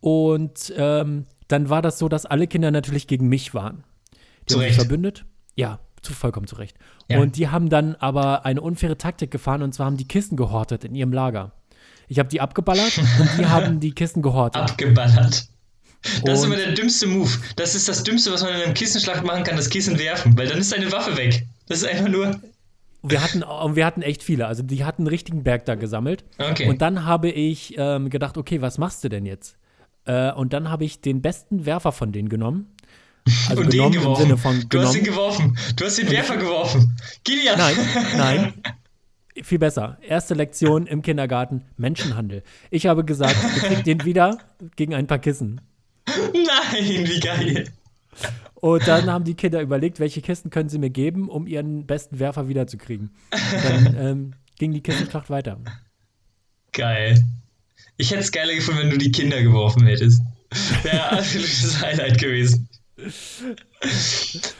Und 0.00 0.72
ähm, 0.76 1.26
dann 1.48 1.68
war 1.68 1.82
das 1.82 1.98
so, 1.98 2.08
dass 2.08 2.26
alle 2.26 2.46
Kinder 2.46 2.70
natürlich 2.70 3.06
gegen 3.06 3.28
mich 3.28 3.54
waren. 3.54 3.84
Die 4.14 4.18
Zu 4.46 4.54
haben 4.54 4.60
sich 4.62 4.68
Recht. 4.70 4.80
verbündet. 4.80 5.24
Ja, 5.56 5.80
zu 6.00 6.12
vollkommen 6.12 6.46
zurecht. 6.46 6.76
Ja. 7.08 7.20
Und 7.20 7.36
die 7.36 7.48
haben 7.48 7.68
dann 7.68 7.94
aber 7.96 8.46
eine 8.46 8.60
unfaire 8.60 8.96
Taktik 8.96 9.30
gefahren 9.30 9.62
und 9.62 9.74
zwar 9.74 9.86
haben 9.86 9.96
die 9.96 10.08
Kisten 10.08 10.36
gehortet 10.36 10.84
in 10.84 10.94
ihrem 10.94 11.12
Lager. 11.12 11.52
Ich 12.10 12.18
habe 12.18 12.28
die 12.28 12.40
abgeballert 12.40 12.98
und 12.98 13.08
die 13.38 13.46
haben 13.46 13.78
die 13.78 13.92
Kisten 13.92 14.20
gehortet. 14.20 14.60
Abgeballert. 14.60 15.46
Das 16.24 16.38
ist 16.40 16.40
Und- 16.40 16.46
immer 16.46 16.56
der 16.56 16.72
dümmste 16.72 17.06
Move. 17.06 17.30
Das 17.54 17.76
ist 17.76 17.88
das 17.88 18.02
Dümmste, 18.02 18.32
was 18.32 18.42
man 18.42 18.52
in 18.54 18.62
einem 18.62 18.74
Kissenschlacht 18.74 19.22
machen 19.24 19.44
kann, 19.44 19.56
das 19.56 19.70
Kissen 19.70 19.96
werfen, 19.96 20.36
weil 20.36 20.48
dann 20.48 20.58
ist 20.58 20.72
deine 20.72 20.90
Waffe 20.90 21.16
weg. 21.16 21.46
Das 21.68 21.78
ist 21.82 21.84
einfach 21.88 22.08
nur. 22.08 22.40
Wir 23.04 23.22
hatten, 23.22 23.40
wir 23.76 23.86
hatten 23.86 24.02
echt 24.02 24.24
viele. 24.24 24.46
Also 24.48 24.64
die 24.64 24.84
hatten 24.84 25.02
einen 25.02 25.06
richtigen 25.06 25.44
Berg 25.44 25.66
da 25.66 25.76
gesammelt. 25.76 26.24
Okay. 26.38 26.68
Und 26.68 26.82
dann 26.82 27.04
habe 27.06 27.30
ich 27.30 27.74
ähm, 27.78 28.10
gedacht, 28.10 28.36
okay, 28.36 28.60
was 28.60 28.76
machst 28.76 29.04
du 29.04 29.08
denn 29.08 29.24
jetzt? 29.24 29.56
Äh, 30.04 30.32
und 30.32 30.52
dann 30.52 30.68
habe 30.68 30.84
ich 30.84 31.00
den 31.00 31.22
besten 31.22 31.64
Werfer 31.64 31.92
von 31.92 32.10
denen 32.10 32.28
genommen. 32.28 32.74
Also 33.48 33.62
und 33.62 33.72
den 33.72 33.92
genommen 33.92 33.94
im 33.94 34.00
geworfen. 34.00 34.22
Sinne 34.22 34.36
von 34.36 34.64
du 34.68 34.80
hast 34.80 34.94
ihn 34.96 35.04
genommen. 35.04 35.04
geworfen. 35.04 35.58
Du 35.76 35.84
hast 35.84 35.96
den 35.98 36.10
Werfer 36.10 36.36
geworfen. 36.38 36.96
Kilian. 37.24 37.56
Nein, 37.58 37.76
nein. 38.16 38.54
Viel 39.42 39.58
besser. 39.58 39.98
Erste 40.02 40.34
Lektion 40.34 40.86
im 40.86 41.02
Kindergarten: 41.02 41.62
Menschenhandel. 41.76 42.42
Ich 42.70 42.86
habe 42.86 43.04
gesagt, 43.04 43.36
ihr 43.56 43.68
kriegt 43.68 43.86
den 43.86 44.04
wieder 44.04 44.38
gegen 44.76 44.94
ein 44.94 45.06
paar 45.06 45.18
Kissen. 45.18 45.60
Nein, 46.06 47.06
wie 47.06 47.20
geil. 47.20 47.72
Und 48.54 48.86
dann 48.86 49.10
haben 49.10 49.24
die 49.24 49.34
Kinder 49.34 49.62
überlegt, 49.62 50.00
welche 50.00 50.20
Kisten 50.20 50.50
können 50.50 50.68
sie 50.68 50.78
mir 50.78 50.90
geben, 50.90 51.28
um 51.28 51.46
ihren 51.46 51.86
besten 51.86 52.18
Werfer 52.18 52.48
wiederzukriegen. 52.48 53.10
Und 53.32 53.64
dann 53.64 53.96
ähm, 53.96 54.32
ging 54.58 54.72
die 54.72 54.82
Kissenschlacht 54.82 55.30
weiter. 55.30 55.58
Geil. 56.72 57.22
Ich 57.96 58.10
hätte 58.10 58.20
es 58.20 58.32
geiler 58.32 58.54
gefunden, 58.54 58.82
wenn 58.82 58.90
du 58.90 58.98
die 58.98 59.12
Kinder 59.12 59.42
geworfen 59.42 59.86
hättest. 59.86 60.22
Wäre 60.82 61.12
absolutes 61.12 61.80
Highlight 61.80 62.18
gewesen. 62.18 62.68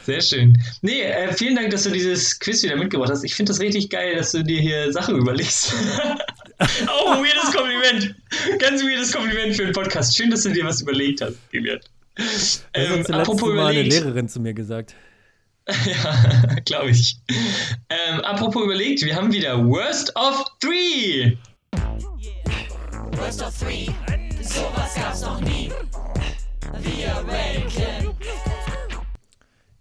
Sehr 0.04 0.20
schön. 0.20 0.56
Nee, 0.82 1.02
äh, 1.02 1.32
vielen 1.32 1.56
Dank, 1.56 1.70
dass 1.70 1.84
du 1.84 1.90
dieses 1.90 2.38
Quiz 2.38 2.62
wieder 2.62 2.76
mitgebracht 2.76 3.10
hast. 3.10 3.24
Ich 3.24 3.34
finde 3.34 3.52
das 3.52 3.60
richtig 3.60 3.90
geil, 3.90 4.16
dass 4.16 4.32
du 4.32 4.42
dir 4.42 4.60
hier 4.60 4.92
Sachen 4.92 5.16
überlegst. 5.16 5.74
oh, 6.60 7.10
ein 7.10 7.22
weirdes 7.22 7.52
Kompliment. 7.54 8.14
Ganz 8.58 8.82
weirdes 8.82 9.12
Kompliment 9.12 9.56
für 9.56 9.64
den 9.64 9.72
Podcast. 9.72 10.16
Schön, 10.16 10.30
dass 10.30 10.42
du 10.42 10.50
dir 10.50 10.64
was 10.64 10.80
überlegt 10.80 11.20
hast, 11.20 11.36
Julian. 11.52 11.80
Das 12.16 12.64
hat 12.74 12.98
Ähm, 12.98 13.06
apropos 13.06 13.54
Mal 13.54 13.68
eine. 13.68 13.82
Lehrerin 13.82 14.28
zu 14.28 14.40
mir 14.40 14.54
gesagt. 14.54 14.94
Ja, 15.86 16.56
glaube 16.64 16.90
ich. 16.90 17.16
Ähm, 17.88 18.20
apropos 18.22 18.64
überlegt, 18.64 19.02
wir 19.04 19.14
haben 19.14 19.32
wieder 19.32 19.64
Worst 19.64 20.14
of 20.16 20.44
Three. 20.58 21.36
Worst 23.12 23.42
of 23.42 23.56
three, 23.56 23.86
sowas 24.42 24.94
gab's 24.96 25.20
noch 25.20 25.40
nie. 25.40 25.70
Wir 26.82 27.08
ranken. 27.08 28.09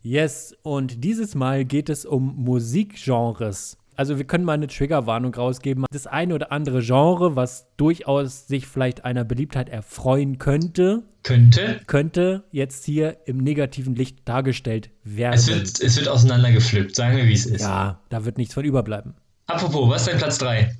Yes, 0.01 0.55
und 0.63 1.03
dieses 1.03 1.35
Mal 1.35 1.65
geht 1.65 1.89
es 1.89 2.05
um 2.05 2.35
Musikgenres. 2.35 3.77
Also 3.95 4.17
wir 4.17 4.23
können 4.25 4.45
mal 4.45 4.53
eine 4.53 4.67
Triggerwarnung 4.67 5.33
rausgeben. 5.35 5.83
Das 5.91 6.07
eine 6.07 6.33
oder 6.33 6.53
andere 6.53 6.81
Genre, 6.81 7.35
was 7.35 7.67
durchaus 7.75 8.47
sich 8.47 8.65
vielleicht 8.65 9.03
einer 9.03 9.25
Beliebtheit 9.25 9.67
erfreuen 9.67 10.37
könnte, 10.37 11.03
Könnte. 11.23 11.81
könnte 11.85 12.45
jetzt 12.51 12.85
hier 12.85 13.17
im 13.25 13.39
negativen 13.39 13.95
Licht 13.95 14.19
dargestellt 14.23 14.89
werden. 15.03 15.33
Es 15.33 15.47
wird, 15.49 15.81
es 15.81 15.97
wird 15.97 16.07
auseinandergepflückt, 16.07 16.95
sagen 16.95 17.17
wir, 17.17 17.25
wie 17.27 17.33
es 17.33 17.45
ist. 17.45 17.61
ja, 17.61 17.99
da 18.07 18.23
wird 18.23 18.37
nichts 18.37 18.53
von 18.53 18.63
überbleiben. 18.63 19.15
Apropos, 19.47 19.89
was 19.89 20.03
ist 20.03 20.07
dein 20.11 20.17
Platz 20.17 20.37
3? 20.37 20.77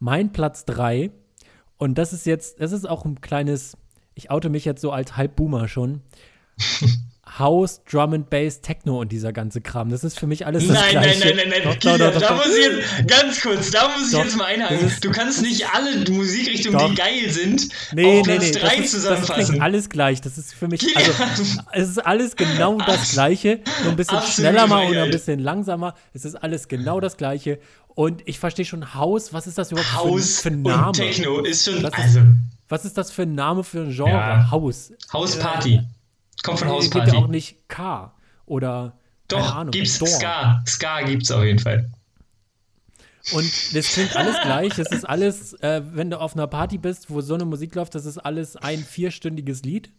Mein 0.00 0.32
Platz 0.32 0.64
3, 0.64 1.12
und 1.76 1.98
das 1.98 2.12
ist 2.12 2.26
jetzt, 2.26 2.58
das 2.60 2.72
ist 2.72 2.88
auch 2.88 3.04
ein 3.04 3.20
kleines, 3.20 3.76
ich 4.14 4.32
oute 4.32 4.48
mich 4.50 4.64
jetzt 4.64 4.80
so 4.80 4.90
als 4.90 5.16
Halbboomer 5.16 5.68
schon. 5.68 6.00
House, 7.38 7.82
Drum 7.90 8.12
and 8.14 8.30
Bass, 8.30 8.60
Techno 8.60 9.00
und 9.00 9.10
dieser 9.10 9.32
ganze 9.32 9.60
Kram. 9.60 9.90
Das 9.90 10.04
ist 10.04 10.18
für 10.18 10.26
mich 10.26 10.46
alles 10.46 10.66
das 10.68 10.76
Nein, 10.76 10.94
nein, 10.94 11.02
Gleiche. 11.02 11.20
nein, 11.26 11.36
nein, 11.36 11.48
nein, 11.48 11.60
Doch, 11.64 11.78
Kilian, 11.80 11.98
doch, 11.98 12.12
doch, 12.12 12.20
da 12.20 12.28
doch. 12.28 12.36
muss 12.46 12.56
ich 12.56 12.64
jetzt, 12.64 13.08
ganz 13.08 13.40
kurz, 13.40 13.70
da 13.70 13.88
muss 13.88 14.06
ich 14.06 14.12
Doch, 14.12 14.24
jetzt 14.24 14.36
mal 14.36 14.44
einhaken. 14.44 14.86
ist- 14.86 15.04
Du 15.04 15.10
kannst 15.10 15.42
nicht 15.42 15.66
alle 15.74 16.10
Musikrichtungen, 16.10 16.78
die 16.78 16.94
Doch. 16.94 17.04
geil 17.04 17.28
sind, 17.30 17.68
Nee, 17.92 18.20
auf 18.20 18.26
nee, 18.26 18.36
Platz 18.36 18.44
nee, 18.44 18.50
3 18.52 18.60
das, 18.60 18.70
ist, 18.78 18.82
das 18.82 18.90
zusammenfassen. 19.02 19.44
klingt 19.46 19.62
alles 19.62 19.88
gleich. 19.88 20.20
Das 20.20 20.38
ist 20.38 20.54
für 20.54 20.68
mich, 20.68 20.96
also, 20.96 21.12
es 21.72 21.88
ist 21.88 21.98
alles 22.06 22.36
genau 22.36 22.78
das 22.78 23.10
Gleiche, 23.12 23.60
nur 23.82 23.90
ein 23.92 23.96
bisschen 23.96 24.22
schneller 24.22 24.66
mal 24.66 24.86
oder 24.88 25.02
ein 25.02 25.10
bisschen 25.10 25.40
langsamer. 25.40 25.94
Es 26.12 26.24
ist 26.24 26.36
alles 26.36 26.68
genau 26.68 27.00
das 27.00 27.16
Gleiche. 27.16 27.58
Und 27.96 28.22
ich 28.26 28.38
verstehe 28.40 28.64
schon 28.64 28.94
Haus, 28.94 29.32
was 29.32 29.46
ist 29.46 29.56
das 29.58 29.70
überhaupt 29.72 29.88
für, 29.90 30.10
Haus 30.12 30.40
für 30.40 30.48
ein 30.48 30.62
Name? 30.62 30.86
und 30.88 30.92
Techno 30.96 31.40
ist 31.40 31.64
schon, 31.64 31.84
ist- 31.84 31.94
also, 31.94 32.20
Was 32.68 32.84
ist 32.84 32.96
das 32.96 33.10
für 33.12 33.22
ein 33.22 33.34
Name 33.34 33.62
für 33.62 33.80
ein 33.82 33.90
Genre? 33.90 34.10
Ja. 34.10 34.50
Haus. 34.50 34.92
Hausparty. 35.12 35.80
Kommt 36.44 36.60
von 36.60 36.68
Es 36.78 36.90
gibt 36.90 37.08
ja 37.08 37.14
auch 37.14 37.26
nicht 37.26 37.68
K 37.68 38.12
oder 38.46 38.96
Doch, 39.28 39.56
Ahnung, 39.56 39.72
gibt's 39.72 39.98
Door. 39.98 40.08
Ska. 40.08 40.62
Ska 40.66 41.02
gibt's 41.02 41.30
auf 41.30 41.42
jeden 41.42 41.58
Fall. 41.58 41.90
Und 43.32 43.74
das 43.74 43.86
klingt 43.86 44.14
alles 44.14 44.36
gleich. 44.42 44.78
Es 44.78 44.90
ist 44.92 45.08
alles, 45.08 45.54
äh, 45.54 45.80
wenn 45.92 46.10
du 46.10 46.20
auf 46.20 46.34
einer 46.34 46.46
Party 46.46 46.76
bist, 46.76 47.08
wo 47.08 47.22
so 47.22 47.34
eine 47.34 47.46
Musik 47.46 47.74
läuft, 47.74 47.94
das 47.94 48.04
ist 48.04 48.18
alles 48.18 48.56
ein 48.56 48.84
vierstündiges 48.84 49.62
Lied. 49.62 49.90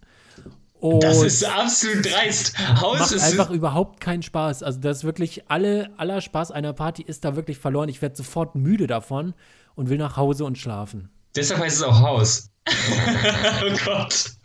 Und 0.80 1.02
Das 1.04 1.24
ist 1.24 1.44
absolut 1.44 2.06
dreist. 2.06 2.56
Haus 2.80 3.00
macht 3.00 3.12
ist 3.12 3.24
einfach 3.24 3.50
überhaupt 3.50 4.00
keinen 4.00 4.22
Spaß. 4.22 4.62
Also 4.62 4.80
das 4.80 4.98
ist 4.98 5.04
wirklich 5.04 5.50
alle, 5.50 5.90
aller 5.98 6.22
Spaß 6.22 6.52
einer 6.52 6.74
Party 6.74 7.02
ist 7.02 7.26
da 7.26 7.36
wirklich 7.36 7.58
verloren. 7.58 7.90
Ich 7.90 8.04
werde 8.04 8.16
sofort 8.16 8.54
müde 8.54 8.86
davon 8.86 9.34
und 9.74 9.90
will 9.90 9.98
nach 9.98 10.18
Hause 10.18 10.46
und 10.46 10.60
schlafen. 10.60 11.10
Deshalb 11.36 11.62
heißt 11.62 11.78
es 11.78 11.82
auch 11.82 12.00
Haus. 12.02 12.52
oh 12.68 13.76
Gott. 13.84 14.36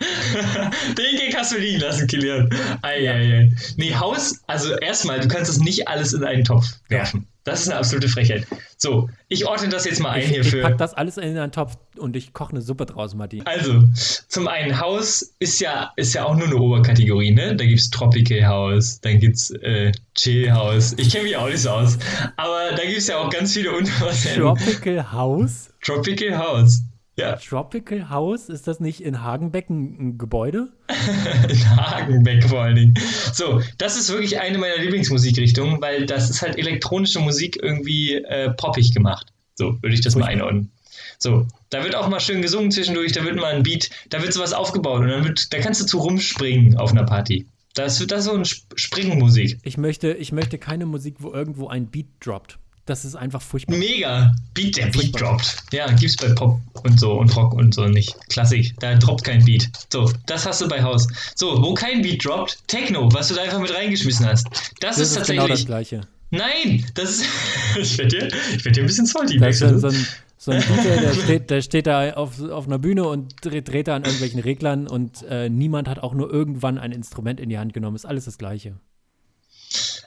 Den 0.98 1.16
Gag 1.18 1.36
hast 1.36 1.52
du 1.52 1.58
liegen 1.58 1.80
lassen, 1.80 2.06
Kilian. 2.06 2.50
Eieiei. 2.82 3.52
Nee, 3.76 3.94
Haus, 3.94 4.40
also 4.46 4.74
erstmal, 4.76 5.20
du 5.20 5.28
kannst 5.28 5.50
es 5.50 5.58
nicht 5.58 5.88
alles 5.88 6.12
in 6.12 6.24
einen 6.24 6.44
Topf 6.44 6.66
werfen. 6.88 7.26
Das 7.44 7.60
ist 7.60 7.68
eine 7.68 7.78
absolute 7.78 8.08
Frechheit. 8.08 8.46
So, 8.78 9.10
ich 9.28 9.46
ordne 9.46 9.68
das 9.68 9.84
jetzt 9.84 10.00
mal 10.00 10.10
ein 10.12 10.22
Ich, 10.22 10.28
hier 10.28 10.40
ich 10.40 10.48
für. 10.48 10.62
pack 10.62 10.78
das 10.78 10.94
alles 10.94 11.18
in 11.18 11.36
einen 11.36 11.52
Topf 11.52 11.76
und 11.98 12.16
ich 12.16 12.32
koche 12.32 12.52
eine 12.52 12.62
Suppe 12.62 12.86
draus, 12.86 13.14
Matti. 13.14 13.42
Also, 13.44 13.84
zum 14.28 14.48
einen 14.48 14.80
Haus 14.80 15.34
ist 15.40 15.60
ja, 15.60 15.92
ist 15.96 16.14
ja 16.14 16.24
auch 16.24 16.34
nur 16.36 16.46
eine 16.46 16.56
Oberkategorie, 16.56 17.32
ne? 17.32 17.54
Da 17.54 17.66
gibt's 17.66 17.90
Tropical 17.90 18.46
House, 18.46 18.98
dann 19.02 19.18
gibt's 19.18 19.50
äh, 19.50 19.92
Chill 20.14 20.50
House. 20.52 20.94
Ich 20.96 21.10
kenne 21.10 21.24
mich 21.24 21.36
auch 21.36 21.48
nicht 21.48 21.60
so 21.60 21.70
aus. 21.70 21.98
Aber 22.36 22.70
da 22.74 22.82
gibt's 22.84 23.08
ja 23.08 23.18
auch 23.18 23.28
ganz 23.28 23.52
viele 23.52 23.72
Unterwasser. 23.72 24.34
Tropical 24.36 25.12
House? 25.12 25.68
Tropical 25.82 26.38
House. 26.38 26.80
Ja, 27.16 27.36
Tropical 27.36 28.10
House? 28.10 28.48
Ist 28.48 28.66
das 28.66 28.80
nicht 28.80 29.00
in 29.00 29.22
Hagenbeck 29.22 29.70
ein, 29.70 30.18
Gebäude? 30.18 30.72
in 31.48 31.76
Hagenbeck 31.76 32.42
vor 32.44 32.62
allen 32.62 32.74
Dingen. 32.76 32.94
So, 33.32 33.60
das 33.78 33.96
ist 33.96 34.10
wirklich 34.10 34.40
eine 34.40 34.58
meiner 34.58 34.78
Lieblingsmusikrichtungen, 34.78 35.80
weil 35.80 36.06
das 36.06 36.28
ist 36.28 36.42
halt 36.42 36.58
elektronische 36.58 37.20
Musik 37.20 37.58
irgendwie 37.62 38.14
äh, 38.14 38.50
poppig 38.50 38.92
gemacht. 38.92 39.32
So, 39.54 39.80
würde 39.82 39.94
ich 39.94 40.00
das 40.00 40.16
mal 40.16 40.22
Furchtbar. 40.22 40.32
einordnen. 40.48 40.70
So, 41.18 41.46
da 41.70 41.84
wird 41.84 41.94
auch 41.94 42.08
mal 42.08 42.18
schön 42.20 42.42
gesungen 42.42 42.72
zwischendurch, 42.72 43.12
da 43.12 43.24
wird 43.24 43.36
mal 43.36 43.54
ein 43.54 43.62
Beat, 43.62 43.90
da 44.10 44.20
wird 44.20 44.32
sowas 44.32 44.52
aufgebaut 44.52 45.00
und 45.02 45.08
dann 45.08 45.24
wird, 45.24 45.52
da 45.52 45.58
kannst 45.60 45.80
du 45.80 45.86
zu 45.86 45.98
rumspringen 45.98 46.76
auf 46.76 46.90
einer 46.90 47.04
Party. 47.04 47.46
Das 47.74 48.00
wird 48.00 48.10
das 48.10 48.24
so 48.24 48.32
ein 48.34 48.42
Sp- 48.42 48.66
Springmusik. 48.74 49.58
Ich 49.62 49.76
möchte, 49.76 50.12
ich 50.12 50.32
möchte 50.32 50.58
keine 50.58 50.86
Musik, 50.86 51.16
wo 51.20 51.32
irgendwo 51.32 51.68
ein 51.68 51.86
Beat 51.86 52.06
droppt. 52.20 52.58
Das 52.86 53.04
ist 53.04 53.14
einfach 53.14 53.40
furchtbar. 53.40 53.76
Mega. 53.76 54.34
Beat, 54.52 54.76
der 54.76 54.86
Beat 54.86 55.18
droppt. 55.18 55.56
Ja, 55.72 55.90
gibt's 55.92 56.16
bei 56.16 56.28
Pop 56.34 56.60
und 56.82 57.00
so 57.00 57.12
und 57.12 57.34
Rock 57.34 57.54
und 57.54 57.74
so 57.74 57.86
nicht. 57.86 58.14
Klassik. 58.28 58.74
Da 58.80 58.94
droppt 58.94 59.24
kein 59.24 59.44
Beat. 59.44 59.70
So, 59.90 60.12
das 60.26 60.44
hast 60.44 60.60
du 60.60 60.68
bei 60.68 60.82
Haus. 60.82 61.08
So, 61.34 61.62
wo 61.62 61.72
kein 61.72 62.02
Beat 62.02 62.24
droppt, 62.24 62.58
Techno, 62.66 63.10
was 63.12 63.28
du 63.28 63.34
da 63.34 63.42
einfach 63.42 63.60
mit 63.60 63.74
reingeschmissen 63.74 64.26
hast. 64.26 64.46
Das, 64.80 64.96
Das 64.96 64.98
ist 64.98 65.16
ist 65.16 65.26
genau 65.26 65.48
das 65.48 65.64
tatsächlich. 65.64 65.66
Gleiche. 65.66 66.00
Nein, 66.30 66.84
das 66.94 67.10
ist. 67.10 67.26
ich 67.78 67.98
werde 67.98 68.18
dir, 68.18 68.28
ich 68.56 68.64
werd 68.64 68.76
dir 68.76 68.82
ein 68.82 68.86
bisschen 68.86 69.06
salty. 69.06 69.38
Das 69.38 69.58
du 69.60 69.78
so 69.78 69.86
ein, 69.88 70.06
so 70.36 70.50
ein 70.50 70.60
DJ, 70.60 71.00
der 71.00 71.14
steht, 71.14 71.50
der 71.50 71.62
steht 71.62 71.86
da 71.86 72.12
auf, 72.14 72.40
auf 72.42 72.66
einer 72.66 72.78
Bühne 72.78 73.04
und 73.04 73.34
dreht, 73.40 73.68
dreht 73.68 73.88
da 73.88 73.96
an 73.96 74.02
irgendwelchen 74.02 74.40
Reglern 74.40 74.86
und 74.88 75.22
äh, 75.22 75.48
niemand 75.48 75.88
hat 75.88 76.00
auch 76.00 76.12
nur 76.12 76.30
irgendwann 76.30 76.76
ein 76.78 76.92
Instrument 76.92 77.40
in 77.40 77.48
die 77.48 77.58
Hand 77.58 77.72
genommen. 77.72 77.96
Ist 77.96 78.04
alles 78.04 78.26
das 78.26 78.36
Gleiche. 78.36 78.74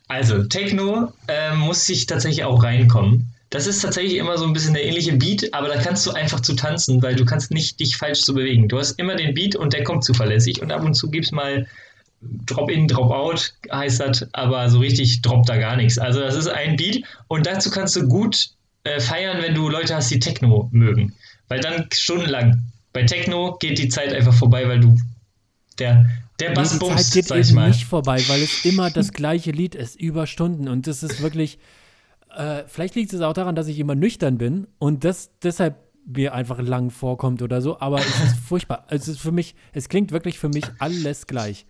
Also, 0.07 0.43
Techno 0.43 1.11
ähm, 1.27 1.59
muss 1.59 1.85
sich 1.85 2.05
tatsächlich 2.05 2.45
auch 2.45 2.63
reinkommen. 2.63 3.33
Das 3.49 3.65
ist 3.65 3.81
tatsächlich 3.81 4.15
immer 4.15 4.37
so 4.37 4.45
ein 4.45 4.53
bisschen 4.53 4.73
der 4.73 4.85
ähnliche 4.85 5.13
Beat, 5.13 5.53
aber 5.53 5.69
da 5.69 5.77
kannst 5.77 6.05
du 6.05 6.11
einfach 6.11 6.41
zu 6.41 6.53
tanzen, 6.53 7.01
weil 7.01 7.15
du 7.15 7.23
kannst 7.23 7.51
nicht 7.51 7.79
dich 7.79 7.95
falsch 7.95 8.21
zu 8.21 8.33
bewegen. 8.33 8.67
Du 8.67 8.77
hast 8.77 8.99
immer 8.99 9.15
den 9.15 9.33
Beat 9.33 9.55
und 9.55 9.71
der 9.73 9.83
kommt 9.83 10.03
zuverlässig 10.03 10.61
und 10.61 10.71
ab 10.71 10.83
und 10.83 10.95
zu 10.95 11.09
gibt's 11.09 11.31
mal 11.31 11.65
Drop-in, 12.21 12.87
Drop-out 12.87 13.53
heißt 13.71 13.99
das, 13.99 14.33
aber 14.33 14.69
so 14.69 14.79
richtig 14.79 15.21
droppt 15.21 15.49
da 15.49 15.57
gar 15.57 15.75
nichts. 15.75 15.97
Also 15.97 16.19
das 16.19 16.35
ist 16.35 16.47
ein 16.47 16.75
Beat 16.75 17.05
und 17.27 17.45
dazu 17.45 17.69
kannst 17.69 17.95
du 17.95 18.07
gut 18.07 18.49
äh, 18.83 18.99
feiern, 18.99 19.41
wenn 19.41 19.53
du 19.53 19.69
Leute 19.69 19.95
hast, 19.95 20.09
die 20.09 20.19
Techno 20.19 20.67
mögen. 20.71 21.13
Weil 21.47 21.59
dann 21.59 21.87
stundenlang. 21.93 22.63
Bei 22.91 23.03
Techno 23.03 23.55
geht 23.59 23.77
die 23.77 23.89
Zeit 23.89 24.13
einfach 24.13 24.33
vorbei, 24.33 24.67
weil 24.67 24.79
du 24.79 24.97
der, 25.77 26.09
der 26.39 26.51
Bass 26.51 26.73
Nee, 26.79 26.79
die 26.89 26.95
Zeit 26.95 27.11
geht 27.11 27.31
eben 27.31 27.55
mal. 27.55 27.67
nicht 27.69 27.85
vorbei, 27.85 28.21
weil 28.27 28.41
es 28.43 28.63
immer 28.65 28.89
das 28.89 29.11
gleiche 29.11 29.51
Lied 29.51 29.75
ist, 29.75 29.99
über 29.99 30.27
Stunden. 30.27 30.67
Und 30.67 30.87
das 30.87 31.03
ist 31.03 31.21
wirklich, 31.21 31.57
äh, 32.35 32.63
vielleicht 32.67 32.95
liegt 32.95 33.13
es 33.13 33.21
auch 33.21 33.33
daran, 33.33 33.55
dass 33.55 33.67
ich 33.67 33.79
immer 33.79 33.95
nüchtern 33.95 34.37
bin 34.37 34.67
und 34.79 35.03
das 35.03 35.31
deshalb 35.41 35.75
mir 36.05 36.33
einfach 36.33 36.59
lang 36.61 36.89
vorkommt 36.89 37.41
oder 37.41 37.61
so, 37.61 37.79
aber 37.81 37.99
es 37.99 38.05
ist 38.23 38.37
furchtbar. 38.47 38.85
Es 38.89 39.07
ist 39.07 39.19
für 39.19 39.31
mich, 39.31 39.55
es 39.73 39.89
klingt 39.89 40.11
wirklich 40.11 40.39
für 40.39 40.47
mich 40.49 40.63
alles 40.79 41.27
gleich. 41.27 41.65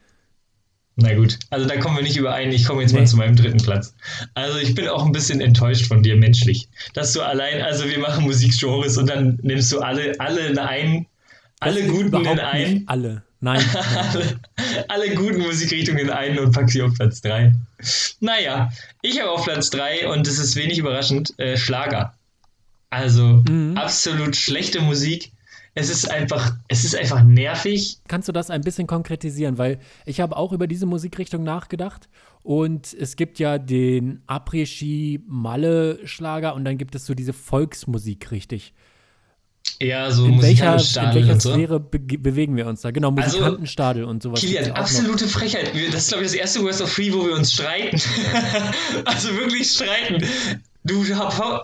Na 0.99 1.13
gut, 1.13 1.37
also 1.51 1.67
da 1.67 1.77
kommen 1.77 1.95
wir 1.95 2.03
nicht 2.03 2.17
überein. 2.17 2.51
Ich 2.51 2.65
komme 2.65 2.81
jetzt 2.81 2.91
Nee. 2.91 2.99
mal 3.01 3.05
zu 3.07 3.17
meinem 3.17 3.35
dritten 3.35 3.57
Platz. 3.59 3.93
Also 4.33 4.57
ich 4.57 4.73
bin 4.73 4.87
auch 4.87 5.05
ein 5.05 5.11
bisschen 5.11 5.41
enttäuscht 5.41 5.85
von 5.85 6.01
dir 6.01 6.15
menschlich, 6.17 6.69
dass 6.95 7.13
du 7.13 7.21
allein, 7.21 7.61
also 7.61 7.87
wir 7.87 7.99
machen 7.99 8.23
Musikgenres 8.25 8.97
und 8.97 9.07
dann 9.07 9.37
nimmst 9.43 9.71
du 9.71 9.79
alle, 9.79 10.19
alle 10.19 10.47
in 10.47 10.57
einen, 10.57 11.05
alle 11.59 11.83
Das 11.83 11.91
guten 11.91 12.15
in 12.25 12.39
einen, 12.39 12.87
alle. 12.87 13.23
Nein. 13.39 13.61
alle, 14.11 14.39
alle 14.87 15.15
guten 15.15 15.39
Musikrichtungen 15.41 15.99
in 15.99 16.09
einen 16.09 16.39
und 16.39 16.51
pack 16.53 16.69
sie 16.69 16.81
auf 16.81 16.93
Platz 16.95 17.21
3. 17.21 17.53
Naja, 18.19 18.71
ich 19.01 19.19
habe 19.21 19.31
auf 19.31 19.45
Platz 19.45 19.69
3 19.69 20.11
und 20.11 20.27
es 20.27 20.39
ist 20.39 20.55
wenig 20.55 20.79
überraschend, 20.79 21.37
äh, 21.39 21.55
Schlager. 21.57 22.13
Also 22.89 23.43
Mhm. 23.47 23.77
absolut 23.77 24.35
schlechte 24.35 24.81
Musik. 24.81 25.31
Es 25.75 25.91
ist 25.91 26.09
einfach, 26.09 26.55
es 26.67 26.83
ist 26.83 26.95
einfach 26.95 27.23
nervig. 27.23 27.97
Kannst 28.07 28.27
du 28.27 28.31
das 28.31 28.49
ein 28.49 28.61
bisschen 28.61 28.87
konkretisieren? 28.87 29.59
Weil 29.59 29.77
ich 30.07 30.19
habe 30.19 30.35
auch 30.35 30.51
über 30.51 30.65
diese 30.65 30.87
Musikrichtung 30.87 31.43
nachgedacht 31.43 32.09
und 32.41 32.95
es 32.99 33.15
gibt 33.15 33.37
ja 33.37 33.59
den 33.59 34.23
Après-Ski-Malle-Schlager 34.25 36.55
und 36.55 36.65
dann 36.65 36.79
gibt 36.79 36.95
es 36.95 37.05
so 37.05 37.13
diese 37.13 37.33
Volksmusik, 37.33 38.31
richtig. 38.31 38.73
Ja, 39.79 40.09
so 40.11 40.25
In 40.25 40.41
welcher, 40.41 40.75
in 40.75 41.15
welcher 41.15 41.39
so. 41.39 41.53
Sphäre 41.53 41.79
be 41.79 41.99
bewegen 41.99 42.55
wir 42.55 42.67
uns 42.67 42.81
da? 42.81 42.91
Genau, 42.91 43.09
Also, 43.09 43.37
Musikantenstadel 43.37 44.03
und 44.05 44.23
sowas. 44.23 44.39
Kilian, 44.39 44.71
absolute 44.71 45.27
Frechheit. 45.27 45.71
Das 45.91 46.03
ist, 46.03 46.09
glaube 46.09 46.25
ich, 46.25 46.31
das 46.31 46.39
erste 46.39 46.63
Worst 46.63 46.81
of 46.81 46.91
Free, 46.91 47.13
wo 47.13 47.25
wir 47.25 47.35
uns 47.35 47.53
streiten. 47.53 48.01
also 49.05 49.35
wirklich 49.35 49.69
streiten. 49.69 50.27
Du 50.83 51.03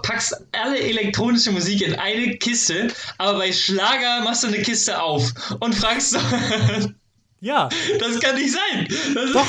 packst 0.01 0.36
alle 0.51 0.80
elektronische 0.80 1.51
Musik 1.51 1.82
in 1.82 1.95
eine 1.95 2.38
Kiste, 2.38 2.89
aber 3.18 3.39
bei 3.39 3.51
Schlager 3.54 4.22
machst 4.24 4.43
du 4.43 4.47
eine 4.47 4.62
Kiste 4.62 5.01
auf 5.01 5.32
und 5.60 5.74
fragst, 5.74 6.18
Ja, 7.43 7.68
das 7.99 8.20
kann 8.22 8.36
nicht 8.38 8.54
sein. 8.54 8.88
Das 9.14 9.34
Doch. 9.34 9.47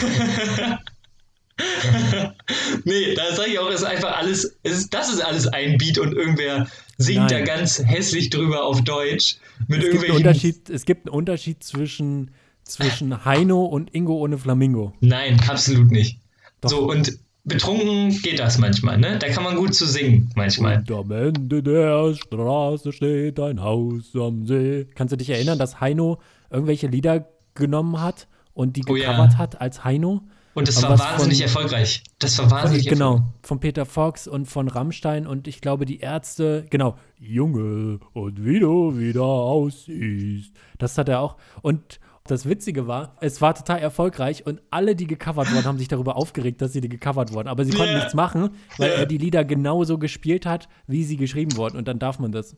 nee, 2.85 3.15
da 3.15 3.33
sage 3.37 3.51
ich 3.51 3.59
auch, 3.61 3.69
es 3.69 3.83
ist 3.83 3.87
einfach 3.87 4.17
alles, 4.17 4.57
es 4.65 4.79
ist, 4.79 4.93
das 4.93 5.13
ist 5.13 5.21
alles 5.21 5.47
ein 5.47 5.79
Beat 5.79 5.99
und 5.99 6.13
irgendwer 6.13 6.67
singt 6.99 7.19
Nein. 7.19 7.29
da 7.29 7.41
ganz 7.41 7.83
hässlich 7.85 8.31
drüber 8.31 8.65
auf 8.65 8.83
Deutsch 8.83 9.37
mit 9.69 9.83
es 9.83 10.01
gibt. 10.01 10.11
Unterschied, 10.11 10.71
es 10.71 10.85
gibt 10.85 11.07
einen 11.07 11.15
Unterschied 11.15 11.63
zwischen, 11.63 12.31
zwischen 12.63 13.25
Heino 13.25 13.65
und 13.65 13.95
Ingo 13.95 14.15
ohne 14.15 14.39
Flamingo. 14.39 14.93
Nein, 15.01 15.41
absolut 15.49 15.91
nicht. 15.91 16.19
Doch. 16.61 16.71
So, 16.71 16.91
und 16.91 17.19
betrunken 17.45 18.11
geht 18.23 18.39
das 18.39 18.59
manchmal, 18.59 18.99
ne? 18.99 19.19
Da 19.19 19.29
kann 19.29 19.45
man 19.45 19.57
gut 19.57 19.75
zu 19.75 19.87
singen, 19.87 20.31
manchmal. 20.35 20.79
Und 20.79 20.91
am 20.91 21.11
Ende 21.11 21.63
der 21.63 22.15
Straße 22.15 22.93
steht 22.93 23.39
ein 23.39 23.61
Haus 23.61 24.15
am 24.15 24.47
See. 24.47 24.87
Kannst 24.95 25.13
du 25.13 25.17
dich 25.17 25.31
erinnern, 25.31 25.59
dass 25.59 25.81
Heino 25.81 26.21
irgendwelche 26.51 26.87
Lieder 26.87 27.29
genommen 27.55 28.01
hat 28.01 28.29
und 28.55 28.77
die 28.77 28.85
Oh 28.89 28.97
ja. 28.97 29.11
gecovert 29.11 29.37
hat 29.37 29.61
als 29.61 29.85
Heino? 29.85 30.23
Und 30.55 30.69
das 30.69 30.83
Aber 30.85 30.99
war 30.99 31.13
wahnsinnig 31.13 31.39
von- 31.39 31.47
erfolgreich. 31.47 32.03
Das 32.19 32.39
war 32.39 32.51
wahnsinnig 32.51 32.87
erfolgreich. 32.87 33.17
genau, 33.19 33.33
von 33.43 33.61
Peter 33.61 33.85
Fox 33.87 34.27
und 34.29 34.47
von 34.47 34.69
Rammstein 34.69 35.27
und 35.27 35.49
ich 35.49 35.61
glaube 35.61 35.85
die 35.85 35.99
Ärzte, 36.01 36.65
genau, 36.71 36.97
Junge, 37.19 37.99
und 38.13 38.45
wie 38.45 38.61
du 38.61 38.97
wieder 38.97 39.23
aussiehst. 39.25 40.53
Das 40.79 40.97
hat 40.99 41.09
er 41.09 41.21
auch. 41.21 41.37
Und 41.63 41.99
das 42.27 42.49
Witzige 42.49 42.87
war, 42.87 43.17
es 43.21 43.41
war 43.43 43.55
total 43.55 43.81
erfolgreich 43.81 44.47
und 44.47 44.63
alle, 44.71 44.97
die 44.97 45.07
gecovert 45.07 45.53
wurden, 45.53 45.65
haben 45.67 45.79
sich 45.79 45.89
darüber 45.89 46.17
aufgeregt, 46.17 46.63
dass 46.63 46.73
sie 46.73 46.81
die 46.81 46.89
gecovert 46.89 47.33
wurden. 47.33 47.49
Aber 47.49 47.65
sie 47.65 47.73
konnten 47.73 47.93
Ja. 47.93 47.99
nichts 47.99 48.15
machen, 48.15 48.51
weil 48.79 48.91
Ja. 48.91 48.97
er 48.97 49.07
die 49.07 49.19
Lieder 49.19 49.45
genauso 49.45 49.99
gespielt 49.99 50.47
hat, 50.47 50.69
wie 50.87 51.05
sie 51.05 51.17
geschrieben 51.17 51.57
wurden. 51.57 51.77
Und 51.77 51.87
dann 51.89 51.99
darf 51.99 52.19
man 52.19 52.33
das. 52.33 52.57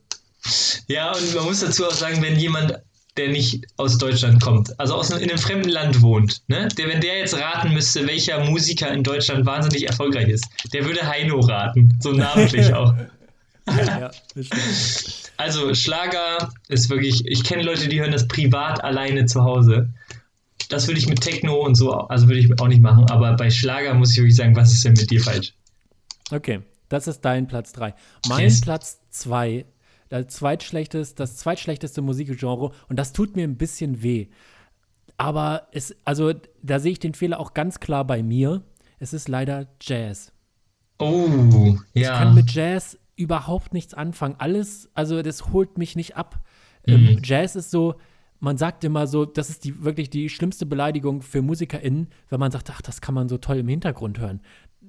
Ja, 0.87 1.11
und 1.11 1.35
man 1.35 1.45
muss 1.45 1.59
dazu 1.59 1.85
auch 1.85 1.91
sagen, 1.91 2.21
wenn 2.21 2.37
jemand, 2.39 2.79
der 3.17 3.29
nicht 3.29 3.65
aus 3.77 3.97
Deutschland 3.97 4.41
kommt, 4.41 4.79
also 4.79 4.95
aus 4.95 5.11
einem, 5.11 5.23
in 5.23 5.29
einem 5.29 5.39
fremden 5.39 5.69
Land 5.69 6.01
wohnt, 6.01 6.41
ne, 6.47 6.67
der, 6.77 6.87
wenn 6.87 7.01
der 7.01 7.19
jetzt 7.19 7.35
raten 7.35 7.73
müsste, 7.73 8.07
welcher 8.07 8.43
Musiker 8.45 8.91
in 8.91 9.03
Deutschland 9.03 9.45
wahnsinnig 9.45 9.87
erfolgreich 9.87 10.27
ist, 10.27 10.45
der 10.73 10.85
würde 10.85 11.07
Heino 11.07 11.39
raten. 11.39 11.97
So 11.99 12.11
namentlich 12.11 12.73
auch. 12.73 12.93
ja. 13.67 14.11
Also 15.39 15.75
Schlager 15.75 16.51
ist 16.67 16.89
wirklich, 16.89 17.23
ich 17.27 17.43
kenne 17.43 17.61
Leute, 17.61 17.87
die 17.87 17.99
hören 17.99 18.11
das 18.11 18.27
privat 18.27 18.83
alleine 18.83 19.27
zu 19.27 19.43
Hause. 19.43 19.89
Das 20.69 20.87
würde 20.87 20.99
ich 20.99 21.07
mit 21.07 21.21
Techno 21.21 21.63
und 21.63 21.75
so, 21.75 21.93
also 21.93 22.27
würde 22.27 22.39
ich 22.39 22.59
auch 22.59 22.67
nicht 22.67 22.81
machen, 22.81 23.05
aber 23.11 23.35
bei 23.35 23.51
Schlager 23.51 23.93
muss 23.93 24.13
ich 24.13 24.17
wirklich 24.17 24.35
sagen, 24.35 24.55
was 24.55 24.73
ist 24.73 24.83
denn 24.83 24.93
mit 24.93 25.11
dir 25.11 25.21
falsch? 25.21 25.53
Okay, 26.31 26.61
das 26.89 27.07
ist 27.07 27.21
dein 27.21 27.47
Platz 27.47 27.71
3. 27.73 27.93
Mein 28.27 28.45
Yes. 28.45 28.61
Platz 28.61 28.99
2, 29.11 29.65
das 30.09 30.27
zweitschlechteste, 30.27 31.15
das 31.15 31.37
zweitschlechteste 31.37 32.01
Musikgenre 32.01 32.71
und 32.89 32.97
das 32.97 33.13
tut 33.13 33.35
mir 33.35 33.43
ein 33.43 33.57
bisschen 33.57 34.01
weh. 34.03 34.27
Aber 35.17 35.67
es, 35.71 35.95
also 36.05 36.33
da 36.61 36.79
sehe 36.79 36.91
ich 36.91 36.99
den 36.99 37.13
Fehler 37.13 37.39
auch 37.39 37.53
ganz 37.53 37.79
klar 37.79 38.05
bei 38.05 38.21
mir. 38.21 38.63
Es 38.99 39.13
ist 39.13 39.27
leider 39.27 39.67
Jazz. 39.81 40.31
Oh, 40.99 41.77
Ich 41.93 42.03
ja. 42.03 42.17
kann 42.17 42.35
mit 42.35 42.51
Jazz 42.51 42.97
überhaupt 43.15 43.73
nichts 43.73 43.93
anfangen. 43.93 44.35
Alles, 44.37 44.89
also 44.93 45.21
das 45.21 45.51
holt 45.51 45.77
mich 45.77 45.95
nicht 45.95 46.15
ab. 46.15 46.39
Mhm. 46.85 46.93
Ähm, 46.93 47.19
Jazz 47.23 47.55
ist 47.55 47.71
so, 47.71 47.95
man 48.39 48.57
sagt 48.57 48.83
immer 48.83 49.07
so, 49.07 49.25
das 49.25 49.49
ist 49.49 49.63
die 49.63 49.83
wirklich 49.83 50.09
die 50.09 50.29
schlimmste 50.29 50.65
Beleidigung 50.65 51.21
für 51.21 51.41
MusikerInnen, 51.41 52.09
wenn 52.29 52.39
man 52.39 52.51
sagt, 52.51 52.69
ach, 52.69 52.81
das 52.81 53.01
kann 53.01 53.15
man 53.15 53.29
so 53.29 53.37
toll 53.37 53.57
im 53.57 53.67
Hintergrund 53.67 54.19
hören. 54.19 54.41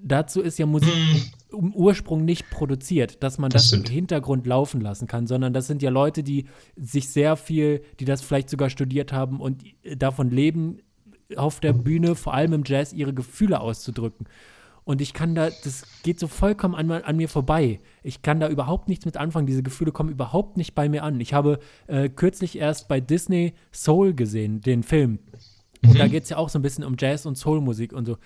Dazu 0.03 0.41
ist 0.41 0.59
ja 0.59 0.67
Musik 0.67 0.93
im 1.51 1.75
Ursprung 1.75 2.25
nicht 2.25 2.51
produziert, 2.51 3.23
dass 3.23 3.39
man 3.39 3.49
Mhm. 3.49 3.53
Das 3.53 3.71
das, 3.71 3.79
im. 3.79 3.85
Hintergrund 3.85 4.47
laufen 4.47 4.81
lassen 4.81 5.07
kann, 5.07 5.27
sondern 5.27 5.53
das 5.53 5.67
sind 5.67 5.83
ja 5.83 5.91
Leute, 5.91 6.23
die 6.23 6.47
sich 6.77 7.09
sehr 7.09 7.37
viel, 7.37 7.83
die 8.01 8.05
das 8.05 8.23
vielleicht 8.23 8.51
sogar 8.51 8.71
studiert 8.71 9.13
haben 9.13 9.41
und 9.41 9.65
davon 9.97 10.31
leben, 10.31 10.79
auf 11.37 11.61
der 11.61 11.73
Bühne, 11.73 12.15
vor 12.15 12.35
allem 12.35 12.53
im 12.55 12.63
Jazz, 12.65 12.93
ihre 12.93 13.13
Gefühle 13.13 13.61
auszudrücken. 13.61 14.27
Und 14.85 15.03
ich 15.03 15.13
kann 15.13 15.35
da, 15.35 15.51
das 15.51 15.85
geht 16.03 16.19
so 16.19 16.29
vollkommen 16.29 16.75
an, 16.75 16.91
an 16.91 17.17
mir 17.17 17.29
vorbei. 17.29 17.79
Ich 18.03 18.23
kann 18.23 18.41
da 18.41 18.49
überhaupt 18.49 18.89
nichts 18.89 19.05
mit 19.05 19.19
anfangen. 19.19 19.47
Diese 19.47 19.63
Gefühle 19.63 19.93
kommen 19.93 20.09
überhaupt 20.09 20.57
nicht 20.57 20.75
bei 20.75 20.89
mir 20.89 21.03
an. 21.05 21.21
Ich 21.21 21.35
habe 21.35 21.59
äh, 21.89 22.09
kürzlich 22.09 22.57
erst 22.57 22.89
bei 22.89 22.99
Disney 22.99 23.53
Soul 23.71 24.15
gesehen, 24.15 24.63
den 24.63 24.83
Film. 24.83 25.19
Und 25.87 25.99
da 25.99 26.09
geht 26.09 26.23
es 26.23 26.31
ja 26.31 26.39
auch 26.39 26.49
so 26.49 26.59
ein 26.59 26.63
bisschen 26.63 26.85
um 26.85 26.97
Jazz 26.99 27.27
und 27.27 27.37
Soul-Musik 27.37 27.93
und 27.93 28.07
so. 28.07 28.17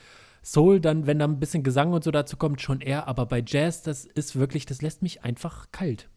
Soul, 0.45 0.81
dann, 0.81 1.07
wenn 1.07 1.19
da 1.19 1.27
ein 1.27 1.39
bisschen 1.41 1.63
Gesang 1.63 1.93
und 1.93 2.03
so 2.05 2.11
dazu 2.11 2.37
kommt, 2.37 2.61
schon 2.61 2.81
eher, 2.81 3.07
aber 3.09 3.27
bei 3.27 3.43
Jazz, 3.47 3.83
das 3.83 4.05
ist 4.05 4.37
wirklich, 4.37 4.67
das 4.67 4.83
lässt 4.83 5.03
mich 5.03 5.23
einfach 5.25 5.67
kalt. 5.73 6.09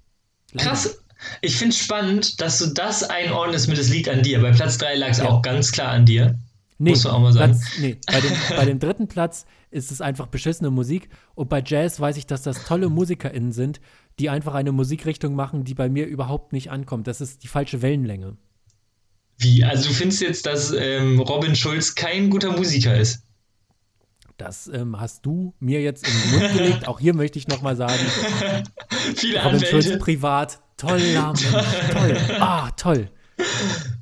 Leider. 0.52 0.70
Krass. 0.70 1.00
Ich 1.42 1.56
finde 1.56 1.74
es 1.74 1.80
spannend, 1.80 2.42
dass 2.42 2.60
du 2.60 2.68
das 2.68 3.04
einordnest 3.04 3.68
mit 3.70 3.78
das 3.78 3.90
liegt 3.90 4.10
an 4.10 4.22
dir. 4.22 4.42
Bei 4.42 4.52
Platz 4.52 4.78
3 4.78 4.96
lag 4.96 5.10
es 5.10 5.20
Ja. 5.20 5.30
auch 5.30 5.42
ganz 5.42 5.72
klar 5.72 5.92
an 5.92 6.06
dir. 6.06 6.38
Nee, 6.78 6.90
Muss 6.90 7.06
man 7.06 7.14
auch 7.14 7.20
mal 7.22 7.32
sagen. 7.32 7.54
Platz, 7.54 7.80
nee, 7.80 7.98
bei 8.06 8.20
dem, 8.20 8.32
bei 8.58 8.66
dem 8.66 8.80
dritten 8.80 9.08
Platz 9.08 9.46
ist 9.72 9.92
es 9.92 10.02
einfach 10.02 10.28
beschissene 10.28 10.72
Musik. 10.72 11.08
Und 11.34 11.48
bei 11.48 11.64
Jazz 11.66 12.02
weiß 12.02 12.18
ich, 12.18 12.28
dass 12.28 12.42
das 12.42 12.66
tolle 12.66 12.90
MusikerInnen 12.90 13.54
sind, 13.54 13.80
die 14.20 14.30
einfach 14.30 14.56
eine 14.56 14.74
Musikrichtung 14.74 15.36
machen, 15.36 15.64
die 15.64 15.74
bei 15.74 15.88
mir 15.88 16.06
überhaupt 16.06 16.52
nicht 16.52 16.72
ankommt. 16.72 17.08
Das 17.08 17.22
ist 17.22 17.44
die 17.44 17.48
falsche 17.48 17.82
Wellenlänge. 17.82 18.36
Wie? 19.38 19.64
Also 19.64 19.88
du 19.88 19.94
findest 19.94 20.22
jetzt, 20.22 20.46
dass 20.46 20.72
ähm, 20.72 21.20
Robin 21.22 21.56
Schulz 21.56 21.96
kein 21.96 22.30
guter 22.30 22.52
Musiker 22.58 22.98
ist? 22.98 23.22
Das 24.38 24.68
ähm, 24.68 25.00
hast 25.00 25.26
du 25.26 25.54
mir 25.60 25.82
jetzt 25.82 26.06
in 26.08 26.14
den 26.14 26.40
Mund 26.40 26.54
gelegt. 26.58 26.88
Auch 26.88 27.00
hier 27.00 27.14
möchte 27.14 27.40
ich 27.40 27.48
nochmal 27.48 27.76
sagen, 27.76 27.94
Viele 29.16 29.42
Robin 29.44 29.60
Schulz 29.60 29.86
Anwälte. 29.86 29.98
privat, 30.04 30.60
toller 30.78 30.98
Mensch, 30.98 31.44
toll. 31.92 32.18
Ah, 32.40 32.72
toll. 32.72 33.10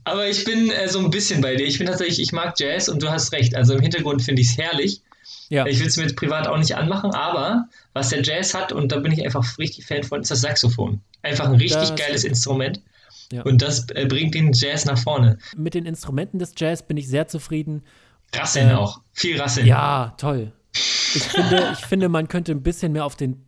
Aber 0.04 0.28
ich 0.28 0.44
bin 0.44 0.70
äh, 0.72 0.88
so 0.90 1.00
ein 1.00 1.10
bisschen 1.10 1.42
bei 1.42 1.56
dir. 1.56 1.66
Ich 1.66 1.78
bin 1.78 1.88
tatsächlich, 1.88 2.20
ich 2.20 2.32
mag 2.32 2.56
Jazz 2.60 2.88
und 2.90 3.02
du 3.02 3.10
hast 3.10 3.32
recht. 3.32 3.56
Also 3.56 3.74
im 3.74 3.82
Hintergrund 3.82 4.22
finde 4.24 4.42
ich 4.42 4.50
es 4.50 4.58
herrlich. 4.58 5.02
Ja, 5.50 5.66
Ich 5.66 5.80
will 5.80 5.88
es 5.88 5.98
mir 5.98 6.04
jetzt 6.04 6.16
privat 6.16 6.48
auch 6.48 6.58
nicht 6.58 6.76
anmachen, 6.76 7.12
aber 7.14 7.66
was 7.94 8.10
der 8.10 8.24
Jazz 8.24 8.54
hat, 8.54 8.72
und 8.72 8.92
da 8.92 8.98
bin 9.00 9.12
ich 9.12 9.24
einfach 9.24 9.58
richtig 9.60 9.86
Fan 9.86 10.04
von, 10.04 10.22
ist 10.22 10.32
das 10.32 10.42
Saxophon. 10.42 11.02
Einfach 11.22 11.46
ein 11.46 11.56
richtig 11.56 11.90
Das 11.90 11.96
geiles. 11.96 12.24
Instrument. 12.24 12.82
Ja. 13.32 13.44
Und 13.44 13.62
das 13.62 13.88
äh, 13.90 14.06
bringt 14.06 14.36
den 14.36 14.52
Jazz 14.54 14.86
nach 14.86 14.98
vorne. 14.98 15.38
mit 15.56 15.74
den 15.76 15.86
Instrumenten 15.86 16.40
des 16.40 16.54
Jazz 16.58 16.86
bin 16.86 16.98
ich 16.98 17.08
sehr 17.08 17.28
zufrieden. 17.28 17.84
Rasseln 18.36 18.70
Äh, 18.70 18.74
auch. 18.74 19.02
Viel 19.14 19.40
Rasseln. 19.40 19.68
Ja, 19.68 20.14
toll. 20.18 20.52
Ich 21.16 21.24
finde, 21.24 21.70
ich 21.74 21.86
finde, 21.86 22.10
man 22.10 22.28
könnte 22.28 22.52
ein 22.52 22.64
bisschen 22.64 22.92
mehr 22.92 23.06
auf 23.06 23.16
den 23.16 23.46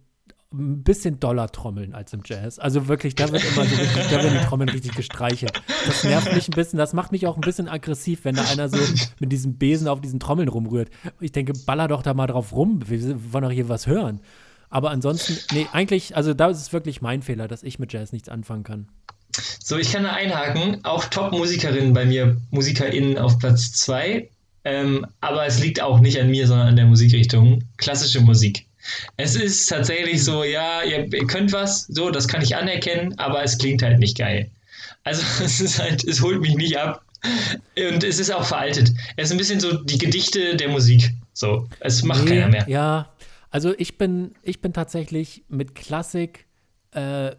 ein 0.54 0.84
bisschen 0.84 1.20
doller 1.20 1.52
trommeln 1.52 1.94
als 1.94 2.14
im 2.14 2.22
Jazz. 2.26 2.60
Also 2.60 2.88
wirklich, 2.88 3.16
da 3.16 3.30
wird 3.32 3.44
immer 3.44 3.66
so 3.66 3.76
richtig, 3.76 4.04
da 4.10 4.24
werden 4.24 4.40
die 4.40 4.46
Trommeln 4.46 4.70
richtig 4.70 4.96
gestreichelt. 4.96 5.52
Das 5.86 6.04
nervt 6.04 6.34
mich 6.34 6.48
ein 6.48 6.56
bisschen, 6.56 6.78
das 6.78 6.94
macht 6.94 7.12
mich 7.12 7.28
auch 7.28 7.36
ein 7.36 7.42
bisschen 7.42 7.68
aggressiv, 7.68 8.22
wenn 8.24 8.36
da 8.36 8.44
einer 8.46 8.70
so 8.70 8.78
mit 9.20 9.32
diesem 9.32 9.58
Besen 9.58 9.88
auf 9.88 10.00
diesen 10.00 10.20
Trommeln 10.20 10.48
rumrührt. 10.48 10.90
Ich 11.20 11.34
denke, 11.34 11.54
baller 11.66 11.88
doch 11.88 12.04
da 12.04 12.14
mal 12.14 12.28
drauf 12.28 12.54
rum, 12.54 12.82
wir 12.88 13.34
wollen 13.34 13.44
doch 13.44 13.52
hier 13.52 13.68
was 13.68 13.86
hören. 13.88 14.22
Aber 14.70 14.92
ansonsten, 14.92 15.38
nee, 15.54 15.68
eigentlich, 15.74 16.16
also 16.16 16.34
da 16.34 16.48
ist 16.50 16.60
es 16.62 16.74
wirklich 16.74 17.02
mein 17.02 17.22
Fehler, 17.22 17.48
dass 17.48 17.64
ich 17.64 17.80
mit 17.80 17.92
Jazz 17.92 18.12
nichts 18.14 18.30
anfangen 18.30 18.64
kann. 18.64 18.88
So, 19.62 19.78
ich 19.78 19.92
kann 19.92 20.04
da 20.04 20.14
einhaken. 20.14 20.86
Auch 20.86 21.04
Top-Musikerinnen 21.06 21.94
bei 21.94 22.06
mir, 22.06 22.38
MusikerInnen 22.52 23.18
auf 23.18 23.40
Platz 23.40 23.74
2. 23.74 24.30
Ähm, 24.66 25.06
aber 25.22 25.46
es 25.46 25.60
liegt 25.60 25.82
auch 25.82 26.00
nicht 26.00 26.20
an 26.20 26.30
mir, 26.30 26.48
sondern 26.48 26.70
an 26.70 26.76
der 26.76 26.86
Musikrichtung. 26.86 27.64
Klassische 27.78 28.20
Musik. 28.20 28.66
Es 29.18 29.36
ist 29.36 29.68
tatsächlich 29.68 30.24
so, 30.24 30.44
ja, 30.44 30.84
ihr, 30.84 31.12
ihr 31.12 31.28
könnt 31.28 31.54
was, 31.54 31.86
so, 31.88 32.12
das 32.12 32.28
kann 32.28 32.42
ich 32.42 32.56
anerkennen, 32.56 33.18
aber 33.18 33.44
es 33.44 33.58
klingt 33.58 33.82
halt 33.82 34.00
nicht 34.00 34.18
geil. 34.18 34.50
Also 35.04 35.24
es 35.44 35.62
ist 35.62 35.80
halt, 35.80 36.04
es 36.04 36.22
holt 36.22 36.42
mich 36.42 36.56
nicht 36.56 36.78
ab. 36.78 37.04
Und 37.78 38.04
es 38.04 38.20
ist 38.20 38.32
auch 38.32 38.46
veraltet. 38.46 38.92
Es 39.16 39.26
ist 39.26 39.32
ein 39.32 39.38
bisschen 39.38 39.60
so 39.60 39.74
die 39.84 39.98
Gedichte 39.98 40.56
der 40.56 40.70
Musik. 40.70 41.12
So, 41.34 41.68
es 41.80 42.04
macht 42.04 42.24
Nee, 42.26 42.32
keiner 42.32 42.50
mehr. 42.50 42.66
Ja, 42.68 43.10
also 43.50 43.74
ich 43.78 43.98
bin, 43.98 44.36
ich 44.44 44.62
bin 44.62 44.74
tatsächlich 44.74 45.44
mit 45.48 45.76
Klassik, 45.76 46.46
äh, 46.92 47.32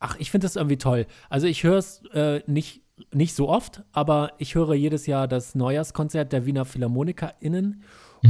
ach, 0.00 0.16
ich 0.18 0.30
finde 0.30 0.46
das 0.46 0.56
irgendwie 0.56 0.78
toll. 0.78 1.06
Also 1.28 1.46
ich 1.46 1.64
höre 1.64 1.78
es 1.78 2.02
äh, 2.14 2.40
nicht, 2.46 2.80
nicht 3.12 3.34
so 3.34 3.48
oft, 3.48 3.82
aber 3.92 4.32
ich 4.38 4.54
höre 4.54 4.74
jedes 4.74 5.06
Jahr 5.06 5.26
das 5.28 5.54
Neujahrskonzert 5.54 6.32
der 6.32 6.46
Wiener 6.46 6.64
PhilharmonikerInnen 6.64 7.82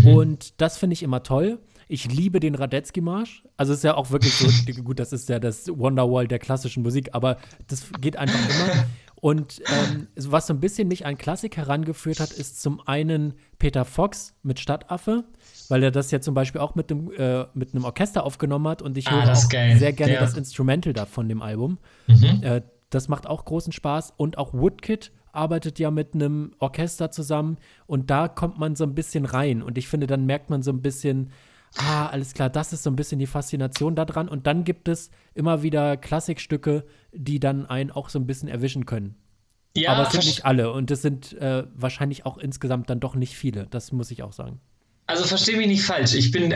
und 0.06 0.60
das 0.60 0.76
finde 0.78 0.94
ich 0.94 1.02
immer 1.04 1.22
toll. 1.22 1.60
Ich 1.86 2.10
liebe 2.10 2.40
den 2.40 2.54
Radetzky-Marsch. 2.56 3.44
Also 3.56 3.72
es 3.74 3.80
ist 3.80 3.82
ja 3.84 3.94
auch 3.94 4.10
wirklich 4.10 4.32
so, 4.34 4.48
gut, 4.82 4.98
das 4.98 5.12
ist 5.12 5.28
ja 5.28 5.38
das 5.38 5.68
Wonderwall 5.68 6.26
der 6.26 6.38
klassischen 6.40 6.82
Musik, 6.82 7.10
aber 7.12 7.36
das 7.68 7.84
geht 8.00 8.16
einfach 8.16 8.38
immer. 8.48 8.86
Und 9.16 9.62
ähm, 9.92 10.08
was 10.16 10.48
so 10.48 10.54
ein 10.54 10.60
bisschen 10.60 10.88
mich 10.88 11.06
an 11.06 11.16
Klassik 11.16 11.56
herangeführt 11.56 12.20
hat, 12.20 12.32
ist 12.32 12.60
zum 12.60 12.80
einen 12.86 13.34
Peter 13.58 13.84
Fox 13.84 14.34
mit 14.42 14.58
Stadtaffe, 14.60 15.24
weil 15.68 15.82
er 15.82 15.90
das 15.92 16.10
ja 16.10 16.20
zum 16.20 16.34
Beispiel 16.34 16.60
auch 16.60 16.74
mit 16.74 16.90
einem, 16.90 17.10
äh, 17.12 17.46
mit 17.54 17.72
einem 17.74 17.84
Orchester 17.84 18.24
aufgenommen 18.24 18.66
hat 18.68 18.82
und 18.82 18.98
ich 18.98 19.06
Ah, 19.08 19.24
höre 19.24 19.32
auch 19.32 19.48
geil. 19.48 19.78
sehr 19.78 19.92
gerne 19.92 20.14
Ja. 20.14 20.20
das 20.20 20.36
Instrumental 20.36 20.92
da 20.92 21.06
von 21.06 21.28
dem 21.28 21.40
Album. 21.40 21.78
Mhm. 22.08 22.42
Äh, 22.42 22.62
das 22.94 23.08
macht 23.08 23.26
auch 23.26 23.44
großen 23.44 23.72
Spaß. 23.72 24.14
Und 24.16 24.38
auch 24.38 24.52
Woodkid 24.54 25.12
arbeitet 25.32 25.78
ja 25.78 25.90
mit 25.90 26.14
einem 26.14 26.52
Orchester 26.58 27.10
zusammen 27.10 27.58
und 27.86 28.10
da 28.10 28.28
kommt 28.28 28.58
man 28.58 28.76
so 28.76 28.84
ein 28.84 28.94
bisschen 28.94 29.24
rein. 29.24 29.62
Und 29.62 29.78
ich 29.78 29.88
finde, 29.88 30.06
dann 30.06 30.26
merkt 30.26 30.50
man 30.50 30.62
so 30.62 30.70
ein 30.70 30.80
bisschen, 30.80 31.30
ah, 31.76 32.06
alles 32.06 32.34
klar, 32.34 32.50
das 32.50 32.72
ist 32.72 32.84
so 32.84 32.90
ein 32.90 32.96
bisschen 32.96 33.18
die 33.18 33.26
Faszination 33.26 33.96
daran. 33.96 34.28
Und 34.28 34.46
dann 34.46 34.64
gibt 34.64 34.88
es 34.88 35.10
immer 35.34 35.62
wieder 35.62 35.96
Klassikstücke, 35.96 36.84
die 37.12 37.40
dann 37.40 37.66
einen 37.66 37.90
auch 37.90 38.08
so 38.08 38.18
ein 38.18 38.26
bisschen 38.26 38.48
erwischen 38.48 38.86
können. 38.86 39.16
Ja, 39.76 39.92
Aber 39.92 40.04
es 40.04 40.12
sind 40.12 40.24
nicht 40.24 40.44
alle 40.44 40.72
und 40.72 40.90
es 40.92 41.02
sind 41.02 41.32
äh, 41.32 41.64
wahrscheinlich 41.74 42.24
auch 42.26 42.38
insgesamt 42.38 42.90
dann 42.90 43.00
doch 43.00 43.16
nicht 43.16 43.36
viele. 43.36 43.66
Das 43.66 43.90
muss 43.90 44.12
ich 44.12 44.22
auch 44.22 44.32
sagen. 44.32 44.60
Also 45.06 45.24
verstehe 45.24 45.56
mich 45.56 45.66
nicht 45.66 45.82
falsch. 45.82 46.14
Ich 46.14 46.30
bin, 46.30 46.54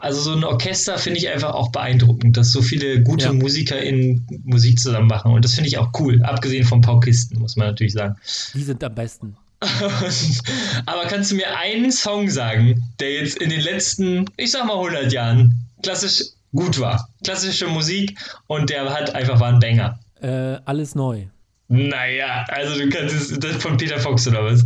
also 0.00 0.20
so 0.20 0.32
ein 0.32 0.44
Orchester 0.44 0.98
finde 0.98 1.18
ich 1.18 1.28
einfach 1.28 1.52
auch 1.54 1.70
beeindruckend, 1.70 2.36
dass 2.36 2.52
so 2.52 2.62
viele 2.62 3.02
gute 3.02 3.26
Ja. 3.26 3.32
Musiker 3.32 3.80
in 3.80 4.26
Musik 4.44 4.78
zusammen 4.78 5.08
machen. 5.08 5.32
Und 5.32 5.44
das 5.44 5.54
finde 5.54 5.68
ich 5.68 5.78
auch 5.78 5.90
cool, 5.98 6.22
abgesehen 6.22 6.64
von 6.64 6.80
Paukisten, 6.80 7.38
muss 7.38 7.56
man 7.56 7.68
natürlich 7.68 7.92
sagen. 7.92 8.16
Die 8.54 8.62
sind 8.62 8.82
am 8.82 8.94
besten. 8.94 9.36
Aber 10.86 11.02
kannst 11.08 11.30
du 11.30 11.36
mir 11.36 11.56
einen 11.58 11.92
Song 11.92 12.30
sagen, 12.30 12.82
der 12.98 13.12
jetzt 13.12 13.38
in 13.38 13.50
den 13.50 13.60
letzten, 13.60 14.24
ich 14.36 14.50
sag 14.50 14.64
mal 14.66 14.74
100 14.74 15.12
Jahren 15.12 15.54
klassisch 15.82 16.22
gut 16.54 16.80
war? 16.80 17.08
Klassische 17.22 17.66
Musik 17.66 18.18
und 18.46 18.70
der 18.70 18.90
hat 18.92 19.14
einfach 19.14 19.38
war 19.38 19.52
ein 19.52 19.60
Banger. 19.60 19.98
Äh, 20.22 20.58
alles 20.64 20.94
neu. 20.94 21.26
Naja, 21.68 22.44
also 22.48 22.78
du 22.78 22.88
kannst 22.88 23.14
es, 23.14 23.38
das 23.38 23.56
von 23.56 23.76
Peter 23.76 24.00
Fox 24.00 24.26
oder 24.26 24.44
was? 24.44 24.64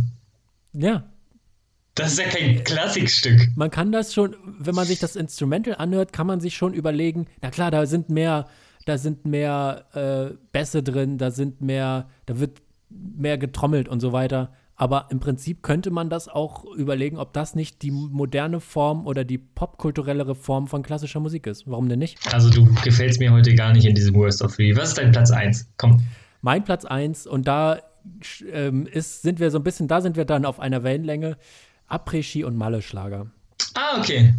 Ja, 0.73 1.03
Das 1.95 2.11
ist 2.11 2.19
ja 2.19 2.25
kein 2.25 2.61
Klassikstück. 2.63 3.47
man 3.55 3.71
kann 3.71 3.93
das 3.93 4.13
schon, 4.13 4.35
wenn 4.59 4.75
man 4.75 4.85
sich 4.85 4.99
das 4.99 5.15
Instrumental 5.15 5.75
anhört, 5.75 6.11
kann 6.11 6.27
man 6.27 6.41
sich 6.41 6.55
schon 6.55 6.73
überlegen, 6.73 7.25
na 7.41 7.49
klar, 7.51 7.71
da 7.71 7.85
sind 7.85 8.09
mehr, 8.09 8.47
da 8.85 8.97
sind 8.97 9.25
mehr 9.25 9.85
äh, 9.93 10.35
Bässe 10.51 10.83
drin, 10.83 11.17
da 11.17 11.31
sind 11.31 11.61
mehr, 11.61 12.09
da 12.25 12.37
wird 12.37 12.61
mehr 12.89 13.37
getrommelt 13.37 13.87
und 13.87 14.01
so 14.01 14.11
weiter. 14.11 14.51
Aber 14.75 15.07
im 15.09 15.21
Prinzip 15.21 15.63
könnte 15.63 15.89
man 15.89 16.09
das 16.09 16.27
auch 16.27 16.65
überlegen, 16.75 17.17
ob 17.17 17.31
das 17.31 17.55
nicht 17.55 17.81
die 17.81 17.91
moderne 17.91 18.59
Form 18.59 19.07
oder 19.07 19.23
die 19.23 19.37
popkulturellere 19.37 20.35
Form 20.35 20.67
von 20.67 20.83
klassischer 20.83 21.21
Musik 21.21 21.47
ist. 21.47 21.63
Warum 21.65 21.87
denn 21.87 21.99
nicht? 21.99 22.17
Also 22.33 22.49
du 22.49 22.67
gefällst 22.83 23.21
mir 23.21 23.31
heute 23.31 23.55
gar 23.55 23.71
nicht 23.71 23.85
in 23.85 23.95
diesem 23.95 24.15
Worst 24.15 24.41
of 24.41 24.53
Three. 24.53 24.75
Was 24.75 24.89
ist 24.89 24.97
dein 24.97 25.13
Platz 25.13 25.31
1? 25.31 25.69
Komm. 25.77 26.01
Mein 26.41 26.65
Platz 26.65 26.83
1 26.83 27.25
und 27.25 27.47
da 27.47 27.79
ähm, 28.51 28.85
ist, 28.85 29.21
sind 29.21 29.39
wir 29.39 29.49
so 29.49 29.59
ein 29.59 29.63
bisschen, 29.63 29.87
da 29.87 30.01
sind 30.01 30.17
wir 30.17 30.25
dann 30.25 30.45
auf 30.45 30.59
einer 30.59 30.83
Wellenlänge. 30.83 31.37
Après-Ski 31.87 32.43
und 32.43 32.55
Malle-Schlager. 32.57 33.27
Ah, 33.75 33.99
okay. 33.99 34.33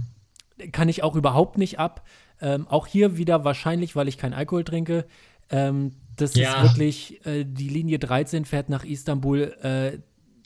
kann 0.72 0.88
ich 0.88 1.02
auch 1.02 1.14
überhaupt 1.16 1.58
nicht 1.58 1.78
ab. 1.78 2.06
Ähm, 2.40 2.66
auch 2.68 2.86
hier 2.86 3.16
wieder 3.18 3.44
wahrscheinlich, 3.44 3.94
weil 3.96 4.08
ich 4.08 4.16
keinen 4.18 4.32
Alkohol 4.34 4.64
trinke. 4.64 5.06
Ähm, 5.50 5.92
das 6.16 6.34
Ja. 6.34 6.62
ist 6.62 6.70
wirklich, 6.70 7.24
äh, 7.26 7.44
die 7.44 7.68
Linie 7.68 7.98
13 7.98 8.44
fährt 8.46 8.68
nach 8.70 8.84
Istanbul, 8.84 9.54
äh, 9.62 9.98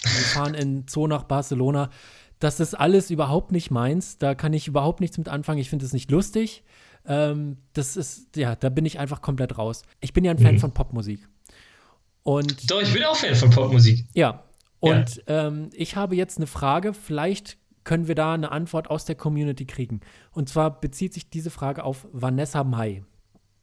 wir 0.02 0.24
fahren 0.32 0.54
in 0.54 0.84
Zoo 0.88 1.06
nach 1.06 1.24
Barcelona. 1.24 1.90
Das 2.38 2.58
ist 2.58 2.74
alles 2.74 3.10
überhaupt 3.10 3.52
nicht 3.52 3.70
meins. 3.70 4.18
Da 4.18 4.34
kann 4.34 4.52
ich 4.52 4.66
überhaupt 4.66 5.00
nichts 5.00 5.18
mit 5.18 5.28
anfangen. 5.28 5.58
Ich 5.60 5.68
finde 5.70 5.84
es 5.84 5.92
nicht 5.92 6.10
lustig. 6.10 6.64
Ähm, 7.06 7.58
das 7.74 7.96
ist, 7.96 8.34
ja, 8.36 8.56
da 8.56 8.68
bin 8.68 8.84
ich 8.86 8.98
einfach 8.98 9.20
komplett 9.22 9.58
raus. 9.58 9.82
Ich 10.00 10.12
bin 10.12 10.24
ja 10.24 10.30
ein 10.32 10.38
Fan 10.38 10.58
von 10.58 10.72
Popmusik. 10.72 11.28
Und 12.22 12.70
Doch, 12.70 12.80
ich 12.82 12.92
bin 12.92 13.02
auch 13.04 13.16
Fan 13.16 13.34
von 13.34 13.50
Popmusik. 13.50 14.06
ja, 14.14 14.42
und 14.80 15.22
Ähm, 15.26 15.70
ich 15.72 15.96
habe 15.96 16.16
jetzt 16.16 16.38
eine 16.38 16.46
Frage, 16.46 16.92
vielleicht 16.94 17.58
können 17.84 18.08
wir 18.08 18.14
da 18.14 18.34
eine 18.34 18.50
Antwort 18.52 18.90
aus 18.90 19.04
der 19.04 19.14
Community 19.14 19.64
kriegen. 19.66 20.00
Und 20.32 20.48
zwar 20.48 20.80
bezieht 20.80 21.14
sich 21.14 21.30
diese 21.30 21.50
Frage 21.50 21.84
auf 21.84 22.06
Vanessa 22.12 22.64
Mai. 22.64 23.04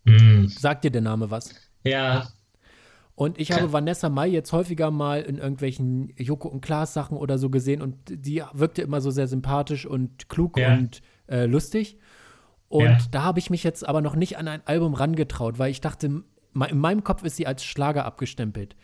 Hm. 0.05 0.47
Sagt 0.47 0.83
dir 0.83 0.91
der 0.91 1.01
Name 1.01 1.29
was? 1.29 1.53
Ja, 1.83 2.27
Und 3.15 3.39
ich 3.39 3.51
habe 3.51 3.73
Vanessa 3.73 4.09
Mai 4.09 4.27
jetzt 4.27 4.53
häufiger 4.53 4.91
mal 4.91 5.21
in 5.21 5.37
irgendwelchen 5.37 6.13
Joko 6.17 6.47
und 6.49 6.61
Klaas 6.61 6.93
Sachen 6.93 7.17
oder 7.17 7.37
so 7.39 7.49
gesehen 7.49 7.81
und 7.81 7.95
die 8.09 8.43
wirkte 8.53 8.81
immer 8.83 9.01
so 9.01 9.09
sehr 9.11 9.27
sympathisch 9.27 9.85
und 9.87 10.29
klug 10.29 10.57
Ja. 10.57 10.73
und 10.75 11.01
äh, 11.27 11.45
lustig. 11.45 11.97
Und 12.69 12.83
Ja. 12.85 12.97
da 13.11 13.23
habe 13.23 13.39
ich 13.39 13.49
mich 13.49 13.63
jetzt 13.63 13.87
aber 13.87 14.01
noch 14.01 14.15
nicht 14.15 14.37
an 14.37 14.47
ein 14.47 14.61
Album 14.65 14.93
rangetraut, 14.93 15.57
weil 15.57 15.71
ich 15.71 15.81
dachte, 15.81 16.07
in 16.07 16.23
meinem 16.53 17.03
Kopf 17.03 17.23
ist 17.23 17.37
sie 17.37 17.47
als 17.47 17.63
Schlager 17.63 18.05
abgestempelt. 18.05 18.75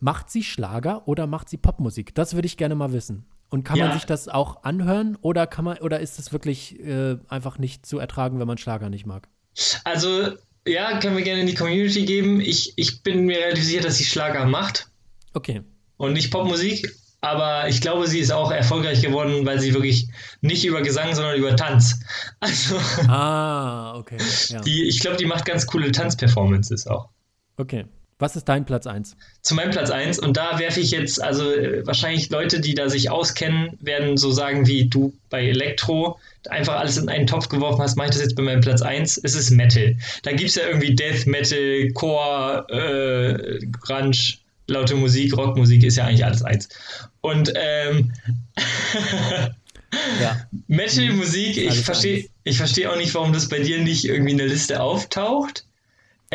Macht 0.00 0.30
sie 0.30 0.42
Schlager 0.42 1.06
oder 1.08 1.26
macht 1.26 1.48
sie 1.48 1.56
Popmusik? 1.56 2.14
Das 2.14 2.34
würde 2.34 2.46
ich 2.46 2.56
gerne 2.56 2.74
mal 2.74 2.92
wissen. 2.92 3.26
Und 3.48 3.62
kann 3.64 3.78
man 3.78 3.88
Ja. 3.88 3.94
sich 3.94 4.04
das 4.06 4.28
auch 4.28 4.64
anhören 4.64 5.16
oder 5.20 5.46
kann 5.46 5.64
man 5.64 5.78
oder 5.78 6.00
ist 6.00 6.18
es 6.18 6.32
wirklich 6.32 6.78
äh, 6.80 7.16
einfach 7.28 7.58
nicht 7.58 7.86
zu 7.86 7.98
ertragen, 7.98 8.38
wenn 8.40 8.46
man 8.46 8.58
Schlager 8.58 8.90
nicht 8.90 9.06
mag? 9.06 9.28
also 9.84 10.32
ja, 10.66 10.98
können 10.98 11.16
wir 11.16 11.22
gerne 11.24 11.40
in 11.42 11.46
die 11.46 11.54
Community 11.54 12.04
geben. 12.04 12.40
Ich, 12.40 12.72
ich 12.76 13.02
bin 13.04 13.24
mir 13.24 13.38
relativ 13.38 13.64
sicher, 13.64 13.82
dass 13.82 13.96
sie 13.96 14.04
Schlager 14.04 14.44
macht 14.46 14.88
Okay. 15.32 15.62
und 15.96 16.12
nicht 16.12 16.30
Popmusik. 16.32 16.92
Aber 17.22 17.68
ich 17.68 17.80
glaube, 17.80 18.06
sie 18.06 18.18
ist 18.18 18.30
auch 18.32 18.50
erfolgreich 18.50 19.00
geworden, 19.00 19.46
weil 19.46 19.58
sie 19.60 19.72
wirklich 19.74 20.08
nicht 20.42 20.64
über 20.64 20.82
Gesang, 20.82 21.14
sondern 21.14 21.36
über 21.36 21.56
Tanz. 21.56 21.98
Also, 22.40 22.76
Ah, 23.08 23.96
okay. 23.96 24.18
Ja. 24.48 24.60
die, 24.60 24.84
ich 24.88 25.00
glaube, 25.00 25.16
die 25.16 25.24
macht 25.24 25.44
ganz 25.46 25.66
coole 25.66 25.90
Tanzperformances 25.92 26.86
auch. 26.86 27.08
Okay. 27.56 27.86
Was 28.18 28.34
ist 28.34 28.44
dein 28.44 28.64
Platz 28.64 28.86
1? 28.86 29.16
zu 29.42 29.54
meinem 29.54 29.70
Platz 29.70 29.90
1 29.90 30.18
und 30.18 30.36
da 30.36 30.58
werfe 30.58 30.80
ich 30.80 30.90
jetzt, 30.90 31.22
also 31.22 31.44
wahrscheinlich 31.84 32.30
Leute, 32.30 32.60
die 32.60 32.74
da 32.74 32.88
sich 32.88 33.10
auskennen, 33.10 33.76
werden 33.80 34.16
so 34.16 34.30
sagen 34.30 34.66
wie 34.66 34.88
du 34.88 35.12
bei 35.28 35.46
Elektro, 35.46 36.18
einfach 36.48 36.76
alles 36.76 36.96
in 36.96 37.08
einen 37.08 37.26
Topf 37.26 37.48
geworfen 37.48 37.82
hast, 37.82 37.96
mache 37.96 38.08
ich 38.08 38.14
das 38.14 38.22
jetzt 38.22 38.34
bei 38.34 38.42
meinem 38.42 38.62
Platz 38.62 38.80
1, 38.80 39.20
es 39.22 39.34
ist 39.34 39.50
Metal. 39.50 39.96
Da 40.22 40.32
gibt 40.32 40.48
es 40.48 40.56
ja 40.56 40.66
irgendwie 40.66 40.94
Death, 40.94 41.26
Metal, 41.26 41.90
Core, 41.92 42.66
äh, 42.70 43.66
Grunge, 43.66 44.16
laute 44.66 44.94
Musik, 44.94 45.36
Rockmusik 45.36 45.84
ist 45.84 45.96
ja 45.96 46.06
eigentlich 46.06 46.24
alles 46.24 46.42
eins. 46.42 46.68
Und 47.20 47.52
ähm, 47.54 48.12
Ja. 50.20 50.46
Metal-Musik, 50.68 51.56
ich 51.56 51.80
verstehe 51.80 52.26
ich 52.44 52.56
versteh 52.58 52.86
auch 52.86 52.96
nicht, 52.96 53.14
warum 53.14 53.32
das 53.32 53.48
bei 53.48 53.60
dir 53.60 53.80
nicht 53.82 54.04
irgendwie 54.04 54.32
in 54.32 54.38
der 54.38 54.48
Liste 54.48 54.80
auftaucht. 54.80 55.65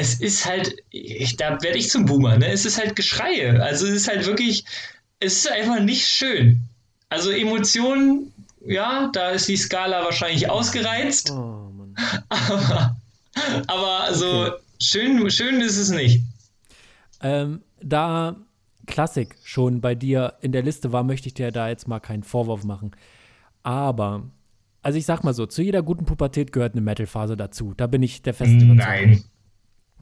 Es 0.01 0.19
ist 0.19 0.45
halt, 0.45 0.75
ich, 0.89 1.37
da 1.37 1.61
werde 1.61 1.77
ich 1.77 1.89
zum 1.89 2.05
Boomer, 2.05 2.37
ne? 2.37 2.47
Es 2.47 2.65
ist 2.65 2.77
halt 2.79 2.95
Geschreie. 2.95 3.61
Also 3.61 3.85
es 3.85 3.93
ist 3.93 4.07
halt 4.07 4.25
wirklich, 4.25 4.65
es 5.19 5.37
ist 5.45 5.51
einfach 5.51 5.79
nicht 5.79 6.07
schön. 6.07 6.61
Also 7.09 7.29
Emotionen, 7.29 8.33
ja, 8.65 9.09
da 9.13 9.29
ist 9.29 9.47
die 9.47 9.57
Skala 9.57 10.03
wahrscheinlich 10.03 10.49
ausgereizt, 10.49 11.31
Oh, 11.31 11.71
aber, 12.29 12.97
aber 13.67 14.13
so 14.13 14.45
Okay. 14.47 14.51
schön, 14.81 15.29
schön 15.29 15.61
ist 15.61 15.77
es 15.77 15.89
nicht. 15.89 16.23
Ähm, 17.21 17.61
da 17.81 18.35
Klassik 18.87 19.35
schon 19.43 19.81
bei 19.81 19.93
dir 19.95 20.33
in 20.41 20.51
der 20.51 20.63
Liste 20.63 20.91
war, 20.91 21.03
möchte 21.03 21.27
ich 21.27 21.33
dir 21.35 21.51
da 21.51 21.69
jetzt 21.69 21.87
mal 21.87 21.99
keinen 21.99 22.23
Vorwurf 22.23 22.63
machen. 22.63 22.91
Aber, 23.63 24.23
also 24.81 24.97
ich 24.97 25.05
sag 25.05 25.23
mal 25.23 25.33
so, 25.33 25.45
zu 25.45 25.61
jeder 25.61 25.83
guten 25.83 26.05
Pubertät 26.05 26.51
gehört 26.51 26.73
eine 26.73 26.81
Metal-Phase 26.81 27.37
dazu. 27.37 27.73
Da 27.77 27.87
bin 27.87 28.03
ich 28.03 28.21
der 28.23 28.33
festen 28.33 28.63
Überzeugung. 28.63 29.11
Nein. 29.11 29.30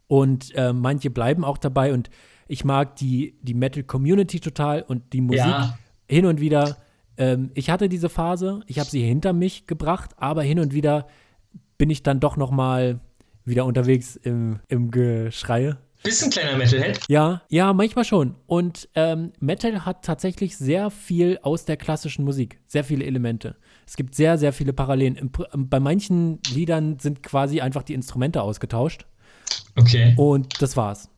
Und 0.10 0.54
äh, 0.56 0.74
manche 0.74 1.12
bleiben 1.12 1.46
auch 1.46 1.60
dabei 1.60 1.94
und 1.94 2.10
ich 2.48 2.66
mag 2.66 2.96
die, 2.96 3.36
die 3.44 3.54
Metal-Community 3.54 4.40
total 4.40 4.82
und 4.82 5.14
die 5.14 5.22
Musik 5.22 5.46
Ja. 5.46 5.78
hin 6.10 6.26
und 6.26 6.40
wieder. 6.42 6.78
Ähm, 7.16 7.52
ich 7.54 7.70
hatte 7.70 7.88
diese 7.90 8.10
Phase, 8.10 8.62
ich 8.66 8.80
habe 8.80 8.90
sie 8.90 9.04
hinter 9.06 9.34
mich 9.34 9.68
gebracht, 9.68 10.12
aber 10.18 10.42
hin 10.42 10.60
und 10.60 10.74
wieder 10.74 11.06
bin 11.78 11.92
ich 11.92 12.02
dann 12.02 12.20
doch 12.20 12.38
noch 12.38 12.50
mal 12.50 13.02
wieder 13.46 13.66
unterwegs 13.66 14.16
im, 14.16 14.60
im 14.68 14.90
Geschreie. 14.90 15.78
Bist 16.02 16.24
ein 16.24 16.32
kleiner 16.32 16.58
Metalhead? 16.58 17.02
Ja, 17.08 17.44
ja, 17.50 17.72
manchmal 17.74 18.04
schon. 18.06 18.34
Und 18.48 18.90
ähm, 18.96 19.32
Metal 19.40 19.86
hat 19.86 20.04
tatsächlich 20.04 20.58
sehr 20.58 20.90
viel 20.90 21.38
aus 21.44 21.66
der 21.66 21.78
klassischen 21.78 22.26
Musik, 22.26 22.60
sehr 22.66 22.84
viele 22.84 23.06
Elemente. 23.06 23.58
Es 23.86 23.96
gibt 23.96 24.16
sehr, 24.16 24.40
sehr 24.40 24.54
viele 24.54 24.74
Parallelen. 24.74 25.16
Im, 25.18 25.30
bei 25.70 25.80
manchen 25.80 26.40
Liedern 26.52 26.98
sind 26.98 27.22
quasi 27.22 27.62
einfach 27.62 27.84
die 27.84 27.94
Instrumente 27.94 28.42
ausgetauscht 28.42 29.06
Okay. 29.76 30.14
und 30.18 30.62
das 30.62 30.76
war's. 30.78 31.10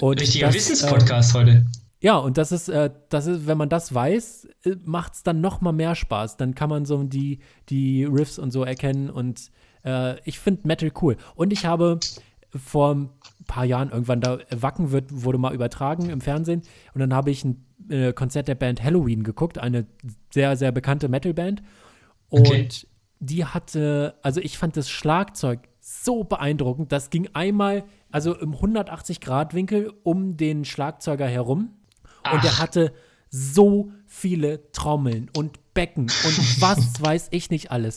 Und 0.00 0.20
Richtiger 0.20 0.46
das, 0.46 0.56
Wissenspodcast 0.56 1.34
heute. 1.34 1.50
Ähm, 1.50 1.66
Ja, 2.00 2.16
und 2.16 2.36
das 2.38 2.50
ist, 2.52 2.68
äh, 2.68 2.90
das 3.08 3.26
ist, 3.26 3.46
wenn 3.46 3.58
man 3.58 3.68
das 3.68 3.94
weiß, 3.94 4.48
äh, 4.64 4.76
macht 4.84 5.14
es 5.14 5.22
dann 5.22 5.40
noch 5.40 5.60
mal 5.60 5.72
mehr 5.72 5.94
Spaß. 5.94 6.36
Dann 6.36 6.54
kann 6.54 6.68
man 6.68 6.84
so 6.84 7.02
die, 7.04 7.38
die 7.68 8.04
Riffs 8.04 8.38
und 8.38 8.50
so 8.50 8.64
erkennen 8.64 9.10
und 9.10 9.50
äh, 9.84 10.18
ich 10.28 10.38
finde 10.40 10.66
Metal 10.66 10.90
cool. 11.02 11.16
Und 11.36 11.52
ich 11.52 11.64
habe 11.66 12.00
vor 12.54 12.94
ein 12.94 13.08
paar 13.46 13.64
Jahren 13.64 13.90
irgendwann 13.90 14.20
da 14.20 14.38
Wacken 14.50 14.90
wird, 14.90 15.06
wurde 15.10 15.38
mal 15.38 15.54
übertragen 15.54 16.10
im 16.10 16.20
Fernsehen 16.20 16.62
und 16.94 17.00
dann 17.00 17.14
habe 17.14 17.30
ich 17.30 17.44
ein 17.44 17.64
äh, 17.88 18.12
Konzert 18.12 18.48
der 18.48 18.54
Band 18.56 18.82
Halloween 18.82 19.22
geguckt, 19.22 19.58
eine 19.58 19.86
sehr, 20.32 20.56
sehr 20.56 20.72
bekannte 20.72 21.08
Metalband. 21.08 21.62
Und 22.28 22.46
Okay. 22.48 22.68
die 23.20 23.44
hatte, 23.44 24.14
also 24.22 24.40
ich 24.40 24.58
fand 24.58 24.76
das 24.76 24.90
Schlagzeug 24.90 25.60
so 26.04 26.24
beeindruckend. 26.24 26.92
Das 26.92 27.10
ging 27.10 27.28
einmal, 27.34 27.84
also 28.10 28.34
im 28.34 28.54
180-Grad-Winkel 28.54 29.92
um 30.02 30.36
den 30.36 30.64
Schlagzeuger 30.64 31.26
herum. 31.26 31.70
Und 32.32 32.44
der 32.44 32.52
Ach. 32.54 32.60
hatte 32.60 32.92
so 33.30 33.90
viele 34.06 34.70
Trommeln 34.72 35.30
und 35.36 35.58
Becken 35.74 36.02
und 36.04 36.12
was 36.60 37.00
weiß 37.02 37.28
ich 37.30 37.50
nicht 37.50 37.70
alles. 37.70 37.94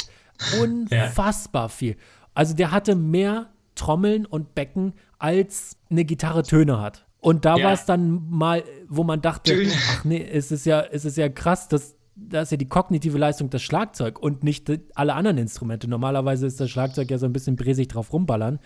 Unfassbar 0.62 1.70
viel. 1.70 1.96
Also 2.34 2.54
der 2.54 2.72
hatte 2.72 2.96
mehr 2.96 3.48
Trommeln 3.76 4.26
und 4.26 4.56
Becken, 4.56 4.94
als 5.20 5.78
eine 5.90 6.06
Gitarre 6.06 6.44
Töne 6.44 6.80
hat. 6.82 7.06
Und 7.20 7.46
da 7.46 7.58
Ja. 7.58 7.66
war 7.66 7.74
es 7.74 7.86
dann 7.86 8.30
mal, 8.30 8.64
wo 8.88 9.04
man 9.04 9.22
dachte, 9.22 9.52
Töne. 9.56 9.72
ach 9.92 10.04
nee, 10.06 10.24
es 10.24 10.52
ist 10.52 10.66
ja, 10.66 10.82
es 10.82 11.06
ist 11.06 11.18
ja 11.18 11.28
krass, 11.30 11.68
dass 11.68 11.96
da 12.16 12.42
ist 12.42 12.52
ja 12.52 12.58
die 12.58 12.68
kognitive 12.68 13.18
Leistung 13.18 13.50
das 13.50 13.62
Schlagzeug 13.62 14.20
und 14.20 14.44
nicht 14.44 14.72
alle 14.96 15.14
anderen 15.14 15.38
Instrumente. 15.38 15.88
Normalerweise 15.88 16.48
ist 16.48 16.60
das 16.60 16.70
Schlagzeug 16.70 17.12
ja 17.12 17.18
so 17.18 17.26
ein 17.26 17.34
bisschen 17.34 17.56
bräsig 17.56 17.90
drauf 17.90 18.14
rumballern. 18.14 18.60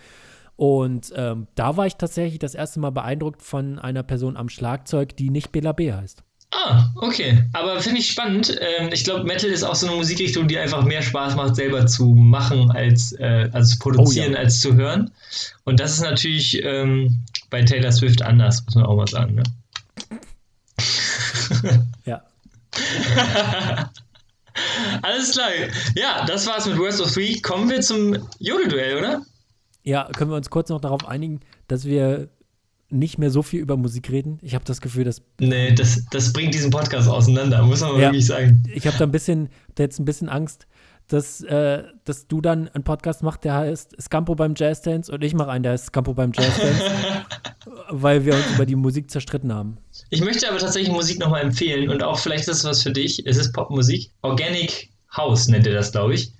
Und 0.56 1.12
ähm, 1.16 1.46
da 1.54 1.76
war 1.76 1.86
ich 1.86 1.96
tatsächlich 1.96 2.38
das 2.38 2.54
erste 2.54 2.80
Mal 2.80 2.90
beeindruckt 2.90 3.42
von 3.42 3.78
einer 3.78 4.02
Person 4.02 4.36
am 4.36 4.48
Schlagzeug, 4.48 5.16
die 5.16 5.30
nicht 5.30 5.52
Bela 5.52 5.72
B 5.72 5.92
heißt. 5.92 6.22
Ah, 6.52 6.88
okay. 6.96 7.44
Aber 7.52 7.80
finde 7.80 8.00
ich 8.00 8.10
spannend. 8.10 8.58
Ähm, 8.60 8.90
ich 8.92 9.04
glaube, 9.04 9.24
Metal 9.24 9.48
ist 9.50 9.62
auch 9.62 9.74
so 9.76 9.86
eine 9.86 9.96
Musikrichtung, 9.96 10.48
die 10.48 10.58
einfach 10.58 10.84
mehr 10.84 11.00
Spaß 11.00 11.36
macht, 11.36 11.56
selber 11.56 11.86
zu 11.86 12.06
machen, 12.14 12.70
als, 12.72 13.12
äh, 13.12 13.48
also 13.52 13.72
zu 13.72 13.78
produzieren, 13.78 14.32
Oh 14.32 14.34
ja. 14.34 14.40
als 14.40 14.60
zu 14.60 14.74
hören. 14.74 15.10
Und 15.64 15.80
das 15.80 15.92
ist 15.92 16.02
natürlich 16.02 16.62
ähm, 16.64 17.20
bei 17.50 17.62
Taylor 17.62 17.92
Swift 17.92 18.22
anders, 18.22 18.64
muss 18.66 18.74
man 18.74 18.84
auch 18.84 18.96
mal 18.96 19.06
sagen. 19.06 19.36
Ne? 19.36 19.42
Ja. 22.04 22.22
Alles 25.02 25.32
klar. 25.32 25.48
Ja, 25.96 26.24
das 26.26 26.46
war's 26.46 26.66
mit 26.66 26.78
Worst 26.78 27.00
of 27.00 27.12
Three. 27.12 27.40
Kommen 27.40 27.70
wir 27.70 27.80
zum 27.80 28.16
Jodelduell, 28.38 28.98
oder? 28.98 29.22
Ja, 29.82 30.08
können 30.16 30.30
wir 30.30 30.36
uns 30.36 30.50
kurz 30.50 30.68
noch 30.68 30.80
darauf 30.80 31.06
einigen, 31.06 31.40
dass 31.68 31.84
wir 31.84 32.28
nicht 32.90 33.18
mehr 33.18 33.30
so 33.30 33.42
viel 33.42 33.60
über 33.60 33.76
Musik 33.76 34.10
reden? 34.10 34.38
Ich 34.42 34.54
habe 34.54 34.64
das 34.64 34.80
Gefühl, 34.80 35.04
dass 35.04 35.22
Nee, 35.38 35.72
das, 35.72 36.04
das 36.10 36.32
bringt 36.32 36.52
diesen 36.54 36.70
Podcast 36.70 37.08
auseinander, 37.08 37.62
muss 37.62 37.80
man 37.80 37.92
Ja. 37.92 37.98
wirklich 38.08 38.26
sagen. 38.26 38.62
ich 38.74 38.86
habe 38.86 38.98
da 38.98 39.04
ein 39.04 39.12
bisschen, 39.12 39.48
da 39.76 39.84
jetzt 39.84 40.00
ein 40.00 40.04
bisschen 40.04 40.28
Angst, 40.28 40.66
dass, 41.12 41.42
äh, 41.42 41.84
dass 42.04 42.26
du 42.28 42.40
dann 42.40 42.68
einen 42.68 42.84
Podcast 42.84 43.22
machst, 43.22 43.44
der 43.44 43.54
heißt 43.54 44.00
Scampo 44.00 44.34
beim 44.34 44.54
Jazz 44.56 44.82
Dance 44.82 45.12
und 45.12 45.22
ich 45.22 45.34
mache 45.34 45.50
einen, 45.50 45.62
der 45.62 45.72
heißt 45.72 45.86
Scampo 45.86 46.14
beim 46.14 46.32
Jazz 46.32 46.56
Dance, 46.58 46.84
weil 47.90 48.24
wir 48.24 48.34
uns 48.34 48.44
über 48.54 48.66
die 48.66 48.76
Musik 48.76 49.10
zerstritten 49.10 49.52
haben. 49.52 49.78
Ich 50.10 50.20
möchte 50.20 50.48
aber 50.48 50.58
tatsächlich 50.58 50.92
Musik 50.92 51.18
nochmal 51.18 51.42
empfehlen 51.42 51.90
und 51.90 52.02
auch 52.02 52.18
vielleicht 52.18 52.48
ist 52.48 52.58
es 52.58 52.64
was 52.64 52.82
für 52.82 52.92
dich. 52.92 53.26
Es 53.26 53.36
ist 53.36 53.52
Popmusik. 53.52 54.10
Organic 54.22 54.90
House 55.16 55.48
nennt 55.48 55.66
ihr 55.66 55.74
das, 55.74 55.92
glaube 55.92 56.14
ich. 56.14 56.32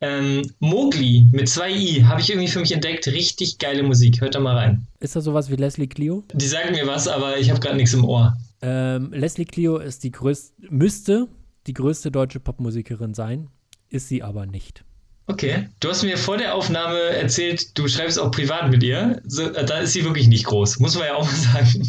Ähm, 0.00 0.42
Mowgli 0.60 1.26
mit 1.32 1.48
zwei 1.48 1.72
I 1.72 2.04
habe 2.04 2.20
ich 2.20 2.30
irgendwie 2.30 2.48
für 2.48 2.60
mich 2.60 2.72
entdeckt. 2.72 3.06
Richtig 3.08 3.58
geile 3.58 3.82
Musik. 3.82 4.20
Hört 4.20 4.34
da 4.34 4.40
mal 4.40 4.56
rein. 4.56 4.86
Ist 5.00 5.16
das 5.16 5.24
sowas 5.24 5.50
wie 5.50 5.56
Leslie 5.56 5.88
Clio? 5.88 6.22
Die 6.32 6.46
sagen 6.46 6.72
mir 6.72 6.86
was, 6.86 7.08
aber 7.08 7.36
ich 7.38 7.50
habe 7.50 7.60
gerade 7.60 7.76
nichts 7.76 7.94
im 7.94 8.04
Ohr. 8.04 8.36
Ähm, 8.62 9.12
Leslie 9.12 9.44
Clio 9.44 9.78
ist 9.78 10.04
die 10.04 10.12
größte, 10.12 10.52
müsste 10.70 11.28
die 11.66 11.74
größte 11.74 12.10
deutsche 12.10 12.40
Popmusikerin 12.40 13.14
sein, 13.14 13.48
ist 13.90 14.08
sie 14.08 14.22
aber 14.22 14.46
nicht. 14.46 14.84
Okay. 15.26 15.68
Du 15.80 15.90
hast 15.90 16.02
mir 16.04 16.16
vor 16.16 16.38
der 16.38 16.54
Aufnahme 16.54 16.98
erzählt, 16.98 17.76
du 17.78 17.86
schreibst 17.86 18.18
auch 18.18 18.30
privat 18.30 18.70
mit 18.70 18.82
ihr. 18.82 19.20
So, 19.26 19.42
äh, 19.42 19.64
da 19.64 19.78
ist 19.80 19.92
sie 19.92 20.04
wirklich 20.04 20.26
nicht 20.28 20.44
groß. 20.46 20.78
Muss 20.78 20.94
man 20.96 21.04
ja 21.06 21.14
auch 21.16 21.24
mal 21.24 21.34
sagen. 21.36 21.86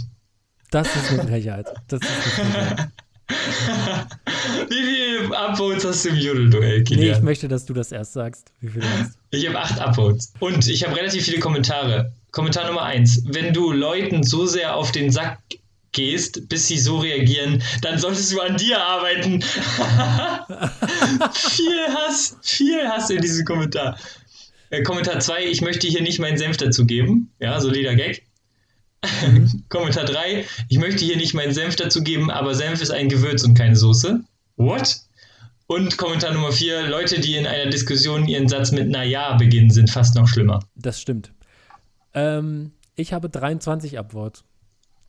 Das 0.71 0.93
ist 0.95 1.09
eine 1.11 1.23
Frechheit. 1.27 1.67
Das 1.87 2.01
ist 2.01 2.09
eine 2.09 2.21
Frechheit. 2.51 2.89
Wie 4.69 4.73
viele 4.83 5.37
Upvotes 5.37 5.85
hast 5.85 6.03
du 6.05 6.09
im 6.09 6.15
Jodelduell, 6.17 6.79
Nee, 6.79 6.83
Kilian? 6.83 7.17
ich 7.17 7.23
möchte, 7.23 7.47
dass 7.47 7.65
du 7.65 7.73
das 7.73 7.91
erst 7.91 8.13
sagst, 8.13 8.51
wie 8.59 8.69
viel 8.69 8.81
du 8.81 8.87
hast. 8.99 9.17
Ich 9.31 9.47
habe 9.47 9.59
acht 9.59 9.79
Upvotes. 9.79 10.33
Und 10.39 10.67
ich 10.67 10.85
habe 10.85 10.95
relativ 10.95 11.25
viele 11.25 11.39
Kommentare. 11.39 12.11
Kommentar 12.31 12.67
Nummer 12.67 12.83
eins. 12.83 13.21
Wenn 13.27 13.53
du 13.53 13.71
Leuten 13.71 14.23
so 14.23 14.45
sehr 14.47 14.75
auf 14.75 14.91
den 14.91 15.11
Sack 15.11 15.39
gehst, 15.91 16.47
bis 16.49 16.67
sie 16.67 16.77
so 16.77 16.97
reagieren, 16.99 17.63
dann 17.81 17.97
solltest 17.97 18.31
du 18.31 18.41
an 18.41 18.57
dir 18.57 18.81
arbeiten. 18.81 19.41
viel 21.33 21.87
Hass, 21.89 22.37
viel 22.41 22.87
Hass 22.87 23.09
in 23.09 23.21
diesem 23.21 23.45
Kommentar. 23.45 23.97
Äh, 24.69 24.83
Kommentar 24.83 25.19
2, 25.19 25.45
ich 25.45 25.61
möchte 25.61 25.87
hier 25.87 26.01
nicht 26.01 26.19
meinen 26.19 26.37
Senf 26.37 26.57
dazu 26.57 26.85
geben. 26.85 27.31
Ja, 27.39 27.59
solider 27.59 27.95
Gag. 27.95 28.23
Kommentar 29.69 30.05
3, 30.05 30.45
ich 30.67 30.77
möchte 30.77 31.05
hier 31.05 31.17
nicht 31.17 31.33
meinen 31.33 31.53
Senf 31.53 31.75
dazu 31.75 32.03
geben, 32.03 32.29
aber 32.29 32.53
Senf 32.53 32.81
ist 32.81 32.91
ein 32.91 33.09
Gewürz 33.09 33.43
und 33.43 33.55
keine 33.55 33.75
Soße. 33.75 34.21
What? 34.57 34.97
Und 35.67 35.97
Kommentar 35.97 36.33
Nummer 36.33 36.51
4, 36.51 36.87
Leute, 36.87 37.19
die 37.21 37.35
in 37.35 37.45
einer 37.45 37.69
Diskussion 37.69 38.27
ihren 38.27 38.49
Satz 38.49 38.71
mit 38.71 38.89
Naja 38.89 39.37
beginnen, 39.37 39.69
sind 39.69 39.89
fast 39.89 40.15
noch 40.15 40.27
schlimmer. 40.27 40.59
Das 40.75 40.99
stimmt. 40.99 41.31
Ähm, 42.13 42.71
ich 42.95 43.13
habe 43.13 43.29
23 43.29 43.97
Upvotes. 43.97 44.43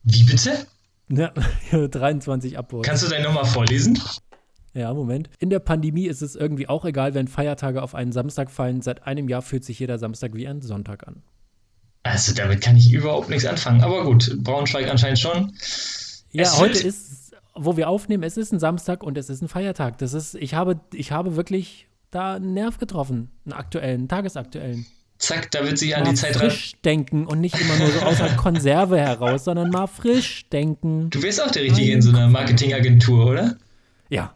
Wie 0.03 0.23
bitte? 0.23 0.65
Ja, 1.09 1.31
ich 1.65 1.73
habe 1.73 1.89
23 1.89 2.57
Upvotes. 2.57 2.87
Kannst 2.87 3.03
du 3.03 3.09
dein 3.09 3.23
nochmal 3.23 3.45
vorlesen? 3.45 3.99
Ja, 4.73 4.93
Moment. 4.93 5.29
In 5.39 5.49
der 5.49 5.59
Pandemie 5.59 6.07
ist 6.07 6.21
es 6.21 6.35
irgendwie 6.35 6.69
auch 6.69 6.85
egal, 6.85 7.13
wenn 7.13 7.27
Feiertage 7.27 7.83
auf 7.83 7.93
einen 7.93 8.13
Samstag 8.13 8.49
fallen. 8.49 8.81
Seit 8.81 9.05
einem 9.05 9.27
Jahr 9.27 9.41
fühlt 9.41 9.65
sich 9.65 9.79
jeder 9.79 9.99
Samstag 9.99 10.33
wie 10.33 10.47
ein 10.47 10.61
Sonntag 10.61 11.07
an. 11.07 11.21
Also 12.03 12.33
damit 12.33 12.61
kann 12.61 12.77
ich 12.77 12.91
überhaupt 12.91 13.29
nichts 13.29 13.45
anfangen. 13.45 13.83
Aber 13.83 14.03
gut, 14.05 14.37
Braunschweig 14.41 14.89
anscheinend 14.89 15.19
schon. 15.19 15.53
Ja, 16.31 16.43
Es 16.43 16.57
heute 16.57 16.79
ist, 16.79 17.35
wo 17.53 17.75
wir 17.75 17.89
aufnehmen, 17.89 18.23
es 18.23 18.37
ist 18.37 18.53
ein 18.53 18.59
Samstag 18.59 19.03
und 19.03 19.17
es 19.17 19.29
ist 19.29 19.41
ein 19.41 19.49
Feiertag. 19.49 19.97
Das 19.97 20.13
ist, 20.13 20.35
ich 20.35 20.53
habe, 20.53 20.79
ich 20.93 21.11
habe 21.11 21.35
wirklich 21.35 21.87
da 22.09 22.35
einen 22.35 22.53
Nerv 22.53 22.77
getroffen, 22.77 23.29
einen 23.45 23.53
aktuellen, 23.53 23.99
einen 24.01 24.07
tagesaktuellen. 24.07 24.85
Zack, 25.21 25.51
da 25.51 25.63
wird 25.63 25.77
sich 25.77 25.95
an 25.95 26.03
die 26.03 26.15
Zeit 26.15 26.35
ran. 26.35 26.49
frisch 26.49 26.73
denken 26.83 27.27
und 27.27 27.39
nicht 27.39 27.59
immer 27.59 27.77
nur 27.77 27.91
so 27.91 27.99
aus 28.01 28.17
der 28.17 28.35
Konserve 28.35 28.99
heraus, 28.99 29.45
sondern 29.45 29.69
mal 29.69 29.87
frisch 29.87 30.49
denken. 30.49 31.09
Du 31.09 31.21
wärst 31.21 31.41
auch 31.41 31.51
der 31.51 31.63
Richtige 31.63 31.93
in 31.93 32.01
so 32.01 32.09
einer 32.09 32.27
Marketingagentur, 32.27 33.27
oder? 33.27 33.57
Ja, 34.09 34.35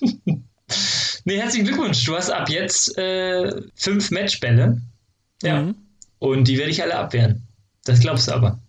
Nee, 1.24 1.38
herzlichen 1.38 1.66
Glückwunsch. 1.66 2.04
Du 2.04 2.16
hast 2.16 2.30
ab 2.30 2.48
jetzt 2.48 2.96
äh, 2.96 3.62
fünf 3.74 4.10
Matchbälle. 4.10 4.80
Ja. 5.42 5.62
Mhm. 5.62 5.74
Und 6.18 6.48
die 6.48 6.58
werde 6.58 6.70
ich 6.70 6.82
alle 6.82 6.96
abwehren. 6.96 7.46
Das 7.84 8.00
glaubst 8.00 8.28
du 8.28 8.32
aber. 8.32 8.60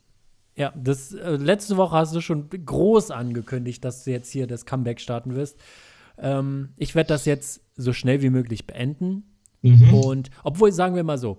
Ja, 0.56 0.74
das 0.76 1.14
äh, 1.14 1.38
letzte 1.38 1.78
Woche 1.78 1.96
hast 1.96 2.14
du 2.14 2.22
schon 2.22 2.50
groß 2.50 3.12
angekündigt, 3.12 3.86
dass 3.86 4.04
du 4.04 4.12
jetzt 4.12 4.32
hier 4.32 4.48
das 4.48 4.66
Comeback 4.66 5.00
starten 5.00 5.36
wirst. 5.36 5.58
Ähm, 6.18 6.70
ich 6.78 6.94
werde 6.94 7.08
das 7.08 7.26
jetzt 7.26 7.62
so 7.78 7.94
schnell 7.94 8.22
wie 8.22 8.30
möglich 8.30 8.68
beenden. 8.68 9.24
Mhm. 9.62 9.94
Und 9.94 10.30
obwohl, 10.44 10.72
sagen 10.72 10.96
wir 10.96 11.04
mal 11.04 11.18
so, 11.18 11.38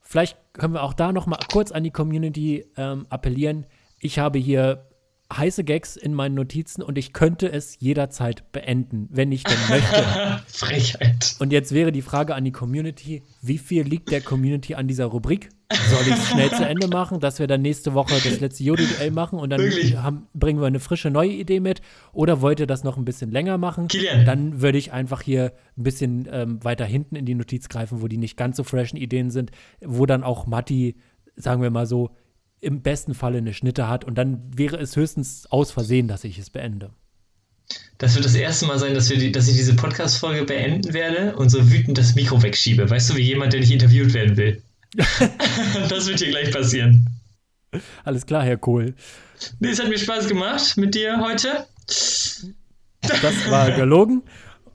vielleicht 0.00 0.36
können 0.52 0.74
wir 0.74 0.82
auch 0.82 0.94
da 0.94 1.12
noch 1.12 1.26
mal 1.26 1.38
kurz 1.50 1.72
an 1.72 1.84
die 1.84 1.90
Community 1.90 2.66
ähm, 2.76 3.06
appellieren. 3.08 3.66
Ich 4.00 4.18
habe 4.18 4.38
hier 4.38 4.86
heiße 5.36 5.64
Gags 5.64 5.96
in 5.96 6.14
meinen 6.14 6.34
Notizen 6.34 6.82
und 6.82 6.98
ich 6.98 7.12
könnte 7.12 7.50
es 7.50 7.78
jederzeit 7.80 8.50
beenden, 8.52 9.08
wenn 9.10 9.32
ich 9.32 9.44
denn 9.44 9.58
möchte. 9.68 10.42
Frechheit. 10.46 11.36
Und 11.38 11.52
jetzt 11.52 11.72
wäre 11.72 11.92
die 11.92 12.02
Frage 12.02 12.34
an 12.34 12.44
die 12.44 12.52
Community, 12.52 13.22
wie 13.40 13.58
viel 13.58 13.82
liegt 13.82 14.10
der 14.10 14.20
Community 14.20 14.74
an 14.74 14.88
dieser 14.88 15.06
Rubrik? 15.06 15.50
Soll 15.88 16.02
ich 16.02 16.14
es 16.14 16.28
schnell 16.28 16.50
zu 16.50 16.66
Ende 16.66 16.88
machen, 16.88 17.20
dass 17.20 17.38
wir 17.38 17.46
dann 17.46 17.62
nächste 17.62 17.94
Woche 17.94 18.14
das 18.22 18.40
letzte 18.40 18.62
Jodi-Duell 18.62 19.10
machen 19.10 19.38
und 19.38 19.50
dann 19.50 19.60
haben, 20.02 20.26
bringen 20.34 20.60
wir 20.60 20.66
eine 20.66 20.80
frische 20.80 21.10
neue 21.10 21.30
Idee 21.30 21.60
mit? 21.60 21.80
Oder 22.12 22.42
wollt 22.42 22.60
ihr 22.60 22.66
das 22.66 22.84
noch 22.84 22.96
ein 22.96 23.04
bisschen 23.04 23.30
länger 23.30 23.58
machen? 23.58 23.88
Kilian. 23.88 24.26
Dann 24.26 24.60
würde 24.60 24.78
ich 24.78 24.92
einfach 24.92 25.22
hier 25.22 25.52
ein 25.78 25.82
bisschen 25.82 26.28
ähm, 26.30 26.62
weiter 26.62 26.84
hinten 26.84 27.16
in 27.16 27.24
die 27.24 27.34
Notiz 27.34 27.68
greifen, 27.68 28.02
wo 28.02 28.08
die 28.08 28.18
nicht 28.18 28.36
ganz 28.36 28.56
so 28.56 28.64
freshen 28.64 28.96
Ideen 28.96 29.30
sind, 29.30 29.50
wo 29.80 30.04
dann 30.04 30.24
auch 30.24 30.46
Matti, 30.46 30.96
sagen 31.36 31.62
wir 31.62 31.70
mal 31.70 31.86
so, 31.86 32.10
im 32.62 32.80
besten 32.80 33.12
Falle 33.12 33.38
eine 33.38 33.52
Schnitte 33.52 33.88
hat 33.88 34.04
und 34.04 34.16
dann 34.16 34.40
wäre 34.56 34.78
es 34.78 34.96
höchstens 34.96 35.46
aus 35.50 35.72
Versehen, 35.72 36.08
dass 36.08 36.24
ich 36.24 36.38
es 36.38 36.48
beende. 36.48 36.90
Das 37.98 38.14
wird 38.14 38.24
das 38.24 38.34
erste 38.34 38.66
Mal 38.66 38.78
sein, 38.78 38.94
dass, 38.94 39.10
wir 39.10 39.18
die, 39.18 39.32
dass 39.32 39.48
ich 39.48 39.56
diese 39.56 39.74
Podcast-Folge 39.74 40.44
beenden 40.44 40.92
werde 40.92 41.36
und 41.36 41.50
so 41.50 41.70
wütend 41.70 41.98
das 41.98 42.14
Mikro 42.14 42.42
wegschiebe. 42.42 42.88
Weißt 42.88 43.10
du, 43.10 43.16
wie 43.16 43.22
jemand, 43.22 43.52
der 43.52 43.60
nicht 43.60 43.72
interviewt 43.72 44.14
werden 44.14 44.36
will. 44.36 44.62
das 45.88 46.06
wird 46.06 46.20
hier 46.20 46.30
gleich 46.30 46.52
passieren. 46.52 47.06
Alles 48.04 48.26
klar, 48.26 48.44
Herr 48.44 48.58
Kohl. 48.58 48.94
Nee, 49.58 49.70
es 49.70 49.80
hat 49.80 49.88
mir 49.88 49.98
Spaß 49.98 50.28
gemacht 50.28 50.76
mit 50.76 50.94
dir 50.94 51.20
heute. 51.20 51.66
Das 51.86 53.50
war 53.50 53.72
gelogen. 53.72 54.22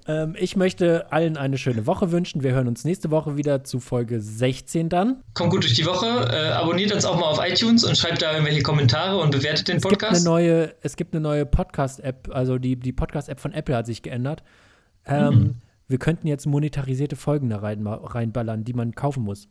Ähm, 0.08 0.36
ich 0.40 0.56
möchte 0.56 1.12
allen 1.12 1.36
eine 1.38 1.58
schöne 1.58 1.86
Woche 1.86 2.12
wünschen. 2.12 2.42
Wir 2.44 2.52
hören 2.52 2.68
uns 2.68 2.86
nächste 2.86 3.12
Woche 3.12 3.36
wieder 3.38 3.64
zu 3.64 3.80
Folge 3.80 4.22
16 4.22 4.88
dann. 4.90 5.22
Kommt 5.34 5.52
gut 5.52 5.64
durch 5.64 5.74
die 5.74 5.86
Woche. 5.86 6.06
Äh, 6.32 6.52
abonniert 6.52 6.92
uns 6.94 7.04
auch 7.06 7.20
mal 7.20 7.26
auf 7.26 7.40
iTunes 7.46 7.84
und 7.84 7.98
schreibt 7.98 8.22
da 8.22 8.32
irgendwelche 8.32 8.62
Kommentare 8.64 9.18
und 9.18 9.32
bewertet 9.32 9.68
den 9.68 9.78
Es 9.78 9.84
gibt 9.84 9.94
eine 10.02 10.08
Podcast. 10.10 10.26
neue, 10.26 10.74
es 10.82 10.96
gibt 10.96 11.14
eine 11.14 11.22
neue 11.22 11.46
Podcast-App, 11.46 12.30
also 12.32 12.58
die, 12.58 12.78
die 12.78 12.94
Podcast-App 12.94 13.40
von 13.40 13.52
Apple 13.54 13.76
hat 13.76 13.86
sich 13.86 14.02
geändert. 14.02 14.44
Ähm, 15.06 15.34
Mhm. 15.34 15.56
Wir 15.90 16.00
könnten 16.00 16.28
jetzt 16.28 16.46
monetarisierte 16.46 17.16
Folgen 17.16 17.50
da 17.50 17.60
rein, 17.60 17.88
reinballern, 17.88 18.66
die 18.66 18.74
man 18.74 18.94
kaufen 18.94 19.24
muss. 19.24 19.48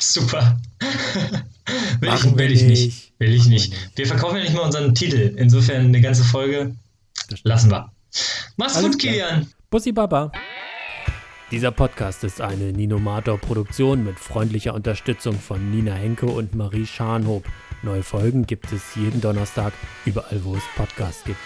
Super. 0.00 0.56
will 2.00 2.10
ich, 2.14 2.36
will 2.38 2.52
ich 2.52 2.62
nicht. 2.62 3.12
Will 3.18 3.32
ich 3.34 3.46
nicht. 3.46 3.74
Wir 3.96 4.06
verkaufen 4.06 4.36
ja 4.36 4.42
nicht 4.42 4.54
mal 4.54 4.62
unseren 4.62 4.94
Titel. 4.94 5.34
Insofern 5.36 5.86
eine 5.86 6.00
ganze 6.00 6.22
Folge 6.22 6.76
lassen 7.42 7.70
wir. 7.72 7.90
Mach's 8.56 8.76
Alles 8.76 8.92
gut, 8.92 9.00
klar. 9.00 9.12
Kilian. 9.12 9.46
Bussi 9.70 9.92
Baba. 9.92 10.32
Dieser 11.50 11.70
Podcast 11.72 12.24
ist 12.24 12.40
eine 12.40 12.72
Ninomator-Produktion 12.72 14.02
mit 14.02 14.18
freundlicher 14.18 14.72
Unterstützung 14.72 15.34
von 15.34 15.70
Nina 15.70 15.92
Henke 15.92 16.24
und 16.24 16.54
Marie 16.54 16.86
Scharnhob. 16.86 17.44
Neue 17.82 18.02
Folgen 18.02 18.46
gibt 18.46 18.72
es 18.72 18.94
jeden 18.94 19.20
Donnerstag, 19.20 19.74
überall 20.06 20.42
wo 20.42 20.54
es 20.54 20.62
Podcasts 20.74 21.22
gibt. 21.24 21.40